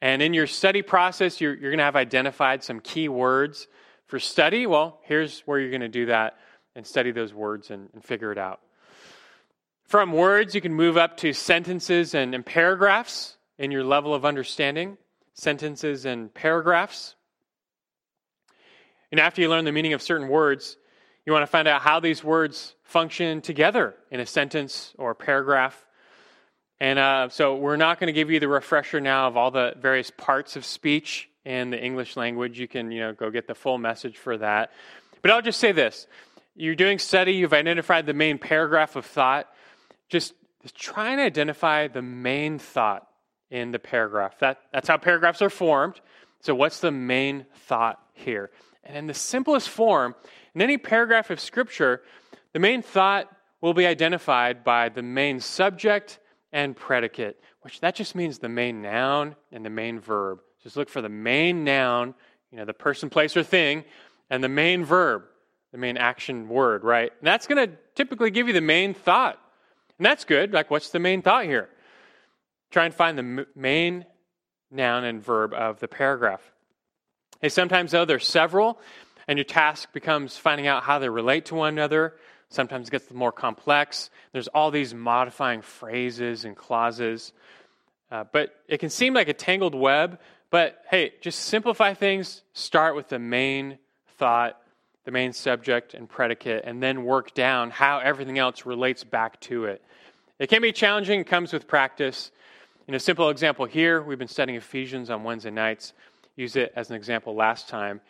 and 0.01 0.21
in 0.21 0.33
your 0.33 0.47
study 0.47 0.81
process, 0.81 1.41
you're, 1.41 1.53
you're 1.53 1.71
going 1.71 1.79
to 1.79 1.83
have 1.83 1.95
identified 1.95 2.63
some 2.63 2.79
key 2.79 3.09
words 3.09 3.67
for 4.07 4.19
study. 4.19 4.65
Well, 4.65 4.99
here's 5.03 5.41
where 5.41 5.59
you're 5.59 5.69
going 5.69 5.81
to 5.81 5.89
do 5.89 6.07
that 6.07 6.37
and 6.75 6.85
study 6.85 7.11
those 7.11 7.33
words 7.33 7.69
and, 7.69 7.89
and 7.93 8.03
figure 8.03 8.31
it 8.31 8.37
out. 8.37 8.61
From 9.83 10.13
words, 10.13 10.55
you 10.55 10.61
can 10.61 10.73
move 10.73 10.97
up 10.97 11.17
to 11.17 11.33
sentences 11.33 12.13
and, 12.13 12.33
and 12.33 12.45
paragraphs 12.45 13.37
in 13.57 13.71
your 13.71 13.83
level 13.83 14.13
of 14.13 14.23
understanding. 14.23 14.97
Sentences 15.33 16.05
and 16.05 16.33
paragraphs. 16.33 17.15
And 19.11 19.19
after 19.19 19.41
you 19.41 19.49
learn 19.49 19.65
the 19.65 19.71
meaning 19.71 19.93
of 19.93 20.01
certain 20.01 20.27
words, 20.27 20.77
you 21.25 21.33
want 21.33 21.43
to 21.43 21.47
find 21.47 21.67
out 21.67 21.81
how 21.81 21.99
these 21.99 22.23
words 22.23 22.75
function 22.83 23.41
together 23.41 23.95
in 24.11 24.19
a 24.19 24.25
sentence 24.25 24.93
or 24.97 25.11
a 25.11 25.15
paragraph. 25.15 25.85
And 26.79 26.97
uh, 26.97 27.29
so 27.29 27.55
we're 27.55 27.75
not 27.75 27.99
going 27.99 28.07
to 28.07 28.13
give 28.13 28.31
you 28.31 28.39
the 28.39 28.47
refresher 28.47 29.01
now 29.01 29.27
of 29.27 29.35
all 29.35 29.51
the 29.51 29.73
various 29.77 30.11
parts 30.11 30.55
of 30.55 30.63
speech 30.63 31.29
in 31.43 31.71
the 31.71 31.83
English 31.83 32.15
language. 32.15 32.59
You 32.59 32.67
can, 32.67 32.91
you 32.91 33.01
know, 33.01 33.13
go 33.13 33.29
get 33.29 33.47
the 33.47 33.55
full 33.55 33.77
message 33.77 34.17
for 34.17 34.37
that. 34.37 34.71
But 35.21 35.31
I'll 35.31 35.41
just 35.41 35.59
say 35.59 35.71
this. 35.71 36.07
You're 36.55 36.75
doing 36.75 36.99
study, 36.99 37.33
you've 37.33 37.53
identified 37.53 38.05
the 38.05 38.13
main 38.13 38.37
paragraph 38.37 38.95
of 38.95 39.05
thought. 39.05 39.47
Just 40.09 40.33
try 40.75 41.11
and 41.11 41.21
identify 41.21 41.87
the 41.87 42.01
main 42.01 42.59
thought 42.59 43.07
in 43.49 43.71
the 43.71 43.79
paragraph. 43.79 44.39
That, 44.39 44.59
that's 44.73 44.87
how 44.87 44.97
paragraphs 44.97 45.41
are 45.41 45.49
formed. 45.49 45.99
So, 46.41 46.55
what's 46.55 46.79
the 46.79 46.91
main 46.91 47.45
thought 47.53 48.01
here? 48.13 48.51
And 48.83 48.95
in 48.95 49.07
the 49.07 49.13
simplest 49.13 49.69
form, 49.69 50.15
in 50.55 50.61
any 50.61 50.77
paragraph 50.77 51.29
of 51.29 51.39
Scripture, 51.39 52.01
the 52.53 52.59
main 52.59 52.81
thought 52.81 53.29
will 53.61 53.73
be 53.73 53.85
identified 53.85 54.63
by 54.63 54.89
the 54.89 55.01
main 55.01 55.39
subject 55.39 56.19
and 56.51 56.75
predicate, 56.75 57.39
which 57.61 57.79
that 57.81 57.95
just 57.95 58.15
means 58.15 58.39
the 58.39 58.49
main 58.49 58.81
noun 58.81 59.35
and 59.51 59.65
the 59.65 59.69
main 59.69 59.99
verb. 59.99 60.39
Just 60.63 60.75
look 60.77 60.89
for 60.89 61.01
the 61.01 61.09
main 61.09 61.63
noun, 61.63 62.13
you 62.51 62.57
know, 62.57 62.65
the 62.65 62.73
person, 62.73 63.09
place, 63.09 63.37
or 63.37 63.43
thing, 63.43 63.83
and 64.29 64.43
the 64.43 64.49
main 64.49 64.83
verb, 64.83 65.23
the 65.71 65.77
main 65.77 65.97
action 65.97 66.49
word, 66.49 66.83
right? 66.83 67.11
And 67.19 67.27
that's 67.27 67.47
going 67.47 67.69
to 67.69 67.75
typically 67.95 68.31
give 68.31 68.47
you 68.47 68.53
the 68.53 68.61
main 68.61 68.93
thought. 68.93 69.39
And 69.97 70.05
that's 70.05 70.25
good. 70.25 70.53
Like, 70.53 70.71
what's 70.71 70.89
the 70.89 70.99
main 70.99 71.21
thought 71.21 71.45
here? 71.45 71.69
Try 72.71 72.85
and 72.85 72.93
find 72.93 73.17
the 73.17 73.45
main 73.55 74.05
noun 74.71 75.03
and 75.03 75.23
verb 75.23 75.53
of 75.53 75.79
the 75.79 75.87
paragraph. 75.87 76.41
Hey, 77.41 77.49
sometimes, 77.49 77.91
though, 77.91 78.05
there's 78.05 78.27
several, 78.27 78.79
and 79.27 79.37
your 79.37 79.45
task 79.45 79.93
becomes 79.93 80.37
finding 80.37 80.67
out 80.67 80.83
how 80.83 80.99
they 80.99 81.09
relate 81.09 81.45
to 81.45 81.55
one 81.55 81.73
another. 81.73 82.15
Sometimes 82.49 82.87
it 82.87 82.91
gets 82.91 83.11
more 83.11 83.31
complex. 83.31 84.09
There's 84.31 84.47
all 84.47 84.71
these 84.71 84.93
modifying 84.93 85.61
phrases 85.61 86.45
and 86.45 86.55
clauses. 86.55 87.31
Uh, 88.11 88.25
but 88.31 88.55
it 88.67 88.79
can 88.79 88.89
seem 88.89 89.13
like 89.13 89.27
a 89.27 89.33
tangled 89.33 89.75
web. 89.75 90.19
But 90.49 90.83
hey, 90.89 91.13
just 91.21 91.39
simplify 91.41 91.93
things. 91.93 92.41
Start 92.53 92.95
with 92.95 93.07
the 93.07 93.19
main 93.19 93.77
thought, 94.17 94.59
the 95.05 95.11
main 95.11 95.31
subject 95.31 95.93
and 95.93 96.09
predicate, 96.09 96.63
and 96.65 96.81
then 96.81 97.03
work 97.03 97.35
down 97.35 97.69
how 97.69 97.99
everything 97.99 98.39
else 98.39 98.65
relates 98.65 99.03
back 99.03 99.39
to 99.41 99.65
it. 99.65 99.83
It 100.39 100.47
can 100.47 100.61
be 100.61 100.71
challenging, 100.71 101.19
it 101.19 101.27
comes 101.27 101.53
with 101.53 101.67
practice. 101.67 102.31
In 102.87 102.95
a 102.95 102.99
simple 102.99 103.29
example 103.29 103.65
here, 103.65 104.01
we've 104.01 104.17
been 104.17 104.27
studying 104.27 104.57
Ephesians 104.57 105.11
on 105.11 105.23
Wednesday 105.23 105.51
nights. 105.51 105.93
Use 106.35 106.55
it 106.55 106.73
as 106.75 106.89
an 106.89 106.95
example 106.95 107.35
last 107.35 107.69
time. 107.69 108.01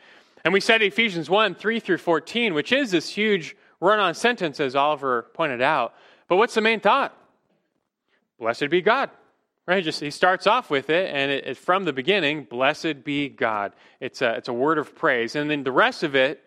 And 0.45 0.53
we 0.53 0.61
studied 0.61 0.87
Ephesians 0.87 1.29
1 1.29 1.55
3 1.55 1.79
through 1.81 1.97
14, 1.97 2.53
which 2.53 2.71
is 2.71 2.91
this 2.91 3.09
huge 3.09 3.57
run 3.79 3.99
on 3.99 4.13
sentence, 4.13 4.59
as 4.59 4.75
Oliver 4.75 5.27
pointed 5.33 5.61
out. 5.61 5.93
But 6.27 6.37
what's 6.37 6.53
the 6.53 6.61
main 6.61 6.79
thought? 6.79 7.15
Blessed 8.37 8.69
be 8.69 8.81
God. 8.81 9.09
Right? 9.67 9.83
Just 9.83 9.99
he 9.99 10.09
starts 10.09 10.47
off 10.47 10.69
with 10.69 10.89
it, 10.89 11.13
and 11.13 11.29
it, 11.29 11.45
it's 11.45 11.59
from 11.59 11.83
the 11.83 11.93
beginning, 11.93 12.45
blessed 12.45 13.03
be 13.03 13.29
God. 13.29 13.73
It's 13.99 14.21
a, 14.21 14.35
it's 14.35 14.47
a 14.47 14.53
word 14.53 14.79
of 14.79 14.95
praise. 14.95 15.35
And 15.35 15.49
then 15.49 15.63
the 15.63 15.71
rest 15.71 16.03
of 16.03 16.15
it, 16.15 16.41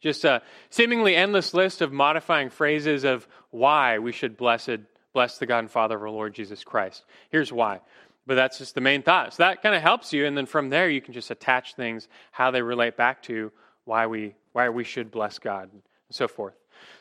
just 0.00 0.24
a 0.24 0.42
seemingly 0.70 1.14
endless 1.14 1.52
list 1.52 1.82
of 1.82 1.92
modifying 1.92 2.48
phrases 2.48 3.04
of 3.04 3.28
why 3.50 3.98
we 3.98 4.12
should 4.12 4.36
blessed, 4.36 4.78
bless 5.12 5.38
the 5.38 5.46
God 5.46 5.58
and 5.58 5.70
Father 5.70 5.96
of 5.96 6.02
our 6.02 6.10
Lord 6.10 6.34
Jesus 6.34 6.64
Christ. 6.64 7.04
Here's 7.30 7.52
why. 7.52 7.80
But 8.26 8.36
that's 8.36 8.58
just 8.58 8.74
the 8.74 8.80
main 8.80 9.02
thought. 9.02 9.34
So 9.34 9.42
that 9.42 9.62
kind 9.62 9.74
of 9.74 9.82
helps 9.82 10.12
you, 10.12 10.24
and 10.24 10.36
then 10.36 10.46
from 10.46 10.70
there 10.70 10.88
you 10.88 11.00
can 11.00 11.14
just 11.14 11.30
attach 11.30 11.74
things, 11.74 12.08
how 12.30 12.50
they 12.50 12.62
relate 12.62 12.96
back 12.96 13.22
to 13.24 13.52
why 13.84 14.06
we 14.06 14.34
why 14.52 14.68
we 14.70 14.84
should 14.84 15.10
bless 15.10 15.38
God 15.38 15.70
and 16.08 16.14
so 16.14 16.28
forth. 16.28 16.54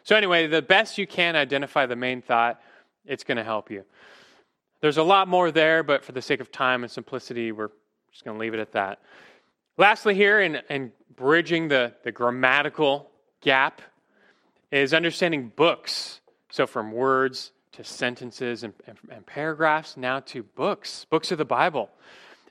So, 0.04 0.16
anyway, 0.16 0.48
the 0.48 0.62
best 0.62 0.98
you 0.98 1.08
can 1.08 1.36
identify 1.36 1.86
the 1.86 1.96
main 1.96 2.22
thought, 2.22 2.62
it's 3.06 3.24
going 3.24 3.38
to 3.38 3.44
help 3.44 3.70
you. 3.72 3.84
There's 4.82 4.98
a 4.98 5.04
lot 5.04 5.28
more 5.28 5.52
there, 5.52 5.84
but 5.84 6.04
for 6.04 6.12
the 6.12 6.22
sake 6.22 6.40
of 6.40 6.52
time 6.52 6.84
and 6.84 6.92
simplicity, 6.92 7.52
we're 7.52 7.70
just 8.12 8.24
going 8.24 8.38
to 8.38 8.42
leave 8.42 8.54
it 8.54 8.60
at 8.60 8.74
that. 8.74 9.02
Lastly, 9.78 10.16
here, 10.16 10.42
in, 10.42 10.62
in 10.70 10.92
bridging 11.16 11.68
the, 11.68 11.94
the 12.04 12.12
grammatical 12.12 13.10
gap, 13.42 13.82
is 14.72 14.94
understanding 14.94 15.52
books. 15.56 16.22
So, 16.50 16.68
from 16.68 16.92
words 16.92 17.52
to 17.74 17.84
sentences 17.84 18.64
and, 18.64 18.74
and, 18.88 18.98
and 19.12 19.26
paragraphs, 19.26 19.98
now 19.98 20.20
to 20.22 20.44
books, 20.44 21.06
books 21.10 21.32
of 21.32 21.38
the 21.38 21.46
Bible. 21.46 21.90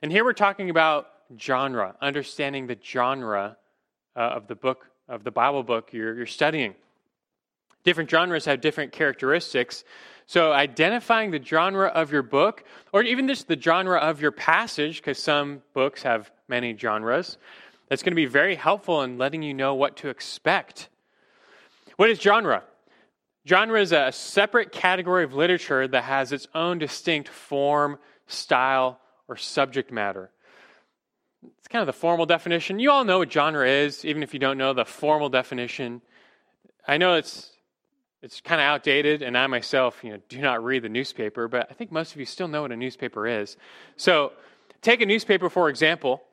And 0.01 0.11
here 0.11 0.23
we're 0.23 0.33
talking 0.33 0.69
about 0.69 1.07
genre, 1.39 1.95
understanding 2.01 2.67
the 2.67 2.77
genre 2.81 3.57
uh, 4.15 4.19
of 4.19 4.47
the 4.47 4.55
book 4.55 4.89
of 5.07 5.23
the 5.23 5.31
Bible 5.31 5.63
book 5.63 5.93
you're, 5.93 6.15
you're 6.15 6.25
studying. 6.25 6.75
Different 7.83 8.09
genres 8.09 8.45
have 8.45 8.61
different 8.61 8.91
characteristics. 8.91 9.83
So, 10.25 10.51
identifying 10.51 11.31
the 11.31 11.41
genre 11.41 11.87
of 11.87 12.11
your 12.11 12.21
book, 12.21 12.65
or 12.91 13.01
even 13.03 13.29
just 13.29 13.47
the 13.47 13.59
genre 13.59 13.97
of 13.97 14.21
your 14.21 14.31
passage, 14.31 14.97
because 14.97 15.17
some 15.17 15.61
books 15.73 16.03
have 16.03 16.29
many 16.49 16.75
genres, 16.75 17.37
that's 17.87 18.03
going 18.03 18.11
to 18.11 18.17
be 18.17 18.25
very 18.25 18.55
helpful 18.55 19.03
in 19.03 19.17
letting 19.17 19.41
you 19.41 19.53
know 19.53 19.75
what 19.75 19.95
to 19.97 20.09
expect. 20.09 20.89
What 21.95 22.09
is 22.09 22.19
genre? 22.19 22.63
Genre 23.47 23.81
is 23.81 23.93
a 23.93 24.11
separate 24.11 24.73
category 24.73 25.23
of 25.23 25.33
literature 25.33 25.87
that 25.87 26.03
has 26.03 26.33
its 26.33 26.47
own 26.53 26.79
distinct 26.79 27.29
form, 27.29 27.97
style, 28.27 28.99
or 29.29 29.37
subject 29.37 29.91
matter. 29.91 30.29
It's 31.43 31.67
kind 31.67 31.81
of 31.81 31.87
the 31.87 31.99
formal 31.99 32.25
definition. 32.25 32.79
You 32.79 32.91
all 32.91 33.03
know 33.03 33.19
what 33.19 33.31
genre 33.31 33.67
is, 33.67 34.03
even 34.05 34.23
if 34.23 34.33
you 34.33 34.39
don't 34.39 34.57
know 34.57 34.73
the 34.73 34.85
formal 34.85 35.29
definition. 35.29 36.01
I 36.87 36.97
know 36.97 37.15
it's 37.15 37.51
it's 38.23 38.41
kind 38.41 38.59
of 38.59 38.65
outdated, 38.65 39.21
and 39.21 39.37
I 39.37 39.45
myself, 39.47 40.03
you 40.03 40.11
know, 40.11 40.19
do 40.27 40.39
not 40.39 40.63
read 40.63 40.83
the 40.83 40.89
newspaper, 40.89 41.47
but 41.47 41.67
I 41.69 41.73
think 41.73 41.91
most 41.91 42.13
of 42.13 42.19
you 42.19 42.25
still 42.25 42.47
know 42.47 42.63
what 42.63 42.71
a 42.71 42.75
newspaper 42.75 43.27
is. 43.27 43.57
So, 43.95 44.33
take 44.81 45.01
a 45.01 45.05
newspaper 45.05 45.49
for 45.49 45.69
example. 45.69 46.23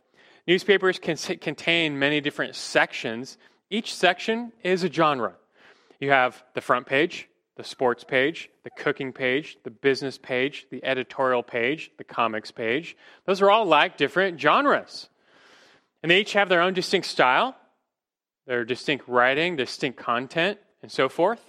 Newspapers 0.46 0.98
can 0.98 1.16
contain 1.16 1.98
many 1.98 2.20
different 2.20 2.54
sections. 2.54 3.38
Each 3.70 3.94
section 3.94 4.52
is 4.62 4.84
a 4.84 4.92
genre. 4.92 5.34
You 6.00 6.10
have 6.10 6.42
the 6.54 6.60
front 6.60 6.86
page, 6.86 7.28
the 7.56 7.64
sports 7.64 8.02
page, 8.02 8.50
the 8.64 8.70
cooking 8.70 9.12
page, 9.12 9.58
the 9.62 9.70
business 9.70 10.18
page, 10.18 10.66
the 10.70 10.84
editorial 10.84 11.42
page, 11.42 11.92
the 11.98 12.04
comics 12.04 12.50
page. 12.50 12.96
Those 13.26 13.40
are 13.40 13.50
all 13.50 13.64
like 13.64 13.96
different 13.96 14.40
genres. 14.40 15.08
And 16.02 16.10
they 16.10 16.20
each 16.20 16.32
have 16.32 16.48
their 16.48 16.60
own 16.60 16.74
distinct 16.74 17.06
style, 17.06 17.56
their 18.46 18.64
distinct 18.64 19.08
writing, 19.08 19.56
distinct 19.56 19.98
content, 19.98 20.58
and 20.82 20.90
so 20.90 21.08
forth. 21.08 21.40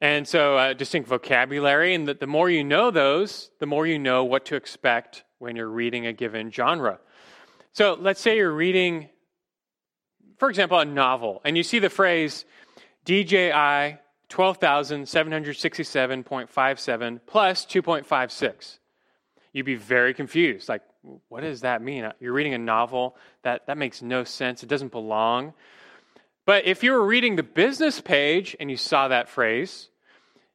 And 0.00 0.28
so, 0.28 0.56
uh, 0.56 0.72
distinct 0.74 1.08
vocabulary, 1.08 1.92
and 1.94 2.06
the, 2.06 2.14
the 2.14 2.26
more 2.28 2.48
you 2.48 2.62
know 2.62 2.92
those, 2.92 3.50
the 3.58 3.66
more 3.66 3.84
you 3.84 3.98
know 3.98 4.24
what 4.24 4.44
to 4.46 4.54
expect 4.54 5.24
when 5.38 5.56
you're 5.56 5.68
reading 5.68 6.06
a 6.06 6.12
given 6.12 6.52
genre. 6.52 7.00
So, 7.72 7.96
let's 7.98 8.20
say 8.20 8.36
you're 8.36 8.52
reading, 8.52 9.08
for 10.36 10.48
example, 10.48 10.78
a 10.78 10.84
novel, 10.84 11.40
and 11.44 11.56
you 11.56 11.64
see 11.64 11.80
the 11.80 11.90
phrase 11.90 12.44
DJI 13.06 13.98
12,767.57 14.28 17.20
plus 17.26 17.66
2.56. 17.66 18.78
You'd 19.52 19.66
be 19.66 19.76
very 19.76 20.14
confused. 20.14 20.68
Like, 20.68 20.82
what 21.28 21.40
does 21.40 21.62
that 21.62 21.82
mean? 21.82 22.04
Uh, 22.04 22.12
you're 22.20 22.32
reading 22.32 22.54
a 22.54 22.58
novel, 22.58 23.16
that, 23.42 23.66
that 23.66 23.78
makes 23.78 24.02
no 24.02 24.24
sense. 24.24 24.62
It 24.62 24.68
doesn't 24.68 24.92
belong. 24.92 25.54
But 26.44 26.66
if 26.66 26.82
you 26.82 26.92
were 26.92 27.04
reading 27.04 27.36
the 27.36 27.42
business 27.42 28.00
page 28.00 28.56
and 28.60 28.70
you 28.70 28.76
saw 28.76 29.08
that 29.08 29.28
phrase, 29.28 29.88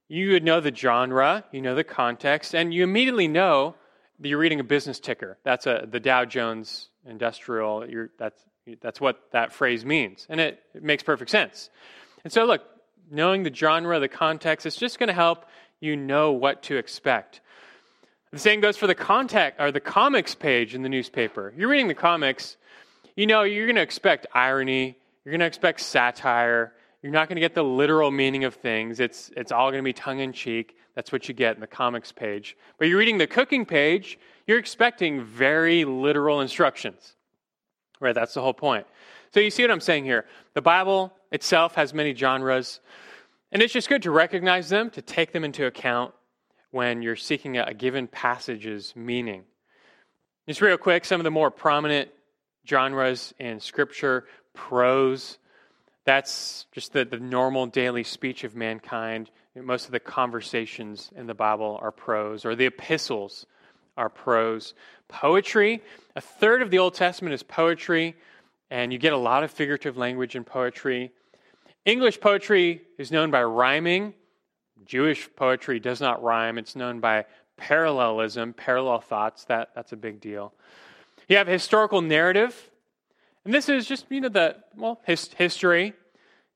you 0.08 0.32
would 0.32 0.44
know 0.44 0.60
the 0.60 0.74
genre, 0.74 1.44
you 1.52 1.62
know 1.62 1.76
the 1.76 1.84
context, 1.84 2.54
and 2.54 2.74
you 2.74 2.84
immediately 2.84 3.28
know 3.28 3.76
that 4.20 4.30
you're 4.30 4.40
reading 4.40 4.60
a 4.60 4.64
business 4.64 5.00
ticker. 5.00 5.38
That's 5.44 5.66
a, 5.66 5.88
the 5.90 6.00
Dow 6.00 6.26
Jones 6.26 6.90
Industrial. 7.06 7.86
that's, 8.18 8.44
that's 8.82 9.02
what 9.02 9.22
that 9.32 9.54
phrase 9.54 9.86
means. 9.86 10.26
And 10.30 10.40
it, 10.40 10.60
it 10.74 10.84
makes 10.84 11.04
perfect 11.04 11.32
sense. 11.32 11.70
And 12.24 12.32
so, 12.32 12.46
look, 12.46 12.62
knowing 13.14 13.44
the 13.44 13.54
genre, 13.54 14.00
the 14.00 14.08
context, 14.08 14.66
it's 14.66 14.76
just 14.76 15.00
going 15.00 15.08
to 15.08 15.14
help 15.14 15.46
you 15.80 15.96
know 15.96 16.32
what 16.32 16.64
to 16.64 16.78
expect. 16.78 17.42
The 18.32 18.40
same 18.40 18.62
goes 18.62 18.78
for 18.78 18.88
the 18.88 18.96
contact 18.96 19.62
or 19.62 19.72
the 19.72 19.80
comics 19.80 20.34
page 20.34 20.74
in 20.74 20.82
the 20.82 20.90
newspaper. 20.90 21.54
You're 21.56 21.70
reading 21.70 21.88
the 21.88 21.94
comics, 21.94 22.58
you 23.16 23.28
know 23.28 23.44
you're 23.44 23.68
going 23.68 23.76
to 23.76 23.82
expect 23.82 24.26
irony, 24.34 24.98
you're 25.24 25.32
going 25.32 25.40
to 25.40 25.46
expect 25.46 25.80
satire. 25.80 26.74
You're 27.02 27.12
not 27.12 27.28
going 27.28 27.36
to 27.36 27.42
get 27.42 27.54
the 27.54 27.64
literal 27.64 28.12
meaning 28.12 28.46
of 28.46 28.56
things. 28.56 29.02
It's, 29.02 29.30
it's 29.36 29.52
all 29.52 29.72
going 29.72 29.84
to 29.84 29.86
be 29.86 29.94
tongue 29.94 30.20
in 30.20 30.32
cheek. 30.32 30.78
That's 30.96 31.12
what 31.12 31.28
you 31.28 31.34
get 31.34 31.56
in 31.56 31.62
the 31.62 31.68
comics 31.68 32.14
page. 32.14 32.56
But 32.78 32.88
you're 32.88 32.98
reading 32.98 33.18
the 33.18 33.28
cooking 33.28 33.66
page, 33.66 34.18
you're 34.48 34.60
expecting 34.60 35.24
very 35.24 35.86
literal 35.86 36.40
instructions. 36.40 37.16
Right? 38.00 38.16
That's 38.16 38.34
the 38.34 38.42
whole 38.42 38.54
point. 38.54 38.86
So 39.34 39.40
you 39.40 39.50
see 39.50 39.64
what 39.64 39.72
I'm 39.72 39.82
saying 39.82 40.06
here. 40.06 40.26
The 40.54 40.62
Bible 40.62 41.12
itself 41.32 41.74
has 41.74 41.92
many 41.92 42.14
genres, 42.14 42.80
and 43.52 43.64
it's 43.64 43.74
just 43.74 43.90
good 43.90 44.04
to 44.04 44.12
recognize 44.12 44.70
them, 44.70 44.92
to 44.92 45.02
take 45.02 45.32
them 45.32 45.44
into 45.44 45.66
account 45.66 46.14
when 46.70 47.02
you're 47.02 47.16
seeking 47.16 47.58
a 47.58 47.74
given 47.74 48.08
passage's 48.08 48.96
meaning. 48.96 49.46
Just 50.48 50.62
real 50.62 50.78
quick, 50.78 51.04
some 51.04 51.20
of 51.20 51.24
the 51.24 51.32
more 51.32 51.50
prominent 51.50 52.10
genres 52.68 53.34
in 53.40 53.60
Scripture 53.60 54.26
prose. 54.54 55.40
That's 56.06 56.68
just 56.72 56.94
the, 56.94 57.04
the 57.04 57.18
normal 57.18 57.66
daily 57.66 58.04
speech 58.04 58.44
of 58.44 58.56
mankind. 58.56 59.32
Most 59.56 59.86
of 59.88 59.94
the 59.94 60.00
conversations 60.00 61.10
in 61.16 61.26
the 61.26 61.34
Bible 61.34 61.80
are 61.82 61.92
prose, 61.92 62.46
or 62.46 62.56
the 62.56 62.68
epistles 62.68 63.48
are 63.98 64.10
prose. 64.10 64.76
Poetry, 65.08 65.82
a 66.16 66.22
third 66.22 66.62
of 66.62 66.70
the 66.70 66.78
Old 66.78 66.94
Testament 66.94 67.34
is 67.34 67.42
poetry, 67.42 68.16
and 68.70 68.92
you 68.92 69.00
get 69.00 69.14
a 69.14 69.18
lot 69.18 69.44
of 69.44 69.52
figurative 69.52 69.98
language 69.98 70.36
in 70.36 70.44
poetry. 70.44 71.12
English 71.86 72.20
poetry 72.20 72.82
is 72.98 73.12
known 73.12 73.32
by 73.32 73.44
rhyming. 73.44 74.14
Jewish 74.86 75.30
poetry 75.36 75.80
does 75.80 76.02
not 76.02 76.24
rhyme, 76.24 76.58
it's 76.58 76.76
known 76.76 77.00
by 77.00 77.26
parallelism, 77.58 78.54
parallel 78.54 79.00
thoughts. 79.00 79.46
That, 79.46 79.70
that's 79.76 79.92
a 79.94 79.98
big 79.98 80.20
deal. 80.20 80.54
You 81.28 81.38
have 81.38 81.48
historical 81.48 82.02
narrative. 82.02 82.70
And 83.46 83.54
this 83.54 83.70
is 83.70 83.86
just, 83.86 84.06
you 84.10 84.22
know, 84.22 84.30
the, 84.30 84.58
well, 84.76 85.02
his, 85.06 85.32
history. 85.34 85.94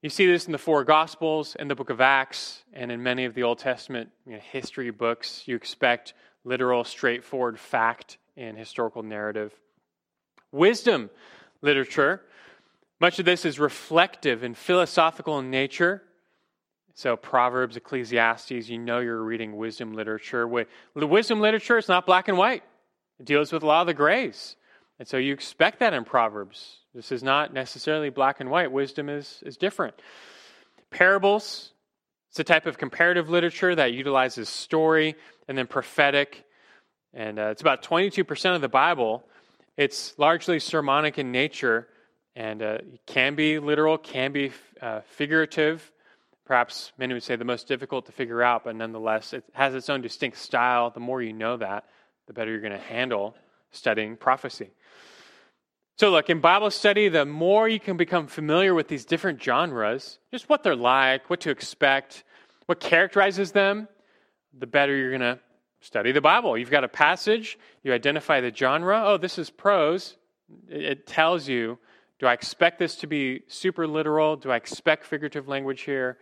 You 0.01 0.09
see 0.09 0.25
this 0.25 0.45
in 0.45 0.51
the 0.51 0.57
four 0.57 0.83
Gospels, 0.83 1.55
in 1.55 1.67
the 1.67 1.75
book 1.75 1.89
of 1.89 1.99
Acts, 1.99 2.63
and 2.71 2.91
in 2.91 3.03
many 3.03 3.25
of 3.25 3.33
the 3.33 3.43
Old 3.43 3.59
Testament 3.59 4.09
you 4.25 4.33
know, 4.33 4.39
history 4.39 4.89
books. 4.91 5.43
You 5.45 5.55
expect 5.55 6.13
literal, 6.43 6.83
straightforward 6.83 7.59
fact 7.59 8.17
in 8.35 8.55
historical 8.55 9.03
narrative. 9.03 9.53
Wisdom 10.51 11.09
literature. 11.61 12.21
Much 12.99 13.19
of 13.19 13.25
this 13.25 13.45
is 13.45 13.59
reflective 13.59 14.43
and 14.43 14.57
philosophical 14.57 15.39
in 15.39 15.51
nature. 15.51 16.03
So, 16.93 17.15
Proverbs, 17.15 17.77
Ecclesiastes, 17.77 18.69
you 18.69 18.79
know 18.79 18.99
you're 18.99 19.21
reading 19.21 19.55
wisdom 19.55 19.93
literature. 19.93 20.47
Wisdom 20.95 21.39
literature 21.39 21.77
is 21.77 21.87
not 21.87 22.07
black 22.07 22.27
and 22.27 22.37
white, 22.37 22.63
it 23.19 23.25
deals 23.25 23.51
with 23.51 23.63
a 23.63 23.67
lot 23.67 23.81
of 23.81 23.87
the 23.87 23.93
grays. 23.93 24.55
And 24.99 25.07
so 25.07 25.17
you 25.17 25.31
expect 25.31 25.79
that 25.79 25.93
in 25.93 26.05
Proverbs. 26.05 26.77
This 26.95 27.11
is 27.11 27.21
not 27.21 27.53
necessarily 27.53 28.09
black 28.09 28.39
and 28.39 28.49
white, 28.49 28.71
wisdom 28.71 29.09
is, 29.09 29.43
is 29.45 29.57
different. 29.57 29.93
Parables, 30.89 31.73
it's 32.31 32.39
a 32.39 32.43
type 32.43 32.65
of 32.65 32.77
comparative 32.77 33.29
literature 33.29 33.75
that 33.75 33.93
utilizes 33.93 34.49
story 34.49 35.15
and 35.47 35.57
then 35.57 35.67
prophetic. 35.67 36.45
And 37.13 37.37
uh, 37.39 37.49
it's 37.49 37.61
about 37.61 37.83
22% 37.83 38.55
of 38.55 38.61
the 38.61 38.69
Bible. 38.69 39.23
It's 39.77 40.17
largely 40.17 40.59
sermonic 40.59 41.19
in 41.19 41.31
nature 41.31 41.87
and 42.35 42.63
uh, 42.63 42.77
can 43.05 43.35
be 43.35 43.59
literal, 43.59 43.99
can 43.99 44.31
be 44.31 44.51
uh, 44.81 45.01
figurative. 45.01 45.91
Perhaps 46.45 46.91
many 46.97 47.13
would 47.13 47.23
say 47.23 47.35
the 47.35 47.45
most 47.45 47.67
difficult 47.67 48.07
to 48.07 48.11
figure 48.11 48.41
out, 48.41 48.63
but 48.63 48.75
nonetheless, 48.75 49.33
it 49.33 49.43
has 49.53 49.75
its 49.75 49.89
own 49.89 50.01
distinct 50.01 50.37
style. 50.37 50.89
The 50.89 50.99
more 50.99 51.21
you 51.21 51.33
know 51.33 51.57
that, 51.57 51.85
the 52.25 52.33
better 52.33 52.49
you're 52.49 52.61
going 52.61 52.73
to 52.73 52.79
handle 52.79 53.35
studying 53.71 54.17
prophecy. 54.17 54.71
So, 55.97 56.09
look, 56.11 56.29
in 56.29 56.41
Bible 56.41 56.71
study, 56.71 57.09
the 57.09 57.25
more 57.25 57.67
you 57.67 57.79
can 57.79 57.97
become 57.97 58.27
familiar 58.27 58.73
with 58.73 58.87
these 58.87 59.05
different 59.05 59.41
genres, 59.41 60.19
just 60.31 60.47
what 60.47 60.63
they're 60.63 60.75
like, 60.75 61.29
what 61.29 61.41
to 61.41 61.49
expect, 61.49 62.23
what 62.67 62.79
characterizes 62.79 63.51
them, 63.51 63.87
the 64.57 64.67
better 64.67 64.95
you're 64.95 65.09
going 65.09 65.21
to 65.21 65.39
study 65.87 66.11
the 66.11 66.21
Bible. 66.21 66.57
You've 66.57 66.69
got 66.69 66.83
a 66.83 66.87
passage, 66.87 67.57
you 67.81 67.93
identify 67.93 68.41
the 68.41 68.53
genre. 68.53 69.01
Oh, 69.05 69.17
this 69.17 69.39
is 69.39 69.49
prose. 69.49 70.17
It 70.69 71.07
tells 71.07 71.47
you 71.47 71.79
do 72.19 72.25
I 72.25 72.33
expect 72.33 72.79
this 72.79 72.95
to 72.97 73.07
be 73.07 73.43
super 73.47 73.87
literal? 73.87 74.37
Do 74.37 74.49
I 74.49 74.55
expect 74.55 75.05
figurative 75.05 75.47
language 75.47 75.81
here? 75.81 76.17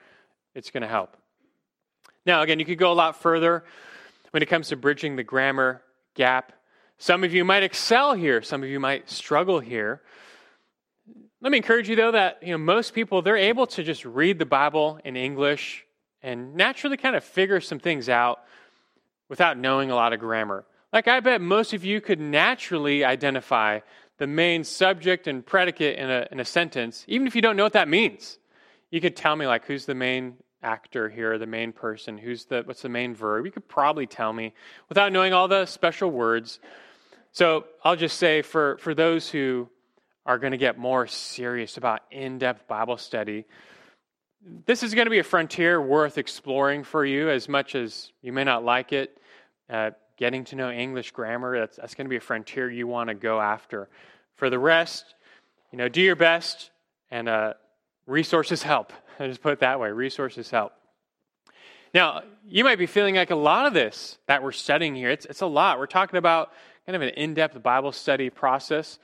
It's 0.53 0.69
going 0.69 0.81
to 0.81 0.89
help. 0.89 1.15
Now, 2.25 2.41
again, 2.41 2.59
you 2.59 2.65
could 2.65 2.77
go 2.77 2.91
a 2.91 2.93
lot 2.93 3.21
further 3.21 3.63
when 4.31 4.43
it 4.43 4.47
comes 4.47 4.67
to 4.69 4.75
bridging 4.75 5.15
the 5.15 5.23
grammar 5.23 5.81
gap 6.15 6.51
some 6.97 7.23
of 7.23 7.33
you 7.33 7.43
might 7.43 7.63
excel 7.63 8.13
here, 8.13 8.41
some 8.41 8.63
of 8.63 8.69
you 8.69 8.79
might 8.79 9.09
struggle 9.09 9.59
here. 9.59 10.01
Let 11.41 11.51
me 11.51 11.57
encourage 11.57 11.89
you 11.89 11.95
though 11.95 12.11
that 12.11 12.39
you 12.41 12.51
know 12.51 12.57
most 12.57 12.93
people 12.93 13.21
they're 13.21 13.37
able 13.37 13.67
to 13.67 13.83
just 13.83 14.05
read 14.05 14.39
the 14.39 14.45
Bible 14.45 14.99
in 15.03 15.15
English 15.15 15.85
and 16.21 16.55
naturally 16.55 16.97
kind 16.97 17.15
of 17.15 17.23
figure 17.23 17.59
some 17.59 17.79
things 17.79 18.09
out 18.09 18.39
without 19.29 19.57
knowing 19.57 19.91
a 19.91 19.95
lot 19.95 20.13
of 20.13 20.19
grammar. 20.19 20.65
Like 20.93 21.07
I 21.07 21.19
bet 21.19 21.41
most 21.41 21.73
of 21.73 21.83
you 21.83 22.01
could 22.01 22.19
naturally 22.19 23.03
identify 23.03 23.79
the 24.17 24.27
main 24.27 24.63
subject 24.63 25.27
and 25.27 25.45
predicate 25.45 25.97
in 25.97 26.09
a, 26.09 26.27
in 26.31 26.39
a 26.39 26.45
sentence, 26.45 27.03
even 27.07 27.27
if 27.27 27.35
you 27.35 27.41
don't 27.41 27.57
know 27.57 27.63
what 27.63 27.73
that 27.73 27.89
means. 27.89 28.39
You 28.91 29.01
could 29.01 29.15
tell 29.15 29.35
me 29.35 29.45
like 29.45 29.65
who's 29.65 29.85
the 29.85 29.95
main 29.95 30.37
actor 30.63 31.09
here, 31.09 31.37
the 31.37 31.45
main 31.45 31.73
person, 31.73 32.17
who's 32.17 32.45
the 32.45 32.63
what's 32.65 32.81
the 32.81 32.89
main 32.89 33.13
verb. 33.13 33.45
You 33.45 33.51
could 33.51 33.67
probably 33.67 34.07
tell 34.07 34.31
me 34.31 34.53
without 34.89 35.11
knowing 35.11 35.33
all 35.33 35.47
the 35.47 35.65
special 35.65 36.09
words. 36.09 36.59
So 37.31 37.65
I'll 37.83 37.97
just 37.97 38.17
say 38.17 38.41
for, 38.41 38.77
for 38.77 38.95
those 38.95 39.29
who 39.29 39.69
are 40.25 40.39
going 40.39 40.51
to 40.51 40.57
get 40.57 40.77
more 40.77 41.05
serious 41.05 41.75
about 41.75 42.01
in 42.09 42.37
depth 42.37 42.67
Bible 42.67 42.97
study, 42.97 43.45
this 44.65 44.83
is 44.83 44.93
going 44.93 45.05
to 45.07 45.11
be 45.11 45.19
a 45.19 45.23
frontier 45.23 45.81
worth 45.81 46.17
exploring 46.17 46.83
for 46.83 47.03
you 47.03 47.29
as 47.29 47.49
much 47.49 47.73
as 47.73 48.11
you 48.21 48.31
may 48.31 48.43
not 48.43 48.63
like 48.63 48.93
it. 48.93 49.17
Uh, 49.69 49.91
getting 50.17 50.43
to 50.45 50.55
know 50.55 50.69
English 50.69 51.11
grammar, 51.11 51.59
that's, 51.59 51.77
that's 51.77 51.95
going 51.95 52.05
to 52.05 52.09
be 52.09 52.15
a 52.15 52.21
frontier 52.21 52.69
you 52.69 52.87
want 52.87 53.09
to 53.09 53.15
go 53.15 53.41
after. 53.41 53.89
For 54.35 54.49
the 54.49 54.59
rest, 54.59 55.15
you 55.71 55.77
know, 55.77 55.89
do 55.89 56.01
your 56.01 56.15
best 56.15 56.69
and 57.09 57.27
uh, 57.27 57.53
resources 58.05 58.61
help. 58.61 58.93
I 59.19 59.27
just 59.27 59.41
put 59.41 59.53
it 59.53 59.59
that 59.59 59.79
way 59.79 59.89
resources 59.91 60.49
help. 60.49 60.73
Now, 61.93 62.23
you 62.47 62.63
might 62.63 62.77
be 62.77 62.85
feeling 62.85 63.15
like 63.15 63.31
a 63.31 63.35
lot 63.35 63.65
of 63.65 63.73
this 63.73 64.17
that 64.27 64.43
we're 64.43 64.51
studying 64.51 64.95
here, 64.95 65.09
it's, 65.09 65.25
it's 65.25 65.41
a 65.41 65.47
lot. 65.47 65.79
We're 65.79 65.87
talking 65.87 66.17
about 66.17 66.51
kind 66.85 66.95
of 66.95 67.01
an 67.01 67.09
in 67.09 67.33
depth 67.33 67.61
Bible 67.63 67.93
study 67.93 68.29
process. 68.29 68.99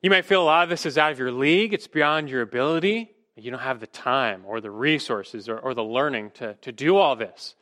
You 0.00 0.08
might 0.08 0.24
feel 0.24 0.42
a 0.42 0.44
lot 0.44 0.62
of 0.62 0.70
this 0.70 0.86
is 0.86 0.96
out 0.96 1.12
of 1.12 1.18
your 1.18 1.32
league, 1.32 1.74
it's 1.74 1.88
beyond 1.88 2.30
your 2.30 2.40
ability. 2.40 3.10
You 3.38 3.50
don't 3.50 3.60
have 3.60 3.80
the 3.80 3.86
time 3.86 4.42
or 4.46 4.60
the 4.60 4.70
resources 4.70 5.48
or, 5.48 5.58
or 5.58 5.74
the 5.74 5.84
learning 5.84 6.32
to, 6.34 6.54
to 6.54 6.72
do 6.72 6.96
all 6.96 7.16
this. 7.16 7.54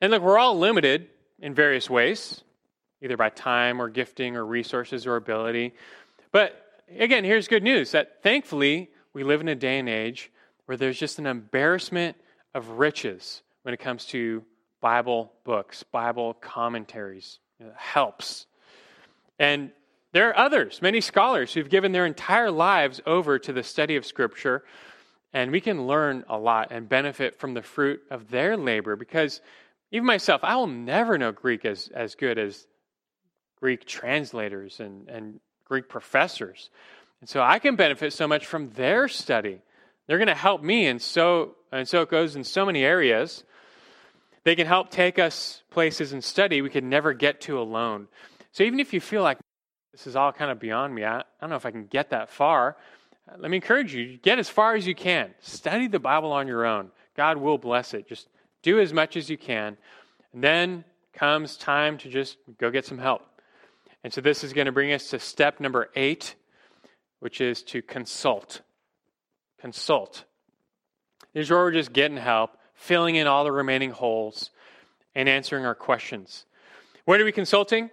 And 0.00 0.10
look, 0.10 0.22
we're 0.22 0.38
all 0.38 0.58
limited 0.58 1.08
in 1.40 1.54
various 1.54 1.90
ways, 1.90 2.42
either 3.02 3.16
by 3.16 3.28
time 3.28 3.80
or 3.80 3.88
gifting 3.88 4.36
or 4.36 4.46
resources 4.46 5.06
or 5.06 5.16
ability. 5.16 5.74
But 6.32 6.82
again, 6.98 7.24
here's 7.24 7.48
good 7.48 7.62
news 7.62 7.92
that 7.92 8.22
thankfully 8.22 8.90
we 9.12 9.24
live 9.24 9.40
in 9.40 9.48
a 9.48 9.54
day 9.54 9.78
and 9.78 9.88
age 9.88 10.30
where 10.66 10.76
there's 10.76 10.98
just 10.98 11.18
an 11.18 11.26
embarrassment 11.26 12.16
of 12.54 12.68
riches 12.70 13.42
when 13.62 13.74
it 13.74 13.80
comes 13.80 14.06
to 14.06 14.42
Bible 14.80 15.32
books, 15.44 15.82
Bible 15.82 16.34
commentaries, 16.34 17.38
it 17.60 17.72
helps. 17.76 18.46
And 19.38 19.70
There 20.14 20.28
are 20.28 20.38
others, 20.38 20.80
many 20.80 21.00
scholars, 21.00 21.52
who've 21.52 21.68
given 21.68 21.90
their 21.90 22.06
entire 22.06 22.52
lives 22.52 23.00
over 23.04 23.36
to 23.40 23.52
the 23.52 23.64
study 23.64 23.96
of 23.96 24.06
Scripture, 24.06 24.62
and 25.34 25.50
we 25.50 25.60
can 25.60 25.86
learn 25.88 26.24
a 26.28 26.38
lot 26.38 26.68
and 26.70 26.88
benefit 26.88 27.36
from 27.36 27.54
the 27.54 27.62
fruit 27.62 28.00
of 28.08 28.30
their 28.30 28.56
labor 28.56 28.94
because 28.94 29.40
even 29.90 30.06
myself, 30.06 30.42
I 30.44 30.56
will 30.56 30.68
never 30.68 31.18
know 31.18 31.32
Greek 31.32 31.64
as, 31.64 31.90
as 31.92 32.14
good 32.14 32.38
as 32.38 32.66
Greek 33.60 33.84
translators 33.84 34.80
and, 34.80 35.08
and 35.08 35.40
Greek 35.64 35.88
professors. 35.88 36.70
And 37.20 37.28
so 37.28 37.42
I 37.42 37.58
can 37.58 37.76
benefit 37.76 38.12
so 38.12 38.28
much 38.28 38.46
from 38.46 38.70
their 38.70 39.08
study. 39.08 39.60
They're 40.06 40.18
going 40.18 40.28
to 40.28 40.34
help 40.34 40.62
me, 40.62 40.86
and 40.86 41.00
so, 41.00 41.56
and 41.72 41.88
so 41.88 42.02
it 42.02 42.10
goes 42.10 42.36
in 42.36 42.44
so 42.44 42.64
many 42.64 42.84
areas. 42.84 43.44
They 44.44 44.54
can 44.54 44.66
help 44.66 44.90
take 44.90 45.18
us 45.18 45.62
places 45.70 46.12
and 46.12 46.22
study 46.22 46.60
we 46.60 46.70
could 46.70 46.84
never 46.84 47.12
get 47.12 47.40
to 47.42 47.58
alone. 47.58 48.08
So 48.52 48.62
even 48.62 48.78
if 48.78 48.92
you 48.92 49.00
feel 49.00 49.22
like 49.22 49.38
this 49.92 50.06
is 50.06 50.16
all 50.16 50.32
kind 50.32 50.50
of 50.50 50.60
beyond 50.60 50.94
me, 50.94 51.04
I, 51.04 51.20
I 51.20 51.24
don't 51.40 51.50
know 51.50 51.56
if 51.56 51.66
I 51.66 51.70
can 51.70 51.86
get 51.86 52.10
that 52.10 52.30
far, 52.30 52.76
let 53.38 53.50
me 53.50 53.56
encourage 53.56 53.94
you 53.94 54.18
get 54.18 54.38
as 54.38 54.48
far 54.48 54.74
as 54.74 54.86
you 54.86 54.94
can. 54.94 55.34
Study 55.40 55.86
the 55.86 55.98
Bible 55.98 56.32
on 56.32 56.46
your 56.46 56.64
own. 56.66 56.90
God 57.16 57.38
will 57.38 57.58
bless 57.58 57.94
it. 57.94 58.08
Just 58.08 58.28
do 58.62 58.80
as 58.80 58.92
much 58.92 59.16
as 59.16 59.30
you 59.30 59.38
can. 59.38 59.76
And 60.32 60.42
then 60.42 60.84
comes 61.12 61.56
time 61.56 61.98
to 61.98 62.08
just 62.08 62.36
go 62.58 62.70
get 62.70 62.84
some 62.84 62.98
help. 62.98 63.22
And 64.02 64.12
so 64.12 64.20
this 64.20 64.44
is 64.44 64.52
going 64.52 64.66
to 64.66 64.72
bring 64.72 64.92
us 64.92 65.10
to 65.10 65.18
step 65.18 65.60
number 65.60 65.90
eight, 65.96 66.34
which 67.20 67.40
is 67.40 67.62
to 67.64 67.80
consult. 67.80 68.60
Consult. 69.60 70.24
This 71.32 71.46
is 71.46 71.50
where 71.50 71.60
we're 71.60 71.72
just 71.72 71.92
getting 71.92 72.18
help, 72.18 72.58
filling 72.74 73.16
in 73.16 73.26
all 73.26 73.44
the 73.44 73.52
remaining 73.52 73.90
holes, 73.90 74.50
and 75.14 75.28
answering 75.28 75.64
our 75.64 75.74
questions. 75.74 76.44
What 77.04 77.20
are 77.20 77.24
we 77.24 77.32
consulting? 77.32 77.90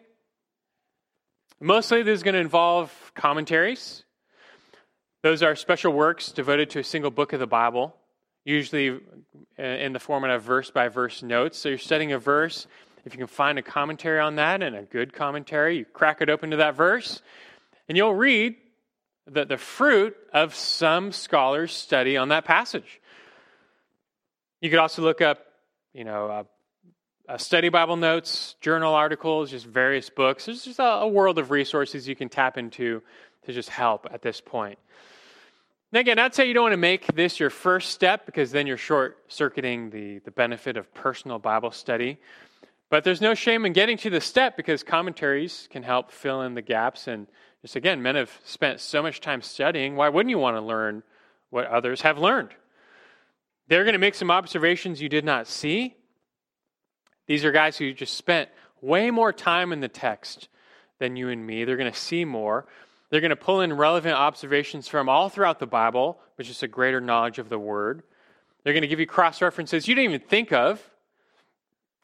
Mostly, 1.60 2.02
this 2.02 2.18
is 2.18 2.24
going 2.24 2.34
to 2.34 2.42
involve 2.42 2.92
commentaries. 3.16 4.04
Those 5.24 5.44
are 5.44 5.56
special 5.56 5.94
works 5.94 6.32
devoted 6.32 6.72
to 6.72 6.80
a 6.80 6.84
single 6.84 7.12
book 7.12 7.32
of 7.34 7.40
the 7.40 7.48
Bible, 7.48 7.96
usually 8.44 9.00
in 9.58 9.94
the 9.94 10.00
format 10.00 10.32
of 10.32 10.42
verse 10.42 10.72
by 10.72 10.88
verse 10.88 11.22
notes. 11.22 11.60
So 11.60 11.70
you're 11.70 11.78
studying 11.78 12.12
a 12.12 12.18
verse. 12.18 12.66
If 13.06 13.14
you 13.14 13.20
can 13.20 13.28
find 13.28 13.60
a 13.60 13.62
commentary 13.62 14.20
on 14.20 14.36
that 14.38 14.64
and 14.64 14.76
a 14.76 14.82
good 14.82 15.14
commentary, 15.14 15.78
you 15.78 15.86
crack 15.86 16.22
it 16.22 16.30
open 16.30 16.52
to 16.52 16.58
that 16.58 16.76
verse, 16.76 17.22
and 17.88 17.96
you'll 17.96 18.16
read 18.16 18.56
the, 19.28 19.46
the 19.46 19.58
fruit 19.58 20.18
of 20.34 20.56
some 20.56 21.12
scholars' 21.12 21.72
study 21.72 22.18
on 22.18 22.30
that 22.30 22.46
passage. 22.46 23.00
You 24.60 24.72
could 24.72 24.80
also 24.80 25.04
look 25.04 25.22
up, 25.22 25.46
you 25.94 26.04
know, 26.04 26.28
uh, 26.28 26.44
uh, 27.30 27.38
study 27.38 27.70
Bible 27.70 27.96
notes, 27.96 28.56
journal 28.60 28.94
articles, 28.96 29.52
just 29.52 29.68
various 29.68 30.10
books. 30.10 30.46
There's 30.48 30.66
just 30.66 30.80
a, 30.80 30.84
a, 30.84 31.08
world 31.08 31.38
of 31.38 31.52
resources 31.52 32.08
you 32.08 32.16
can 32.16 32.30
tap 32.30 32.58
into 32.58 33.02
to 33.46 33.54
just 33.54 33.70
help 33.70 34.08
at 34.12 34.22
this 34.22 34.42
point. 34.42 34.78
Again, 35.94 36.20
I'd 36.20 36.34
say 36.34 36.48
you 36.48 36.54
don't 36.54 36.64
want 36.64 36.74
to 36.74 36.78
make 36.78 37.06
this 37.08 37.38
your 37.38 37.50
first 37.50 37.92
step 37.92 38.26
because 38.26 38.52
then 38.52 38.66
you're 38.66 38.78
short 38.78 39.18
circuiting 39.28 39.90
the, 39.90 40.20
the 40.20 40.32
benefit 40.32 40.78
of 40.78 40.94
personal 40.94 41.38
Bible 41.38 41.72
study. 41.72 42.18
But 42.90 43.04
there's 43.04 43.20
no 43.20 43.34
shame 43.34 43.66
in 43.66 43.74
getting 43.74 43.98
to 43.98 44.10
the 44.10 44.22
step 44.22 44.56
because 44.56 44.84
commentaries 44.84 45.68
can 45.70 45.84
help 45.84 46.12
fill 46.12 46.44
in 46.44 46.54
the 46.54 46.62
gaps 46.62 47.08
and 47.08 47.28
just 47.62 47.76
again, 47.76 48.02
men 48.02 48.16
have 48.16 48.32
spent 48.46 48.80
so 48.80 49.04
much 49.04 49.20
time 49.20 49.42
studying. 49.42 49.98
Why 49.98 50.08
wouldn't 50.08 50.30
you 50.30 50.40
want 50.40 50.56
to 50.56 50.62
learn 50.62 51.04
what 51.50 51.68
others 51.68 52.02
have 52.02 52.18
learned? 52.18 52.50
They're 53.68 53.84
going 53.84 53.94
to 53.94 54.00
make 54.00 54.16
some 54.16 54.32
observations 54.32 55.02
you 55.02 55.10
did 55.10 55.26
not 55.26 55.46
see. 55.46 55.96
These 57.28 57.44
are 57.44 57.52
guys 57.52 57.78
who 57.78 57.94
just 57.94 58.16
spent 58.16 58.50
way 58.82 59.12
more 59.12 59.34
time 59.34 59.74
in 59.74 59.82
the 59.82 59.90
text 59.90 60.48
than 61.00 61.18
you 61.18 61.30
and 61.30 61.46
me. 61.46 61.66
They're 61.66 61.78
going 61.78 61.92
to 61.92 62.00
see 62.00 62.24
more. 62.26 62.66
They're 63.12 63.22
going 63.22 63.30
to 63.30 63.36
pull 63.36 63.60
in 63.60 63.74
relevant 63.74 64.16
observations 64.16 64.88
from 64.88 65.10
all 65.10 65.28
throughout 65.28 65.60
the 65.60 65.68
Bible, 65.68 66.20
which 66.36 66.50
is 66.50 66.64
a 66.64 66.68
greater 66.68 67.02
knowledge 67.02 67.40
of 67.40 67.50
the 67.50 67.60
Word. 67.60 68.04
They're 68.64 68.74
going 68.74 68.84
to 68.84 68.88
give 68.88 69.02
you 69.02 69.06
cross 69.06 69.42
references 69.42 69.88
you 69.88 69.96
didn't 69.96 70.14
even 70.14 70.28
think 70.28 70.54
of. 70.54 70.82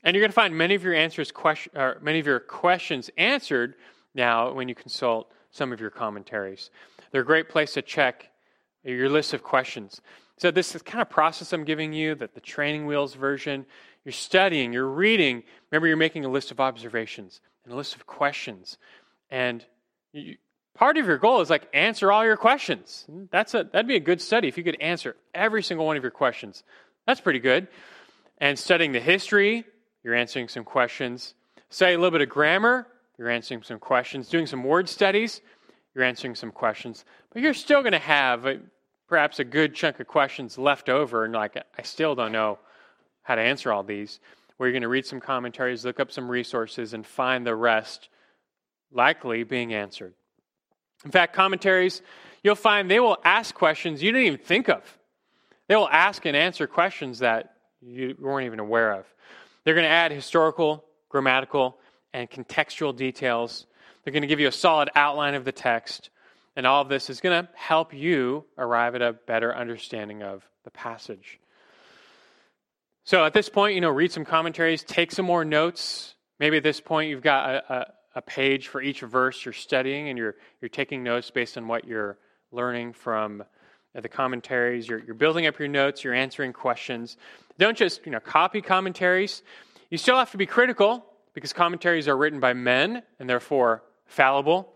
And 0.03 0.13
you're 0.13 0.21
going 0.21 0.31
to 0.31 0.35
find 0.35 0.55
many 0.55 0.75
of 0.75 0.83
your 0.83 0.93
answers, 0.93 1.31
question, 1.31 1.71
many 2.01 2.19
of 2.19 2.27
your 2.27 2.41
questions 2.41 3.09
answered 3.17 3.75
now 4.13 4.51
when 4.51 4.67
you 4.67 4.75
consult 4.75 5.31
some 5.49 5.71
of 5.71 5.79
your 5.79 5.89
commentaries. 5.89 6.69
They're 7.11 7.21
a 7.21 7.25
great 7.25 7.49
place 7.49 7.73
to 7.73 7.81
check 7.81 8.29
your 8.83 9.09
list 9.09 9.33
of 9.33 9.43
questions. 9.43 10.01
So, 10.37 10.51
this 10.51 10.75
is 10.75 10.81
kind 10.81 11.01
of 11.01 11.09
process 11.09 11.51
I'm 11.51 11.63
giving 11.63 11.93
you, 11.93 12.15
that 12.15 12.35
the 12.35 12.41
training 12.41 12.85
wheels 12.85 13.15
version, 13.15 13.65
you're 14.05 14.11
studying, 14.11 14.71
you're 14.71 14.87
reading. 14.87 15.43
Remember, 15.71 15.87
you're 15.87 15.97
making 15.97 16.25
a 16.25 16.29
list 16.29 16.51
of 16.51 16.59
observations 16.59 17.41
and 17.63 17.73
a 17.73 17.75
list 17.75 17.95
of 17.95 18.05
questions. 18.05 18.77
And 19.31 19.65
you, 20.13 20.37
part 20.77 20.97
of 20.97 21.05
your 21.05 21.17
goal 21.17 21.41
is 21.41 21.49
like 21.49 21.67
answer 21.73 22.11
all 22.11 22.23
your 22.23 22.37
questions. 22.37 23.05
That's 23.31 23.53
a, 23.53 23.63
that'd 23.63 23.87
be 23.87 23.95
a 23.95 23.99
good 23.99 24.21
study 24.21 24.47
if 24.47 24.57
you 24.57 24.63
could 24.63 24.79
answer 24.79 25.15
every 25.33 25.63
single 25.63 25.85
one 25.85 25.97
of 25.97 26.03
your 26.03 26.11
questions. 26.11 26.63
That's 27.05 27.19
pretty 27.19 27.39
good. 27.39 27.67
And 28.37 28.57
studying 28.57 28.91
the 28.91 28.99
history, 28.99 29.65
you're 30.03 30.15
answering 30.15 30.47
some 30.47 30.63
questions. 30.63 31.33
Study 31.69 31.93
a 31.93 31.97
little 31.97 32.11
bit 32.11 32.21
of 32.21 32.29
grammar, 32.29 32.87
you're 33.17 33.29
answering 33.29 33.63
some 33.63 33.79
questions. 33.79 34.29
Doing 34.29 34.45
some 34.45 34.63
word 34.63 34.87
studies, 34.87 35.41
you're 35.95 36.03
answering 36.03 36.35
some 36.35 36.51
questions. 36.51 37.03
But 37.33 37.41
you're 37.41 37.55
still 37.55 37.81
going 37.81 37.93
to 37.93 37.99
have 37.99 38.45
a, 38.45 38.59
perhaps 39.09 39.39
a 39.39 39.43
good 39.43 39.73
chunk 39.73 39.99
of 39.99 40.07
questions 40.07 40.57
left 40.57 40.89
over, 40.89 41.25
and 41.25 41.33
like, 41.33 41.57
I 41.57 41.81
still 41.81 42.13
don't 42.13 42.31
know 42.31 42.59
how 43.23 43.35
to 43.35 43.41
answer 43.41 43.71
all 43.71 43.83
these. 43.83 44.19
Where 44.57 44.69
you're 44.69 44.73
going 44.73 44.81
to 44.83 44.87
read 44.87 45.05
some 45.05 45.19
commentaries, 45.19 45.85
look 45.85 45.99
up 45.99 46.11
some 46.11 46.29
resources, 46.29 46.93
and 46.93 47.05
find 47.05 47.45
the 47.45 47.55
rest 47.55 48.09
likely 48.91 49.43
being 49.43 49.73
answered. 49.73 50.13
In 51.07 51.11
fact, 51.11 51.33
commentaries, 51.33 52.01
you'll 52.43 52.55
find 52.55 52.91
they 52.91 52.99
will 52.99 53.17
ask 53.23 53.55
questions 53.55 54.03
you 54.03 54.11
didn't 54.11 54.27
even 54.27 54.39
think 54.39 54.67
of. 54.67 54.83
They 55.69 55.75
will 55.77 55.87
ask 55.87 56.25
and 56.25 56.35
answer 56.35 56.67
questions 56.67 57.19
that 57.19 57.53
you 57.81 58.17
weren't 58.19 58.45
even 58.45 58.59
aware 58.59 58.91
of. 58.91 59.05
They're 59.63 59.73
going 59.73 59.85
to 59.85 59.89
add 59.89 60.11
historical, 60.11 60.83
grammatical, 61.07 61.77
and 62.13 62.29
contextual 62.29 62.93
details. 62.93 63.67
They're 64.03 64.11
going 64.11 64.23
to 64.23 64.27
give 64.27 64.41
you 64.41 64.49
a 64.49 64.51
solid 64.51 64.89
outline 64.95 65.35
of 65.35 65.45
the 65.45 65.53
text. 65.53 66.09
And 66.57 66.67
all 66.67 66.81
of 66.81 66.89
this 66.89 67.09
is 67.09 67.21
going 67.21 67.45
to 67.45 67.49
help 67.53 67.93
you 67.93 68.43
arrive 68.57 68.93
at 68.93 69.01
a 69.01 69.13
better 69.13 69.55
understanding 69.55 70.23
of 70.23 70.45
the 70.65 70.71
passage. 70.71 71.39
So 73.05 73.23
at 73.23 73.33
this 73.33 73.47
point, 73.47 73.75
you 73.75 73.81
know, 73.81 73.91
read 73.91 74.11
some 74.11 74.25
commentaries, 74.25 74.83
take 74.83 75.13
some 75.13 75.25
more 75.25 75.45
notes. 75.45 76.15
Maybe 76.37 76.57
at 76.57 76.63
this 76.63 76.81
point, 76.81 77.09
you've 77.09 77.23
got 77.23 77.63
a, 77.69 77.93
a, 78.17 78.21
page 78.21 78.67
for 78.67 78.81
each 78.81 79.01
verse 79.01 79.45
you're 79.45 79.53
studying, 79.53 80.09
and 80.09 80.17
you're, 80.17 80.35
you're 80.61 80.69
taking 80.69 81.03
notes 81.03 81.29
based 81.31 81.57
on 81.57 81.67
what 81.67 81.85
you're 81.85 82.17
learning 82.51 82.93
from 82.93 83.43
uh, 83.95 84.01
the 84.01 84.09
commentaries. 84.09 84.87
You're, 84.87 84.99
you're 84.99 85.15
building 85.15 85.45
up 85.45 85.59
your 85.59 85.67
notes, 85.67 86.03
you're 86.03 86.13
answering 86.13 86.53
questions. 86.53 87.17
Don't 87.57 87.77
just 87.77 88.05
you 88.05 88.11
know, 88.11 88.19
copy 88.19 88.61
commentaries. 88.61 89.43
You 89.89 89.97
still 89.97 90.17
have 90.17 90.31
to 90.31 90.37
be 90.37 90.45
critical 90.45 91.05
because 91.33 91.53
commentaries 91.53 92.07
are 92.07 92.17
written 92.17 92.39
by 92.39 92.53
men 92.53 93.03
and 93.19 93.29
therefore 93.29 93.83
fallible. 94.05 94.73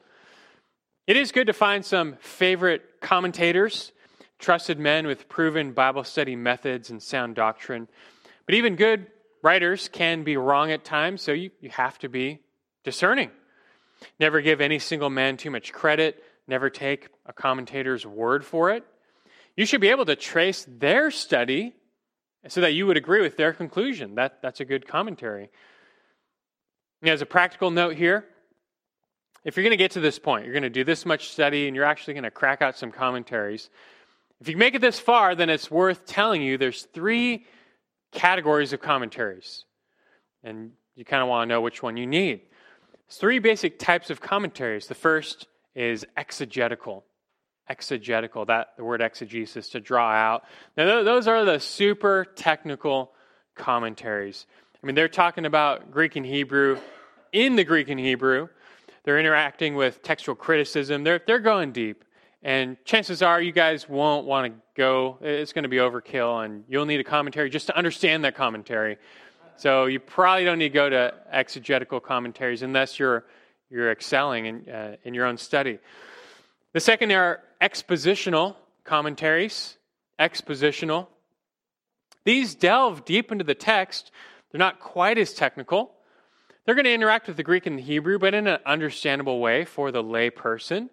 It 1.08 1.18
is 1.18 1.32
good 1.32 1.48
to 1.48 1.54
find 1.54 1.84
some 1.84 2.18
favorite 2.20 2.84
commentators, 3.02 3.92
trusted 4.40 4.80
men 4.80 5.08
with 5.08 5.28
proven 5.28 5.74
Bible 5.74 6.04
study 6.04 6.36
methods 6.36 6.90
and 6.90 7.02
sound 7.02 7.36
doctrine. 7.36 7.88
But 8.46 8.56
even 8.56 8.76
good 8.76 9.08
writers 9.42 9.90
can 9.90 10.24
be 10.24 10.38
wrong 10.38 10.72
at 10.72 10.86
times, 10.86 11.22
so 11.22 11.32
you, 11.32 11.50
you 11.60 11.70
have 11.72 11.98
to 12.00 12.10
be 12.10 12.40
discerning. 12.84 13.32
Never 14.20 14.42
give 14.42 14.62
any 14.62 14.80
single 14.80 15.10
man 15.10 15.38
too 15.38 15.52
much 15.52 15.72
credit, 15.72 16.24
never 16.48 16.70
take 16.70 17.10
a 17.26 17.34
commentator's 17.34 18.06
word 18.06 18.44
for 18.44 18.72
it. 18.72 18.84
You 19.56 19.66
should 19.66 19.82
be 19.82 19.90
able 19.90 20.06
to 20.06 20.16
trace 20.16 20.66
their 20.68 21.12
study 21.12 21.76
so 22.48 22.62
that 22.62 22.74
you 22.74 22.88
would 22.88 22.98
agree 22.98 23.22
with 23.22 23.38
their 23.38 23.54
conclusion. 23.54 24.16
That, 24.16 24.42
that's 24.42 24.60
a 24.60 24.66
good 24.66 24.88
commentary. 24.88 25.50
As 27.04 27.22
a 27.22 27.26
practical 27.26 27.70
note 27.70 27.96
here, 27.96 28.26
if 29.44 29.58
you're 29.58 29.64
going 29.64 29.72
to 29.72 29.78
get 29.78 29.92
to 29.92 30.00
this 30.00 30.20
point, 30.20 30.46
you're 30.46 30.54
going 30.54 30.64
to 30.64 30.70
do 30.70 30.84
this 30.84 31.06
much 31.06 31.30
study 31.30 31.68
and 31.68 31.76
you're 31.76 31.86
actually 31.86 32.14
going 32.14 32.24
to 32.24 32.32
crack 32.32 32.62
out 32.62 32.78
some 32.78 32.92
commentaries. 32.92 33.70
If 34.40 34.48
you 34.50 34.58
make 34.58 34.76
it 34.76 34.82
this 34.82 35.00
far, 35.00 35.36
then 35.36 35.50
it's 35.50 35.70
worth 35.70 36.06
telling 36.06 36.42
you 36.42 36.58
there's 36.58 36.84
three 36.94 37.46
categories 38.12 38.74
of 38.74 38.82
commentaries. 38.82 39.66
And 40.44 40.72
you 40.96 41.06
kind 41.06 41.22
of 41.22 41.30
want 41.30 41.48
to 41.48 41.54
know 41.54 41.62
which 41.62 41.82
one 41.82 41.98
you 41.98 42.08
need. 42.08 42.42
Three 43.12 43.40
basic 43.40 43.78
types 43.78 44.10
of 44.10 44.22
commentaries. 44.22 44.88
The 44.88 44.96
first 44.96 45.48
is 45.76 46.06
exegetical. 46.16 47.04
Exegetical, 47.68 48.46
that 48.46 48.70
the 48.78 48.86
word 48.86 49.02
exegesis 49.02 49.68
to 49.70 49.82
draw 49.82 50.10
out. 50.10 50.46
Now 50.78 51.04
those 51.04 51.28
are 51.28 51.44
the 51.44 51.60
super 51.60 52.26
technical 52.36 53.12
commentaries. 53.54 54.46
I 54.82 54.86
mean, 54.86 54.96
they're 54.96 55.10
talking 55.10 55.46
about 55.46 55.92
Greek 55.92 56.16
and 56.16 56.26
Hebrew 56.26 56.80
in 57.34 57.58
the 57.58 57.66
Greek 57.66 57.90
and 57.90 58.00
Hebrew. 58.00 58.48
They're 59.04 59.20
interacting 59.20 59.76
with 59.76 60.02
textual 60.04 60.36
criticism. 60.36 61.04
They're, 61.04 61.22
they're 61.28 61.40
going 61.40 61.74
deep. 61.74 62.06
And 62.44 62.78
chances 62.86 63.22
are 63.22 63.42
you 63.42 63.52
guys 63.52 63.90
won't 63.90 64.26
want 64.26 64.54
to 64.54 64.62
go. 64.76 65.18
It's 65.22 65.54
going 65.54 65.64
to 65.64 65.70
be 65.70 65.78
overkill, 65.78 66.44
and 66.44 66.64
you'll 66.68 66.86
need 66.86 67.00
a 67.00 67.04
commentary 67.04 67.50
just 67.50 67.68
to 67.68 67.78
understand 67.78 68.24
that 68.24 68.36
commentary. 68.36 68.98
So 69.62 69.86
you 69.86 70.00
probably 70.00 70.44
don't 70.44 70.58
need 70.58 70.70
to 70.70 70.74
go 70.74 70.90
to 70.90 71.14
exegetical 71.32 72.00
commentaries 72.00 72.64
unless 72.64 72.98
you're 72.98 73.26
you're 73.70 73.92
excelling 73.92 74.48
in, 74.48 74.68
uh, 74.68 74.96
in 75.04 75.14
your 75.14 75.28
own 75.28 75.38
study. 75.38 75.78
The 76.74 76.80
second 76.80 77.12
are 77.12 77.44
expositional 77.62 78.56
commentaries. 78.84 79.78
Expositional. 80.20 81.06
These 82.24 82.56
delve 82.56 83.06
deep 83.06 83.32
into 83.32 83.44
the 83.44 83.54
text. 83.54 84.10
They're 84.52 84.58
not 84.58 84.80
quite 84.80 85.20
as 85.20 85.32
technical. 85.32 85.92
They're 86.66 86.74
going 86.74 86.86
to 86.86 86.94
interact 86.94 87.28
with 87.28 87.38
the 87.38 87.44
Greek 87.44 87.68
and 87.68 87.78
the 87.78 87.84
Hebrew, 87.84 88.18
but 88.18 88.34
in 88.34 88.48
an 88.48 88.62
understandable 88.66 89.40
way 89.40 89.64
for 89.64 89.92
the 89.92 90.02
lay 90.02 90.32
person. 90.32 90.90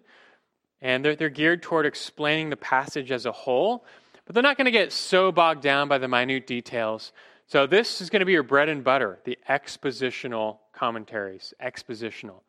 And 0.79 1.03
they're, 1.03 1.15
they're 1.15 1.29
geared 1.29 1.63
toward 1.63 1.87
explaining 1.87 2.51
the 2.51 2.55
passage 2.55 3.11
as 3.11 3.25
a 3.25 3.31
whole, 3.31 3.83
but 4.25 4.35
they're 4.35 4.43
not 4.43 4.57
going 4.57 4.65
to 4.65 4.71
get 4.71 4.91
so 4.91 5.31
bogged 5.31 5.63
down 5.63 5.87
by 5.87 5.97
the 5.97 6.07
minute 6.07 6.45
details. 6.45 7.11
So, 7.49 7.65
this 7.65 7.99
is 7.99 8.11
going 8.11 8.19
to 8.19 8.27
be 8.27 8.33
your 8.33 8.43
bread 8.43 8.69
and 8.69 8.83
butter 8.83 9.19
the 9.25 9.37
expositional 9.49 10.59
commentaries. 10.71 11.53
Expositional. 11.59 12.41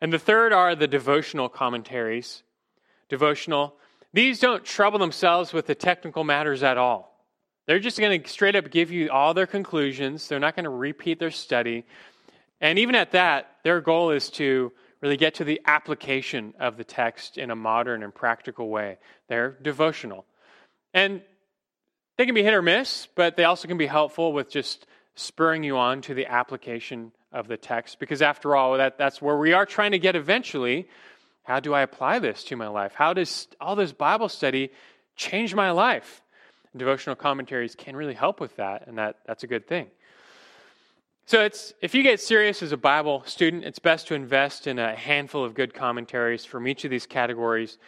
And 0.00 0.12
the 0.12 0.18
third 0.18 0.52
are 0.52 0.76
the 0.76 0.86
devotional 0.86 1.48
commentaries. 1.48 2.44
Devotional. 3.08 3.74
These 4.12 4.38
don't 4.38 4.64
trouble 4.64 5.00
themselves 5.00 5.52
with 5.52 5.66
the 5.66 5.74
technical 5.74 6.22
matters 6.22 6.62
at 6.62 6.78
all. 6.78 7.26
They're 7.66 7.80
just 7.80 7.98
going 7.98 8.22
to 8.22 8.28
straight 8.28 8.54
up 8.54 8.70
give 8.70 8.92
you 8.92 9.10
all 9.10 9.34
their 9.34 9.46
conclusions. 9.46 10.28
They're 10.28 10.38
not 10.38 10.54
going 10.54 10.64
to 10.64 10.70
repeat 10.70 11.18
their 11.18 11.30
study. 11.32 11.84
And 12.60 12.78
even 12.78 12.94
at 12.94 13.12
that, 13.12 13.56
their 13.64 13.80
goal 13.80 14.10
is 14.10 14.30
to 14.30 14.72
really 15.00 15.16
get 15.16 15.34
to 15.34 15.44
the 15.44 15.60
application 15.66 16.54
of 16.60 16.76
the 16.76 16.84
text 16.84 17.38
in 17.38 17.50
a 17.50 17.56
modern 17.56 18.04
and 18.04 18.14
practical 18.14 18.68
way. 18.68 18.98
They're 19.28 19.56
devotional. 19.62 20.26
And 20.94 21.22
they 22.16 22.26
can 22.26 22.34
be 22.34 22.42
hit 22.42 22.54
or 22.54 22.62
miss, 22.62 23.08
but 23.14 23.36
they 23.36 23.44
also 23.44 23.68
can 23.68 23.78
be 23.78 23.86
helpful 23.86 24.32
with 24.32 24.50
just 24.50 24.86
spurring 25.14 25.64
you 25.64 25.76
on 25.76 26.02
to 26.02 26.14
the 26.14 26.26
application 26.26 27.12
of 27.32 27.48
the 27.48 27.56
text. 27.56 27.98
Because 27.98 28.22
after 28.22 28.54
all, 28.54 28.76
that, 28.76 28.98
that's 28.98 29.20
where 29.22 29.36
we 29.36 29.52
are 29.52 29.66
trying 29.66 29.92
to 29.92 29.98
get 29.98 30.16
eventually. 30.16 30.88
How 31.44 31.60
do 31.60 31.74
I 31.74 31.82
apply 31.82 32.18
this 32.18 32.44
to 32.44 32.56
my 32.56 32.68
life? 32.68 32.94
How 32.94 33.12
does 33.12 33.48
all 33.60 33.76
this 33.76 33.92
Bible 33.92 34.28
study 34.28 34.70
change 35.16 35.54
my 35.54 35.70
life? 35.70 36.22
Devotional 36.76 37.16
commentaries 37.16 37.74
can 37.74 37.96
really 37.96 38.14
help 38.14 38.40
with 38.40 38.56
that, 38.56 38.86
and 38.86 38.96
that, 38.98 39.16
that's 39.26 39.42
a 39.42 39.46
good 39.46 39.66
thing. 39.66 39.88
So 41.26 41.42
it's 41.42 41.72
if 41.80 41.94
you 41.94 42.02
get 42.02 42.20
serious 42.20 42.62
as 42.62 42.72
a 42.72 42.76
Bible 42.76 43.22
student, 43.26 43.64
it's 43.64 43.78
best 43.78 44.08
to 44.08 44.14
invest 44.14 44.66
in 44.66 44.78
a 44.78 44.94
handful 44.94 45.44
of 45.44 45.54
good 45.54 45.72
commentaries 45.72 46.44
from 46.44 46.66
each 46.66 46.84
of 46.84 46.90
these 46.90 47.06
categories 47.06 47.78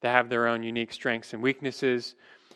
that 0.00 0.12
have 0.12 0.28
their 0.28 0.46
own 0.46 0.62
unique 0.62 0.92
strengths 0.92 1.32
and 1.32 1.42
weaknesses. 1.42 2.14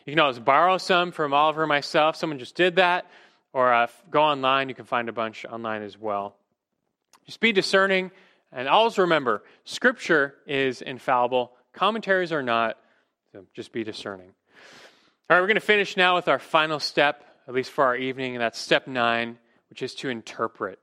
You 0.09 0.13
can 0.13 0.21
always 0.21 0.39
borrow 0.39 0.79
some 0.79 1.13
from 1.13 1.35
Oliver 1.35 1.67
myself. 1.67 2.17
Someone 2.17 2.39
just 2.39 2.55
did 2.55 2.77
that. 2.77 3.05
Or 3.53 3.71
uh, 3.71 3.89
go 4.11 4.23
online. 4.23 4.71
You 4.71 4.75
can 4.75 4.87
find 4.87 5.11
a 5.11 5.13
bunch 5.13 5.45
online 5.45 5.83
as 5.83 5.99
well. 5.99 6.35
Just 7.27 7.41
be 7.41 7.53
discerning. 7.53 8.11
And 8.51 8.69
always 8.69 8.97
remember 8.97 9.43
Scripture 9.65 10.35
is 10.47 10.81
infallible, 10.81 11.53
commentaries 11.75 12.33
are 12.33 12.43
not. 12.43 12.79
So 13.33 13.45
just 13.53 13.71
be 13.71 13.85
discerning. 13.85 14.31
All 15.29 15.37
right, 15.37 15.43
we're 15.43 15.47
going 15.47 15.57
to 15.57 15.61
finish 15.61 15.95
now 15.95 16.15
with 16.15 16.27
our 16.27 16.39
final 16.39 16.81
step, 16.81 17.23
at 17.47 17.53
least 17.53 17.71
for 17.71 17.85
our 17.85 17.95
evening, 17.95 18.35
and 18.35 18.41
that's 18.41 18.59
step 18.59 18.87
nine 18.87 19.37
which 19.69 19.83
is 19.83 19.95
to 19.97 20.09
interpret. 20.09 20.79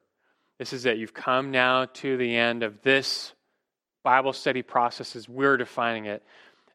This 0.59 0.71
is 0.71 0.83
that 0.83 0.99
you've 0.99 1.15
come 1.15 1.49
now 1.49 1.85
to 1.85 2.15
the 2.15 2.35
end 2.35 2.61
of 2.61 2.83
this 2.83 3.33
Bible 4.03 4.33
study 4.33 4.61
process 4.61 5.15
as 5.15 5.27
we're 5.27 5.57
defining 5.57 6.05
it. 6.05 6.21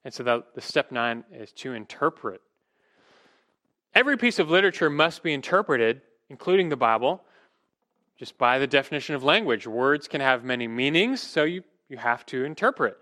And 0.05 0.13
so 0.15 0.23
the, 0.23 0.45
the 0.55 0.61
step 0.61 0.93
nine 0.93 1.25
is 1.33 1.53
to 1.53 1.73
interpret. 1.75 2.41
Every 3.95 4.17
piece 4.17 4.39
of 4.39 4.51
literature 4.51 4.89
must 4.89 5.23
be 5.23 5.35
interpreted, 5.35 6.01
including 6.29 6.69
the 6.69 6.77
Bible, 6.77 7.23
just 8.19 8.39
by 8.39 8.59
the 8.59 8.67
definition 8.67 9.15
of 9.15 9.25
language. 9.25 9.67
Words 9.67 10.09
can 10.09 10.21
have 10.21 10.45
many 10.45 10.69
meanings, 10.69 11.21
so 11.21 11.45
you, 11.45 11.65
you 11.89 11.97
have 11.97 12.25
to 12.27 12.45
interpret. 12.45 12.97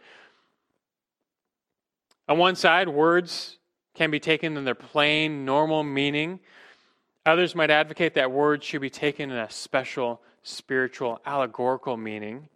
On 2.28 2.38
one 2.38 2.56
side, 2.56 2.88
words 2.88 3.58
can 3.94 4.10
be 4.10 4.20
taken 4.20 4.56
in 4.56 4.64
their 4.64 4.74
plain, 4.74 5.44
normal 5.44 5.82
meaning. 5.82 6.40
Others 7.26 7.54
might 7.54 7.70
advocate 7.70 8.14
that 8.14 8.30
words 8.30 8.64
should 8.64 8.80
be 8.80 8.90
taken 8.90 9.30
in 9.30 9.36
a 9.36 9.50
special, 9.50 10.20
spiritual, 10.42 11.20
allegorical 11.26 11.96
meaning. 11.96 12.48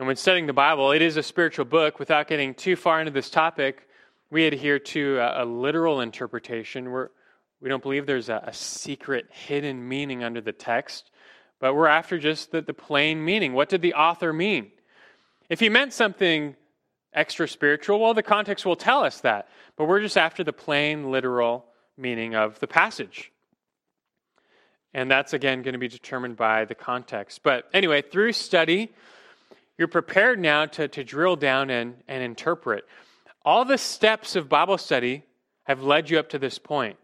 And 0.00 0.06
when 0.06 0.16
studying 0.16 0.46
the 0.46 0.54
Bible, 0.54 0.92
it 0.92 1.02
is 1.02 1.18
a 1.18 1.22
spiritual 1.22 1.66
book. 1.66 1.98
Without 1.98 2.26
getting 2.26 2.54
too 2.54 2.74
far 2.74 3.00
into 3.00 3.12
this 3.12 3.28
topic, 3.28 3.86
we 4.30 4.46
adhere 4.46 4.78
to 4.78 5.18
a, 5.18 5.42
a 5.42 5.44
literal 5.44 6.00
interpretation. 6.00 6.90
We're, 6.90 7.10
we 7.60 7.68
don't 7.68 7.82
believe 7.82 8.06
there's 8.06 8.30
a, 8.30 8.42
a, 8.46 8.54
secret, 8.54 9.26
hidden 9.30 9.86
meaning 9.86 10.24
under 10.24 10.40
the 10.40 10.54
text, 10.54 11.10
but 11.58 11.74
we're 11.74 11.86
after 11.86 12.18
just 12.18 12.50
the, 12.50 12.62
the 12.62 12.72
plain 12.72 13.22
meaning. 13.22 13.52
What 13.52 13.68
did 13.68 13.82
the 13.82 13.92
author 13.92 14.32
mean? 14.32 14.72
If 15.50 15.60
he 15.60 15.68
meant 15.68 15.92
something 15.92 16.56
extra 17.12 17.46
spiritual, 17.46 18.00
well, 18.00 18.14
the 18.14 18.22
context 18.22 18.64
will 18.64 18.76
tell 18.76 19.04
us 19.04 19.20
that. 19.20 19.48
But 19.76 19.84
we're 19.84 20.00
just 20.00 20.16
after 20.16 20.42
the 20.42 20.54
plain, 20.54 21.10
literal 21.10 21.66
meaning 21.98 22.34
of 22.34 22.58
the 22.60 22.66
passage. 22.66 23.32
And 24.94 25.10
that's 25.10 25.34
again 25.34 25.60
going 25.60 25.74
to 25.74 25.78
be 25.78 25.88
determined 25.88 26.38
by 26.38 26.64
the 26.64 26.74
context. 26.74 27.42
But 27.42 27.68
anyway, 27.74 28.00
through 28.00 28.32
study, 28.32 28.92
you're 29.80 29.88
prepared 29.88 30.38
now 30.38 30.66
to, 30.66 30.88
to 30.88 31.02
drill 31.02 31.36
down 31.36 31.70
and, 31.70 31.94
and 32.06 32.22
interpret. 32.22 32.84
All 33.46 33.64
the 33.64 33.78
steps 33.78 34.36
of 34.36 34.46
Bible 34.46 34.76
study 34.76 35.24
have 35.64 35.82
led 35.82 36.10
you 36.10 36.18
up 36.18 36.28
to 36.28 36.38
this 36.38 36.58
point. 36.58 36.98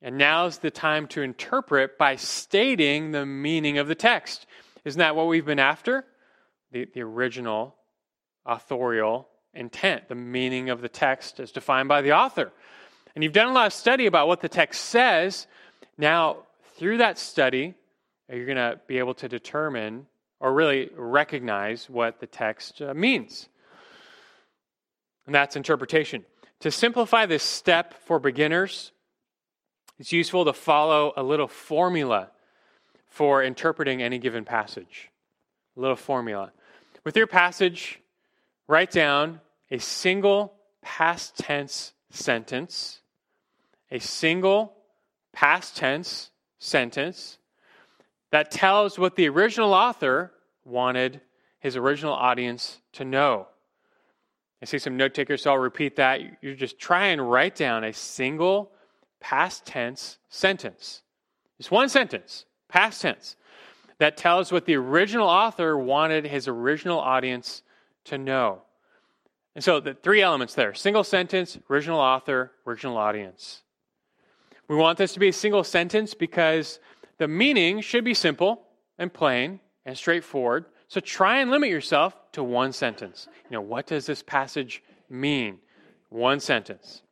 And 0.00 0.16
now's 0.16 0.58
the 0.58 0.70
time 0.70 1.08
to 1.08 1.22
interpret 1.22 1.98
by 1.98 2.14
stating 2.14 3.10
the 3.10 3.26
meaning 3.26 3.78
of 3.78 3.88
the 3.88 3.96
text. 3.96 4.46
Isn't 4.84 5.00
that 5.00 5.16
what 5.16 5.26
we've 5.26 5.44
been 5.44 5.58
after? 5.58 6.04
The, 6.70 6.86
the 6.94 7.02
original 7.02 7.74
authorial 8.46 9.26
intent, 9.52 10.08
the 10.08 10.14
meaning 10.14 10.70
of 10.70 10.82
the 10.82 10.88
text 10.88 11.40
as 11.40 11.50
defined 11.50 11.88
by 11.88 12.02
the 12.02 12.12
author. 12.12 12.52
And 13.16 13.24
you've 13.24 13.32
done 13.32 13.48
a 13.48 13.52
lot 13.52 13.66
of 13.66 13.72
study 13.72 14.06
about 14.06 14.28
what 14.28 14.42
the 14.42 14.48
text 14.48 14.84
says. 14.84 15.48
Now, 15.98 16.44
through 16.76 16.98
that 16.98 17.18
study, 17.18 17.74
you're 18.32 18.46
going 18.46 18.58
to 18.58 18.78
be 18.86 18.98
able 18.98 19.14
to 19.14 19.28
determine 19.28 20.06
or 20.40 20.52
really 20.52 20.90
recognize 20.96 21.88
what 21.88 22.20
the 22.20 22.26
text 22.26 22.82
uh, 22.82 22.94
means. 22.94 23.48
And 25.26 25.34
that's 25.34 25.54
interpretation. 25.54 26.24
To 26.60 26.70
simplify 26.70 27.26
this 27.26 27.42
step 27.42 27.94
for 28.04 28.18
beginners, 28.18 28.92
it's 29.98 30.12
useful 30.12 30.44
to 30.46 30.52
follow 30.52 31.12
a 31.16 31.22
little 31.22 31.48
formula 31.48 32.30
for 33.08 33.42
interpreting 33.42 34.02
any 34.02 34.18
given 34.18 34.44
passage. 34.44 35.10
A 35.76 35.80
little 35.80 35.96
formula. 35.96 36.52
With 37.04 37.16
your 37.16 37.26
passage, 37.26 38.00
write 38.66 38.90
down 38.90 39.40
a 39.70 39.78
single 39.78 40.54
past 40.82 41.36
tense 41.36 41.92
sentence 42.10 43.00
a 43.90 43.98
single 43.98 44.74
past 45.32 45.76
tense 45.76 46.30
sentence 46.58 47.38
that 48.30 48.50
tells 48.50 48.98
what 48.98 49.16
the 49.16 49.28
original 49.28 49.72
author 49.72 50.32
wanted 50.64 51.20
his 51.58 51.76
original 51.76 52.12
audience 52.12 52.80
to 52.92 53.04
know. 53.04 53.46
I 54.62 54.66
see 54.66 54.78
some 54.78 54.96
note 54.96 55.14
takers, 55.14 55.42
so 55.42 55.52
I'll 55.52 55.58
repeat 55.58 55.96
that. 55.96 56.20
You 56.42 56.54
just 56.54 56.78
try 56.78 57.06
and 57.06 57.30
write 57.30 57.54
down 57.54 57.84
a 57.84 57.92
single 57.92 58.72
past 59.20 59.64
tense 59.64 60.18
sentence. 60.28 61.02
Just 61.58 61.70
one 61.70 61.88
sentence, 61.88 62.44
past 62.68 63.02
tense, 63.02 63.36
that 63.98 64.16
tells 64.16 64.52
what 64.52 64.64
the 64.64 64.76
original 64.76 65.28
author 65.28 65.76
wanted 65.76 66.26
his 66.26 66.48
original 66.48 66.98
audience 66.98 67.62
to 68.04 68.18
know. 68.18 68.62
And 69.54 69.64
so 69.64 69.80
the 69.80 69.94
three 69.94 70.22
elements 70.22 70.54
there 70.54 70.74
single 70.74 71.04
sentence, 71.04 71.58
original 71.70 72.00
author, 72.00 72.52
original 72.66 72.96
audience. 72.96 73.62
We 74.68 74.76
want 74.76 74.98
this 74.98 75.12
to 75.14 75.20
be 75.20 75.28
a 75.28 75.32
single 75.32 75.64
sentence 75.64 76.14
because 76.14 76.78
the 77.20 77.28
meaning 77.28 77.82
should 77.82 78.02
be 78.02 78.14
simple 78.14 78.62
and 78.98 79.12
plain 79.12 79.60
and 79.84 79.96
straightforward. 79.96 80.64
So 80.88 81.00
try 81.00 81.40
and 81.40 81.50
limit 81.50 81.68
yourself 81.68 82.16
to 82.32 82.42
one 82.42 82.72
sentence. 82.72 83.28
You 83.50 83.56
know, 83.56 83.60
what 83.60 83.86
does 83.86 84.06
this 84.06 84.22
passage 84.22 84.82
mean? 85.10 85.58
One 86.08 86.40
sentence. 86.40 87.02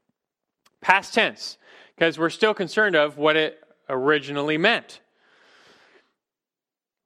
Past 0.81 1.13
tense, 1.13 1.59
because 1.95 2.19
we're 2.19 2.31
still 2.31 2.55
concerned 2.55 2.97
of 2.97 3.19
what 3.19 3.37
it 3.37 3.63
originally 3.91 4.57
meant. 4.57 5.01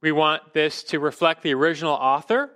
We 0.01 0.13
want 0.13 0.55
this 0.55 0.85
to 0.85 1.01
reflect 1.01 1.43
the 1.43 1.55
original 1.55 1.95
author. 1.95 2.53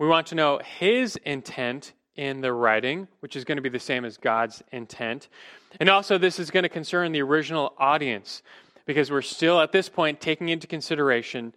We 0.00 0.08
want 0.08 0.26
to 0.28 0.34
know 0.34 0.58
his 0.58 1.14
intent 1.24 1.92
in 2.16 2.40
the 2.40 2.52
writing, 2.52 3.06
which 3.20 3.36
is 3.36 3.44
going 3.44 3.56
to 3.58 3.62
be 3.62 3.68
the 3.68 3.78
same 3.78 4.04
as 4.04 4.16
God's 4.16 4.60
intent. 4.72 5.28
And 5.78 5.88
also, 5.88 6.18
this 6.18 6.40
is 6.40 6.50
going 6.50 6.64
to 6.64 6.68
concern 6.68 7.12
the 7.12 7.22
original 7.22 7.74
audience 7.78 8.42
because 8.86 9.10
we're 9.10 9.22
still 9.22 9.60
at 9.60 9.72
this 9.72 9.88
point 9.88 10.20
taking 10.20 10.48
into 10.48 10.66
consideration 10.66 11.52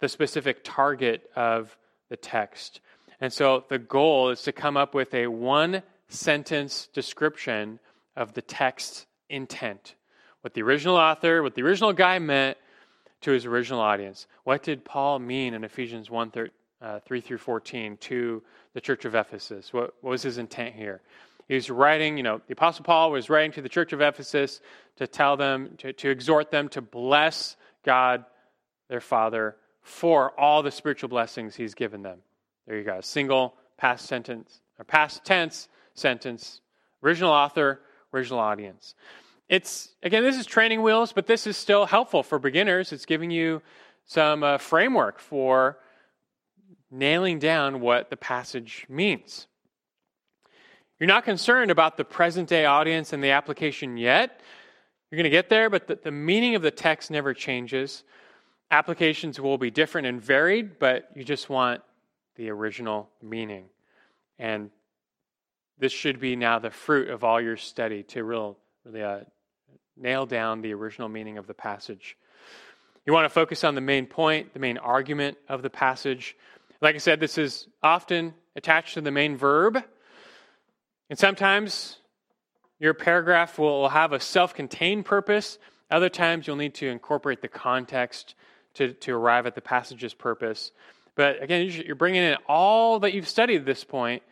the 0.00 0.08
specific 0.08 0.60
target 0.62 1.30
of 1.34 1.76
the 2.08 2.16
text. 2.16 2.80
And 3.20 3.32
so, 3.32 3.64
the 3.68 3.78
goal 3.78 4.30
is 4.30 4.42
to 4.42 4.52
come 4.52 4.76
up 4.76 4.94
with 4.94 5.14
a 5.14 5.26
one 5.26 5.82
sentence 6.08 6.88
description 6.92 7.78
of 8.14 8.34
the 8.34 8.42
text's 8.42 9.06
intent. 9.30 9.94
What 10.42 10.54
the 10.54 10.62
original 10.62 10.96
author, 10.96 11.42
what 11.42 11.54
the 11.54 11.62
original 11.62 11.92
guy 11.92 12.18
meant 12.18 12.58
to 13.22 13.30
his 13.32 13.46
original 13.46 13.80
audience. 13.80 14.26
What 14.44 14.62
did 14.62 14.84
Paul 14.84 15.18
mean 15.18 15.54
in 15.54 15.64
Ephesians 15.64 16.10
1 16.10 16.30
3, 16.30 16.50
uh, 16.82 17.00
3 17.00 17.20
through 17.20 17.38
14 17.38 17.96
to 17.96 18.42
the 18.74 18.80
church 18.80 19.04
of 19.04 19.14
Ephesus? 19.14 19.72
What, 19.72 19.94
what 20.00 20.10
was 20.10 20.22
his 20.22 20.38
intent 20.38 20.74
here? 20.74 21.00
He 21.48 21.54
was 21.54 21.70
writing, 21.70 22.16
you 22.16 22.22
know, 22.22 22.40
the 22.46 22.54
Apostle 22.54 22.84
Paul 22.84 23.10
was 23.12 23.30
writing 23.30 23.52
to 23.52 23.62
the 23.62 23.68
church 23.68 23.92
of 23.92 24.00
Ephesus 24.00 24.60
to 24.96 25.06
tell 25.06 25.36
them, 25.36 25.74
to, 25.78 25.92
to 25.92 26.10
exhort 26.10 26.50
them 26.50 26.68
to 26.70 26.80
bless 26.80 27.56
God, 27.84 28.24
their 28.88 29.00
Father, 29.00 29.56
for 29.82 30.38
all 30.38 30.62
the 30.62 30.72
spiritual 30.72 31.08
blessings 31.08 31.54
he's 31.54 31.74
given 31.74 32.02
them. 32.02 32.18
There 32.66 32.76
you 32.76 32.84
go. 32.84 33.00
Single 33.00 33.54
past 33.76 34.06
sentence, 34.06 34.60
or 34.78 34.84
past 34.84 35.24
tense 35.24 35.68
sentence. 35.94 36.60
Original 37.02 37.30
author, 37.30 37.80
original 38.12 38.40
audience. 38.40 38.94
It's, 39.48 39.94
again, 40.02 40.24
this 40.24 40.36
is 40.36 40.46
training 40.46 40.82
wheels, 40.82 41.12
but 41.12 41.28
this 41.28 41.46
is 41.46 41.56
still 41.56 41.86
helpful 41.86 42.24
for 42.24 42.40
beginners. 42.40 42.92
It's 42.92 43.06
giving 43.06 43.30
you 43.30 43.62
some 44.04 44.42
uh, 44.42 44.58
framework 44.58 45.20
for 45.20 45.78
nailing 46.90 47.38
down 47.38 47.80
what 47.80 48.10
the 48.10 48.16
passage 48.16 48.86
means. 48.88 49.46
You're 50.98 51.08
not 51.08 51.24
concerned 51.24 51.70
about 51.70 51.98
the 51.98 52.04
present 52.04 52.48
day 52.48 52.64
audience 52.64 53.12
and 53.12 53.22
the 53.22 53.30
application 53.30 53.98
yet. 53.98 54.40
You're 55.10 55.16
going 55.16 55.24
to 55.24 55.30
get 55.30 55.50
there, 55.50 55.68
but 55.68 55.86
the, 55.86 55.98
the 56.02 56.10
meaning 56.10 56.54
of 56.54 56.62
the 56.62 56.70
text 56.70 57.10
never 57.10 57.34
changes. 57.34 58.02
Applications 58.70 59.38
will 59.38 59.58
be 59.58 59.70
different 59.70 60.06
and 60.06 60.22
varied, 60.22 60.78
but 60.78 61.10
you 61.14 61.22
just 61.22 61.50
want 61.50 61.82
the 62.36 62.48
original 62.50 63.10
meaning. 63.22 63.66
And 64.38 64.70
this 65.78 65.92
should 65.92 66.18
be 66.18 66.34
now 66.34 66.58
the 66.58 66.70
fruit 66.70 67.10
of 67.10 67.24
all 67.24 67.40
your 67.40 67.58
study 67.58 68.02
to 68.04 68.24
real, 68.24 68.56
really 68.84 69.02
uh, 69.02 69.20
nail 69.98 70.24
down 70.24 70.62
the 70.62 70.72
original 70.72 71.08
meaning 71.08 71.36
of 71.36 71.46
the 71.46 71.54
passage. 71.54 72.16
You 73.04 73.12
want 73.12 73.26
to 73.26 73.30
focus 73.30 73.64
on 73.64 73.74
the 73.74 73.80
main 73.82 74.06
point, 74.06 74.54
the 74.54 74.60
main 74.60 74.78
argument 74.78 75.36
of 75.48 75.60
the 75.60 75.70
passage. 75.70 76.36
Like 76.80 76.94
I 76.94 76.98
said, 76.98 77.20
this 77.20 77.36
is 77.36 77.68
often 77.82 78.32
attached 78.56 78.94
to 78.94 79.02
the 79.02 79.10
main 79.10 79.36
verb. 79.36 79.84
And 81.08 81.18
sometimes 81.18 81.98
your 82.78 82.94
paragraph 82.94 83.58
will 83.58 83.88
have 83.88 84.12
a 84.12 84.20
self 84.20 84.54
contained 84.54 85.04
purpose. 85.04 85.58
Other 85.90 86.08
times 86.08 86.46
you'll 86.46 86.56
need 86.56 86.74
to 86.74 86.88
incorporate 86.88 87.42
the 87.42 87.48
context 87.48 88.34
to, 88.74 88.92
to 88.92 89.14
arrive 89.14 89.46
at 89.46 89.54
the 89.54 89.60
passage's 89.60 90.14
purpose. 90.14 90.72
But 91.14 91.42
again, 91.42 91.70
you're 91.70 91.96
bringing 91.96 92.22
in 92.22 92.36
all 92.46 93.00
that 93.00 93.14
you've 93.14 93.28
studied 93.28 93.60
at 93.60 93.66
this 93.66 93.84
point 93.84 94.22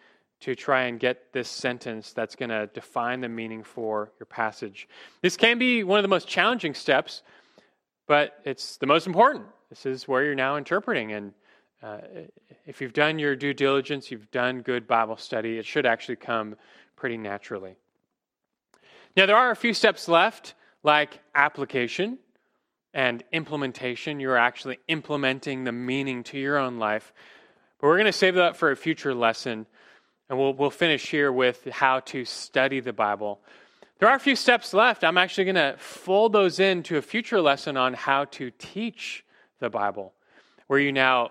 to 0.40 0.54
try 0.54 0.82
and 0.82 1.00
get 1.00 1.32
this 1.32 1.48
sentence 1.48 2.12
that's 2.12 2.36
going 2.36 2.50
to 2.50 2.66
define 2.74 3.22
the 3.22 3.28
meaning 3.28 3.62
for 3.62 4.12
your 4.18 4.26
passage. 4.26 4.86
This 5.22 5.36
can 5.36 5.58
be 5.58 5.84
one 5.84 5.98
of 5.98 6.02
the 6.02 6.08
most 6.08 6.28
challenging 6.28 6.74
steps, 6.74 7.22
but 8.06 8.38
it's 8.44 8.76
the 8.76 8.86
most 8.86 9.06
important. 9.06 9.46
This 9.70 9.86
is 9.86 10.06
where 10.06 10.22
you're 10.22 10.34
now 10.34 10.56
interpreting. 10.56 11.12
And 11.12 11.32
uh, 11.84 11.98
if 12.66 12.80
you've 12.80 12.94
done 12.94 13.18
your 13.18 13.36
due 13.36 13.52
diligence, 13.52 14.10
you've 14.10 14.30
done 14.30 14.62
good 14.62 14.86
Bible 14.86 15.18
study, 15.18 15.58
it 15.58 15.66
should 15.66 15.84
actually 15.84 16.16
come 16.16 16.56
pretty 16.96 17.18
naturally. 17.18 17.76
Now, 19.16 19.26
there 19.26 19.36
are 19.36 19.50
a 19.50 19.56
few 19.56 19.74
steps 19.74 20.08
left, 20.08 20.54
like 20.82 21.20
application 21.34 22.18
and 22.94 23.22
implementation. 23.32 24.18
You're 24.18 24.38
actually 24.38 24.78
implementing 24.88 25.64
the 25.64 25.72
meaning 25.72 26.22
to 26.24 26.38
your 26.38 26.56
own 26.56 26.78
life. 26.78 27.12
But 27.78 27.88
we're 27.88 27.96
going 27.96 28.06
to 28.06 28.12
save 28.12 28.36
that 28.36 28.56
for 28.56 28.70
a 28.70 28.76
future 28.76 29.14
lesson. 29.14 29.66
And 30.30 30.38
we'll, 30.38 30.54
we'll 30.54 30.70
finish 30.70 31.10
here 31.10 31.30
with 31.30 31.68
how 31.70 32.00
to 32.00 32.24
study 32.24 32.80
the 32.80 32.94
Bible. 32.94 33.40
There 33.98 34.08
are 34.08 34.16
a 34.16 34.20
few 34.20 34.36
steps 34.36 34.72
left. 34.72 35.04
I'm 35.04 35.18
actually 35.18 35.44
going 35.44 35.54
to 35.56 35.76
fold 35.78 36.32
those 36.32 36.60
into 36.60 36.96
a 36.96 37.02
future 37.02 37.42
lesson 37.42 37.76
on 37.76 37.92
how 37.92 38.24
to 38.26 38.50
teach 38.52 39.22
the 39.60 39.68
Bible, 39.68 40.14
where 40.66 40.78
you 40.78 40.90
now 40.90 41.30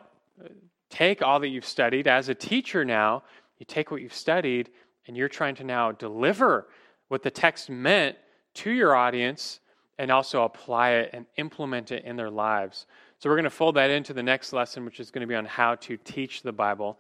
take 0.90 1.22
all 1.22 1.40
that 1.40 1.50
you've 1.50 1.66
studied. 1.66 2.08
As 2.08 2.30
a 2.30 2.36
teacher, 2.36 2.86
now, 2.86 3.24
you 3.58 3.66
take 3.66 3.92
what 3.92 4.02
you've 4.02 4.14
studied 4.14 4.70
and 5.08 5.18
you're 5.18 5.30
trying 5.30 5.56
to 5.56 5.64
now 5.64 5.92
deliver 5.92 6.68
what 7.08 7.24
the 7.24 7.32
text 7.32 7.70
meant 7.70 8.16
to 8.56 8.72
your 8.72 8.96
audience 8.96 9.60
and 9.98 10.12
also 10.12 10.44
apply 10.44 10.92
it 10.92 11.10
and 11.14 11.26
implement 11.38 11.92
it 11.92 12.04
in 12.06 12.16
their 12.16 12.30
lives. 12.30 12.86
So, 13.20 13.30
we're 13.30 13.36
going 13.36 13.44
to 13.44 13.50
fold 13.50 13.76
that 13.76 13.90
into 13.90 14.14
the 14.14 14.24
next 14.24 14.54
lesson, 14.54 14.86
which 14.86 15.00
is 15.00 15.12
going 15.12 15.22
to 15.22 15.28
be 15.28 15.36
on 15.36 15.46
how 15.46 15.76
to 15.76 15.98
teach 15.98 16.42
the 16.42 16.52
Bible. 16.52 17.00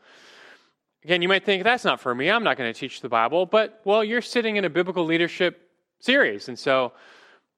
Again, 1.03 1.21
you 1.21 1.27
might 1.27 1.43
think 1.43 1.63
that's 1.63 1.83
not 1.83 1.99
for 1.99 2.15
me. 2.15 2.31
I'm 2.31 2.45
not 2.45 2.57
going 2.57 2.71
to 2.71 2.79
teach 2.79 3.01
the 3.01 3.09
Bible. 3.09 3.45
But, 3.45 3.81
well, 3.83 4.03
you're 4.03 4.21
sitting 4.21 4.55
in 4.55 4.63
a 4.63 4.69
biblical 4.69 5.03
leadership 5.03 5.69
series. 5.99 6.47
And 6.47 6.57
so 6.57 6.93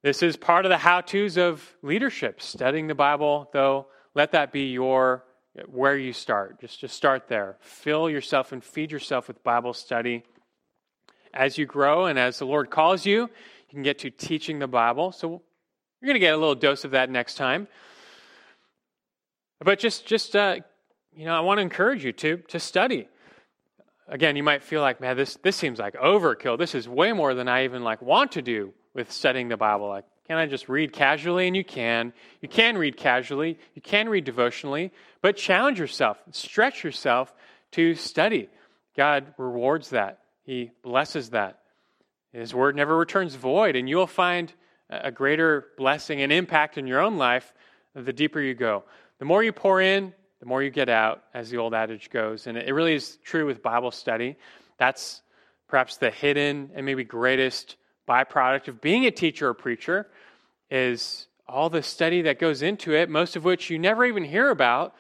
this 0.02 0.24
is 0.24 0.36
part 0.36 0.66
of 0.66 0.70
the 0.70 0.78
how 0.78 1.02
to's 1.02 1.38
of 1.38 1.76
leadership. 1.84 2.42
Studying 2.42 2.88
the 2.88 2.96
Bible, 2.96 3.50
though, 3.54 3.88
let 4.16 4.32
that 4.32 4.52
be 4.52 4.72
your 4.72 5.26
where 5.68 5.98
you 5.98 6.14
start. 6.14 6.60
Just, 6.60 6.80
just 6.80 6.96
start 6.96 7.28
there. 7.28 7.58
Fill 7.60 8.10
yourself 8.10 8.52
and 8.52 8.64
feed 8.64 8.92
yourself 8.92 9.28
with 9.28 9.44
Bible 9.44 9.74
study. 9.74 10.24
As 11.34 11.58
you 11.58 11.66
grow 11.66 12.06
and 12.06 12.18
as 12.18 12.40
the 12.40 12.46
Lord 12.46 12.70
calls 12.70 13.06
you, 13.06 13.22
you 13.22 13.72
can 13.72 13.84
get 13.84 14.00
to 14.00 14.10
teaching 14.10 14.60
the 14.60 14.68
Bible. 14.68 15.12
So 15.12 15.30
you're 15.30 16.08
going 16.08 16.16
to 16.16 16.20
get 16.20 16.34
a 16.34 16.38
little 16.38 16.56
dose 16.56 16.84
of 16.84 16.92
that 16.92 17.10
next 17.10 17.36
time. 17.36 17.68
But 19.60 19.80
just, 19.80 20.06
just 20.06 20.36
uh, 20.36 20.58
you 21.16 21.26
know, 21.26 21.36
I 21.36 21.40
want 21.42 21.58
to 21.58 21.62
encourage 21.62 22.04
you 22.04 22.12
to, 22.14 22.38
to 22.38 22.60
study 22.60 23.08
again, 24.08 24.36
you 24.36 24.44
might 24.44 24.64
feel 24.64 24.82
like, 24.82 25.02
man, 25.02 25.18
this, 25.18 25.38
this 25.42 25.56
seems 25.56 25.80
like 25.80 25.96
overkill. 25.96 26.58
This 26.58 26.76
is 26.76 26.88
way 26.88 27.14
more 27.14 27.34
than 27.34 27.48
I 27.48 27.64
even 27.64 27.84
like 27.84 28.02
want 28.02 28.34
to 28.34 28.42
do 28.42 28.74
with 28.94 29.12
studying 29.12 29.50
the 29.50 29.58
Bible. 29.58 29.88
Like, 29.88 30.06
can 30.28 30.38
I 30.38 30.48
just 30.48 30.68
read 30.70 30.92
casually? 30.92 31.48
And 31.48 31.56
you 31.56 31.64
can. 31.64 32.14
You 32.42 32.50
can 32.50 32.78
read 32.78 32.98
casually. 32.98 33.60
You 33.76 33.82
can 33.82 34.10
read 34.10 34.24
devotionally, 34.24 34.92
but 35.22 35.38
challenge 35.38 35.80
yourself, 35.80 36.18
stretch 36.32 36.84
yourself 36.84 37.34
to 37.72 37.96
study. 37.96 38.50
God 38.96 39.34
rewards 39.38 39.90
that. 39.90 40.20
He 40.44 40.72
blesses 40.84 41.32
that. 41.32 41.60
His 42.32 42.54
word 42.54 42.76
never 42.76 42.96
returns 42.96 43.36
void, 43.36 43.76
and 43.76 43.88
you'll 43.88 44.08
find 44.08 44.52
a 44.90 45.12
greater 45.12 45.68
blessing 45.78 46.22
and 46.22 46.32
impact 46.32 46.78
in 46.78 46.86
your 46.86 47.00
own 47.00 47.18
life 47.18 47.54
the 47.96 48.14
deeper 48.14 48.42
you 48.42 48.54
go. 48.54 48.84
The 49.20 49.26
more 49.26 49.44
you 49.44 49.54
pour 49.54 49.82
in, 49.82 50.14
the 50.40 50.46
more 50.46 50.62
you 50.62 50.70
get 50.70 50.90
out, 50.90 51.24
as 51.34 51.50
the 51.50 51.58
old 51.58 51.74
adage 51.74 52.10
goes. 52.10 52.46
And 52.46 52.58
it 52.58 52.74
really 52.74 52.94
is 52.94 53.18
true 53.24 53.46
with 53.46 53.64
Bible 53.64 53.92
study. 53.92 54.36
That's 54.78 55.22
perhaps 55.68 55.98
the 55.98 56.12
hidden 56.12 56.72
and 56.76 56.86
maybe 56.86 57.04
greatest 57.04 57.78
byproduct 58.08 58.68
of 58.68 58.82
being 58.82 59.06
a 59.06 59.12
teacher 59.12 59.50
or 59.50 59.54
preacher 59.54 60.08
is 60.70 61.28
all 61.48 61.70
the 61.70 61.84
study 61.84 62.24
that 62.24 62.40
goes 62.40 62.62
into 62.62 62.94
it, 62.94 63.10
most 63.10 63.36
of 63.36 63.44
which 63.44 63.70
you 63.70 63.78
never 63.78 64.06
even 64.06 64.24
hear 64.24 64.50
about, 64.50 64.96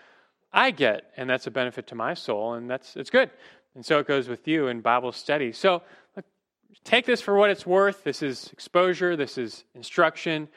I 0.53 0.71
get, 0.71 1.11
and 1.17 1.29
that's 1.29 1.47
a 1.47 1.51
benefit 1.51 1.87
to 1.87 1.95
my 1.95 2.13
soul, 2.13 2.53
and 2.53 2.69
that's 2.69 2.95
it's 2.95 3.09
good. 3.09 3.29
And 3.73 3.85
so 3.85 3.99
it 3.99 4.07
goes 4.07 4.29
with 4.29 4.47
you 4.47 4.67
in 4.67 4.81
Bible 4.81 5.11
study. 5.11 5.51
So 5.51 5.81
take 6.83 7.05
this 7.05 7.19
for 7.19 7.35
what 7.35 7.49
it's 7.49 7.65
worth. 7.65 8.03
This 8.03 8.21
is 8.21 8.49
exposure, 8.53 9.15
this 9.15 9.37
is 9.37 9.65
instruction 9.73 10.47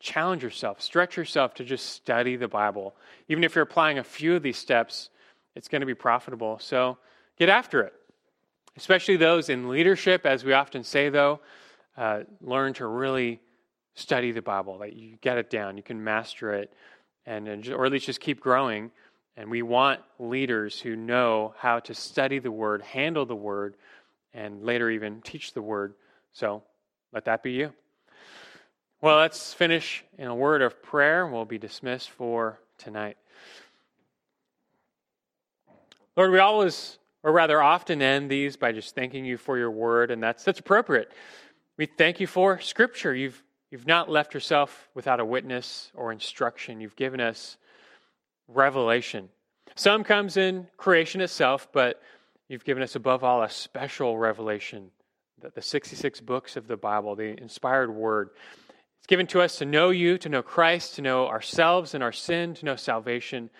challenge 0.00 0.42
yourself, 0.42 0.80
stretch 0.80 1.16
yourself 1.16 1.54
to 1.54 1.64
just 1.64 1.86
study 1.86 2.36
the 2.36 2.48
Bible. 2.48 2.94
Even 3.28 3.44
if 3.44 3.54
you're 3.54 3.62
applying 3.62 3.98
a 3.98 4.04
few 4.04 4.34
of 4.36 4.42
these 4.42 4.58
steps, 4.58 5.10
it's 5.54 5.68
going 5.68 5.80
to 5.80 5.86
be 5.86 5.94
profitable. 5.94 6.58
So 6.60 6.98
get 7.38 7.48
after 7.48 7.82
it. 7.82 7.92
Especially 8.76 9.16
those 9.16 9.48
in 9.48 9.68
leadership, 9.68 10.26
as 10.26 10.44
we 10.44 10.52
often 10.52 10.84
say, 10.84 11.08
though, 11.08 11.40
uh, 11.96 12.20
learn 12.40 12.72
to 12.74 12.86
really 12.86 13.40
study 13.94 14.32
the 14.32 14.42
Bible. 14.42 14.78
That 14.78 14.94
you 14.94 15.16
get 15.20 15.38
it 15.38 15.50
down, 15.50 15.76
you 15.76 15.82
can 15.82 16.02
master 16.02 16.52
it, 16.52 16.72
and, 17.24 17.48
and 17.48 17.68
or 17.68 17.86
at 17.86 17.92
least 17.92 18.06
just 18.06 18.20
keep 18.20 18.40
growing. 18.40 18.90
And 19.36 19.50
we 19.50 19.62
want 19.62 20.00
leaders 20.18 20.80
who 20.80 20.96
know 20.96 21.54
how 21.58 21.80
to 21.80 21.94
study 21.94 22.38
the 22.38 22.50
Word, 22.50 22.82
handle 22.82 23.26
the 23.26 23.36
Word, 23.36 23.76
and 24.32 24.64
later 24.64 24.90
even 24.90 25.20
teach 25.20 25.52
the 25.52 25.60
Word. 25.60 25.94
So 26.32 26.62
let 27.12 27.24
that 27.26 27.42
be 27.42 27.52
you. 27.52 27.72
Well, 29.02 29.18
let's 29.18 29.52
finish 29.52 30.04
in 30.16 30.26
a 30.26 30.34
word 30.34 30.62
of 30.62 30.82
prayer. 30.82 31.26
We'll 31.26 31.44
be 31.44 31.58
dismissed 31.58 32.10
for 32.10 32.58
tonight. 32.78 33.18
Lord, 36.16 36.32
we 36.32 36.38
always, 36.38 36.98
or 37.22 37.30
rather 37.30 37.60
often, 37.60 38.00
end 38.00 38.30
these 38.30 38.56
by 38.56 38.72
just 38.72 38.94
thanking 38.94 39.26
you 39.26 39.36
for 39.36 39.58
your 39.58 39.70
word, 39.70 40.10
and 40.10 40.22
that's, 40.22 40.44
that's 40.44 40.60
appropriate. 40.60 41.12
We 41.78 41.84
thank 41.84 42.20
you 42.20 42.26
for 42.26 42.58
Scripture. 42.58 43.14
You've, 43.14 43.42
you've 43.70 43.86
not 43.86 44.08
left 44.08 44.32
yourself 44.32 44.88
without 44.94 45.20
a 45.20 45.26
witness 45.26 45.92
or 45.94 46.10
instruction. 46.10 46.80
You've 46.80 46.96
given 46.96 47.20
us 47.20 47.58
revelation. 48.48 49.28
Some 49.74 50.02
comes 50.02 50.38
in 50.38 50.68
creation 50.78 51.20
itself, 51.20 51.68
but 51.74 52.00
you've 52.48 52.64
given 52.64 52.82
us 52.82 52.94
above 52.94 53.22
all 53.22 53.42
a 53.42 53.50
special 53.50 54.16
revelation, 54.16 54.90
the, 55.38 55.50
the 55.50 55.60
66 55.60 56.22
books 56.22 56.56
of 56.56 56.66
the 56.66 56.78
Bible, 56.78 57.14
the 57.14 57.38
inspired 57.38 57.94
word. 57.94 58.30
It's 59.00 59.06
given 59.06 59.26
to 59.28 59.42
us 59.42 59.58
to 59.58 59.66
know 59.66 59.90
you, 59.90 60.16
to 60.16 60.30
know 60.30 60.42
Christ, 60.42 60.94
to 60.94 61.02
know 61.02 61.26
ourselves 61.26 61.92
and 61.92 62.02
our 62.02 62.12
sin, 62.12 62.54
to 62.54 62.64
know 62.64 62.76
salvation, 62.76 63.50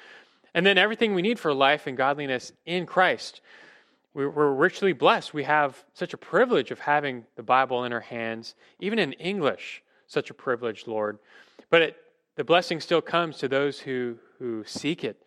and 0.55 0.65
then 0.65 0.79
everything 0.79 1.15
we 1.15 1.21
need 1.21 1.39
for 1.39 1.53
life 1.53 1.87
and 1.87 1.99
godliness 1.99 2.51
in 2.65 2.87
Christ. 2.87 3.43
We're 4.17 4.51
richly 4.51 4.95
blessed. 4.95 5.35
We 5.35 5.45
have 5.45 5.85
such 5.93 6.15
a 6.15 6.17
privilege 6.17 6.71
of 6.71 6.81
having 6.81 7.27
the 7.37 7.43
Bible 7.43 7.85
in 7.85 7.93
our 7.93 8.01
hands, 8.01 8.55
even 8.81 8.99
in 8.99 9.13
English, 9.13 9.83
such 10.07 10.31
a 10.31 10.35
privilege, 10.35 10.87
Lord. 10.87 11.19
But 11.69 11.83
it 11.83 11.97
the 12.37 12.45
blessing 12.45 12.81
still 12.81 13.03
comes 13.03 13.39
to 13.39 13.49
those 13.49 13.81
who, 13.81 14.17
who 14.39 14.63
seek 14.65 15.05
it, 15.05 15.23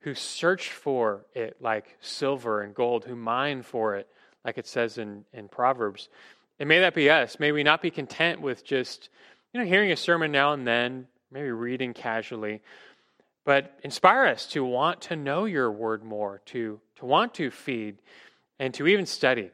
who 0.00 0.14
search 0.14 0.70
for 0.70 1.24
it 1.34 1.56
like 1.60 1.96
silver 2.00 2.60
and 2.60 2.74
gold, 2.74 3.04
who 3.04 3.16
mine 3.16 3.62
for 3.62 3.96
it, 3.96 4.06
like 4.44 4.58
it 4.58 4.66
says 4.66 4.98
in, 4.98 5.24
in 5.32 5.48
Proverbs. 5.48 6.08
And 6.58 6.68
may 6.68 6.80
that 6.80 6.94
be 6.94 7.10
us. 7.10 7.40
May 7.40 7.52
we 7.52 7.62
not 7.62 7.80
be 7.80 7.90
content 7.90 8.40
with 8.40 8.64
just, 8.64 9.08
you 9.52 9.60
know, 9.60 9.66
hearing 9.66 9.92
a 9.92 9.96
sermon 9.96 10.30
now 10.30 10.52
and 10.52 10.66
then, 10.66 11.06
maybe 11.30 11.50
reading 11.50 11.94
casually, 11.94 12.60
but 13.44 13.78
inspire 13.82 14.26
us 14.26 14.46
to 14.48 14.64
want 14.64 15.00
to 15.02 15.16
know 15.16 15.44
your 15.44 15.70
word 15.70 16.04
more, 16.04 16.40
to, 16.46 16.80
to 16.96 17.04
want 17.04 17.34
to 17.34 17.50
feed, 17.50 17.98
and 18.58 18.72
to 18.74 18.86
even 18.86 19.06
study. 19.06 19.50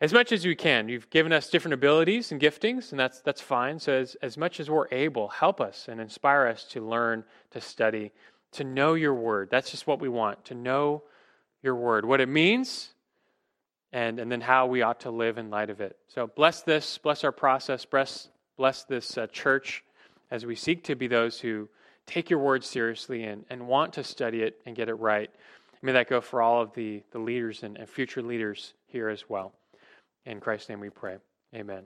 As 0.00 0.14
much 0.14 0.32
as 0.32 0.46
we 0.46 0.54
can. 0.54 0.88
You've 0.88 1.10
given 1.10 1.30
us 1.32 1.50
different 1.50 1.74
abilities 1.74 2.32
and 2.32 2.40
giftings, 2.40 2.90
and 2.90 2.98
that's, 2.98 3.20
that's 3.20 3.40
fine. 3.40 3.78
So, 3.78 3.92
as, 3.92 4.14
as 4.22 4.38
much 4.38 4.58
as 4.58 4.70
we're 4.70 4.88
able, 4.90 5.28
help 5.28 5.60
us 5.60 5.88
and 5.88 6.00
inspire 6.00 6.46
us 6.46 6.64
to 6.70 6.80
learn, 6.80 7.22
to 7.50 7.60
study, 7.60 8.12
to 8.52 8.64
know 8.64 8.94
your 8.94 9.14
word. 9.14 9.48
That's 9.50 9.70
just 9.70 9.86
what 9.86 10.00
we 10.00 10.08
want, 10.08 10.46
to 10.46 10.54
know 10.54 11.02
your 11.62 11.74
word, 11.74 12.06
what 12.06 12.22
it 12.22 12.30
means, 12.30 12.94
and, 13.92 14.18
and 14.18 14.32
then 14.32 14.40
how 14.40 14.66
we 14.66 14.80
ought 14.80 15.00
to 15.00 15.10
live 15.10 15.36
in 15.36 15.50
light 15.50 15.68
of 15.68 15.82
it. 15.82 15.98
So, 16.08 16.28
bless 16.28 16.62
this, 16.62 16.96
bless 16.96 17.22
our 17.22 17.32
process, 17.32 17.84
bless, 17.84 18.28
bless 18.56 18.84
this 18.84 19.18
uh, 19.18 19.26
church 19.26 19.84
as 20.30 20.46
we 20.46 20.54
seek 20.54 20.84
to 20.84 20.94
be 20.94 21.08
those 21.08 21.40
who 21.40 21.68
take 22.10 22.28
your 22.28 22.40
word 22.40 22.64
seriously 22.64 23.24
and, 23.24 23.44
and 23.50 23.66
want 23.66 23.92
to 23.92 24.04
study 24.04 24.42
it 24.42 24.60
and 24.66 24.74
get 24.74 24.88
it 24.88 24.94
right. 24.94 25.30
May 25.80 25.92
that 25.92 26.08
go 26.08 26.20
for 26.20 26.42
all 26.42 26.60
of 26.60 26.74
the, 26.74 27.02
the 27.12 27.18
leaders 27.18 27.62
and, 27.62 27.78
and 27.78 27.88
future 27.88 28.20
leaders 28.20 28.74
here 28.86 29.08
as 29.08 29.28
well. 29.28 29.52
In 30.26 30.40
Christ's 30.40 30.68
name 30.68 30.80
we 30.80 30.90
pray. 30.90 31.18
Amen. 31.54 31.84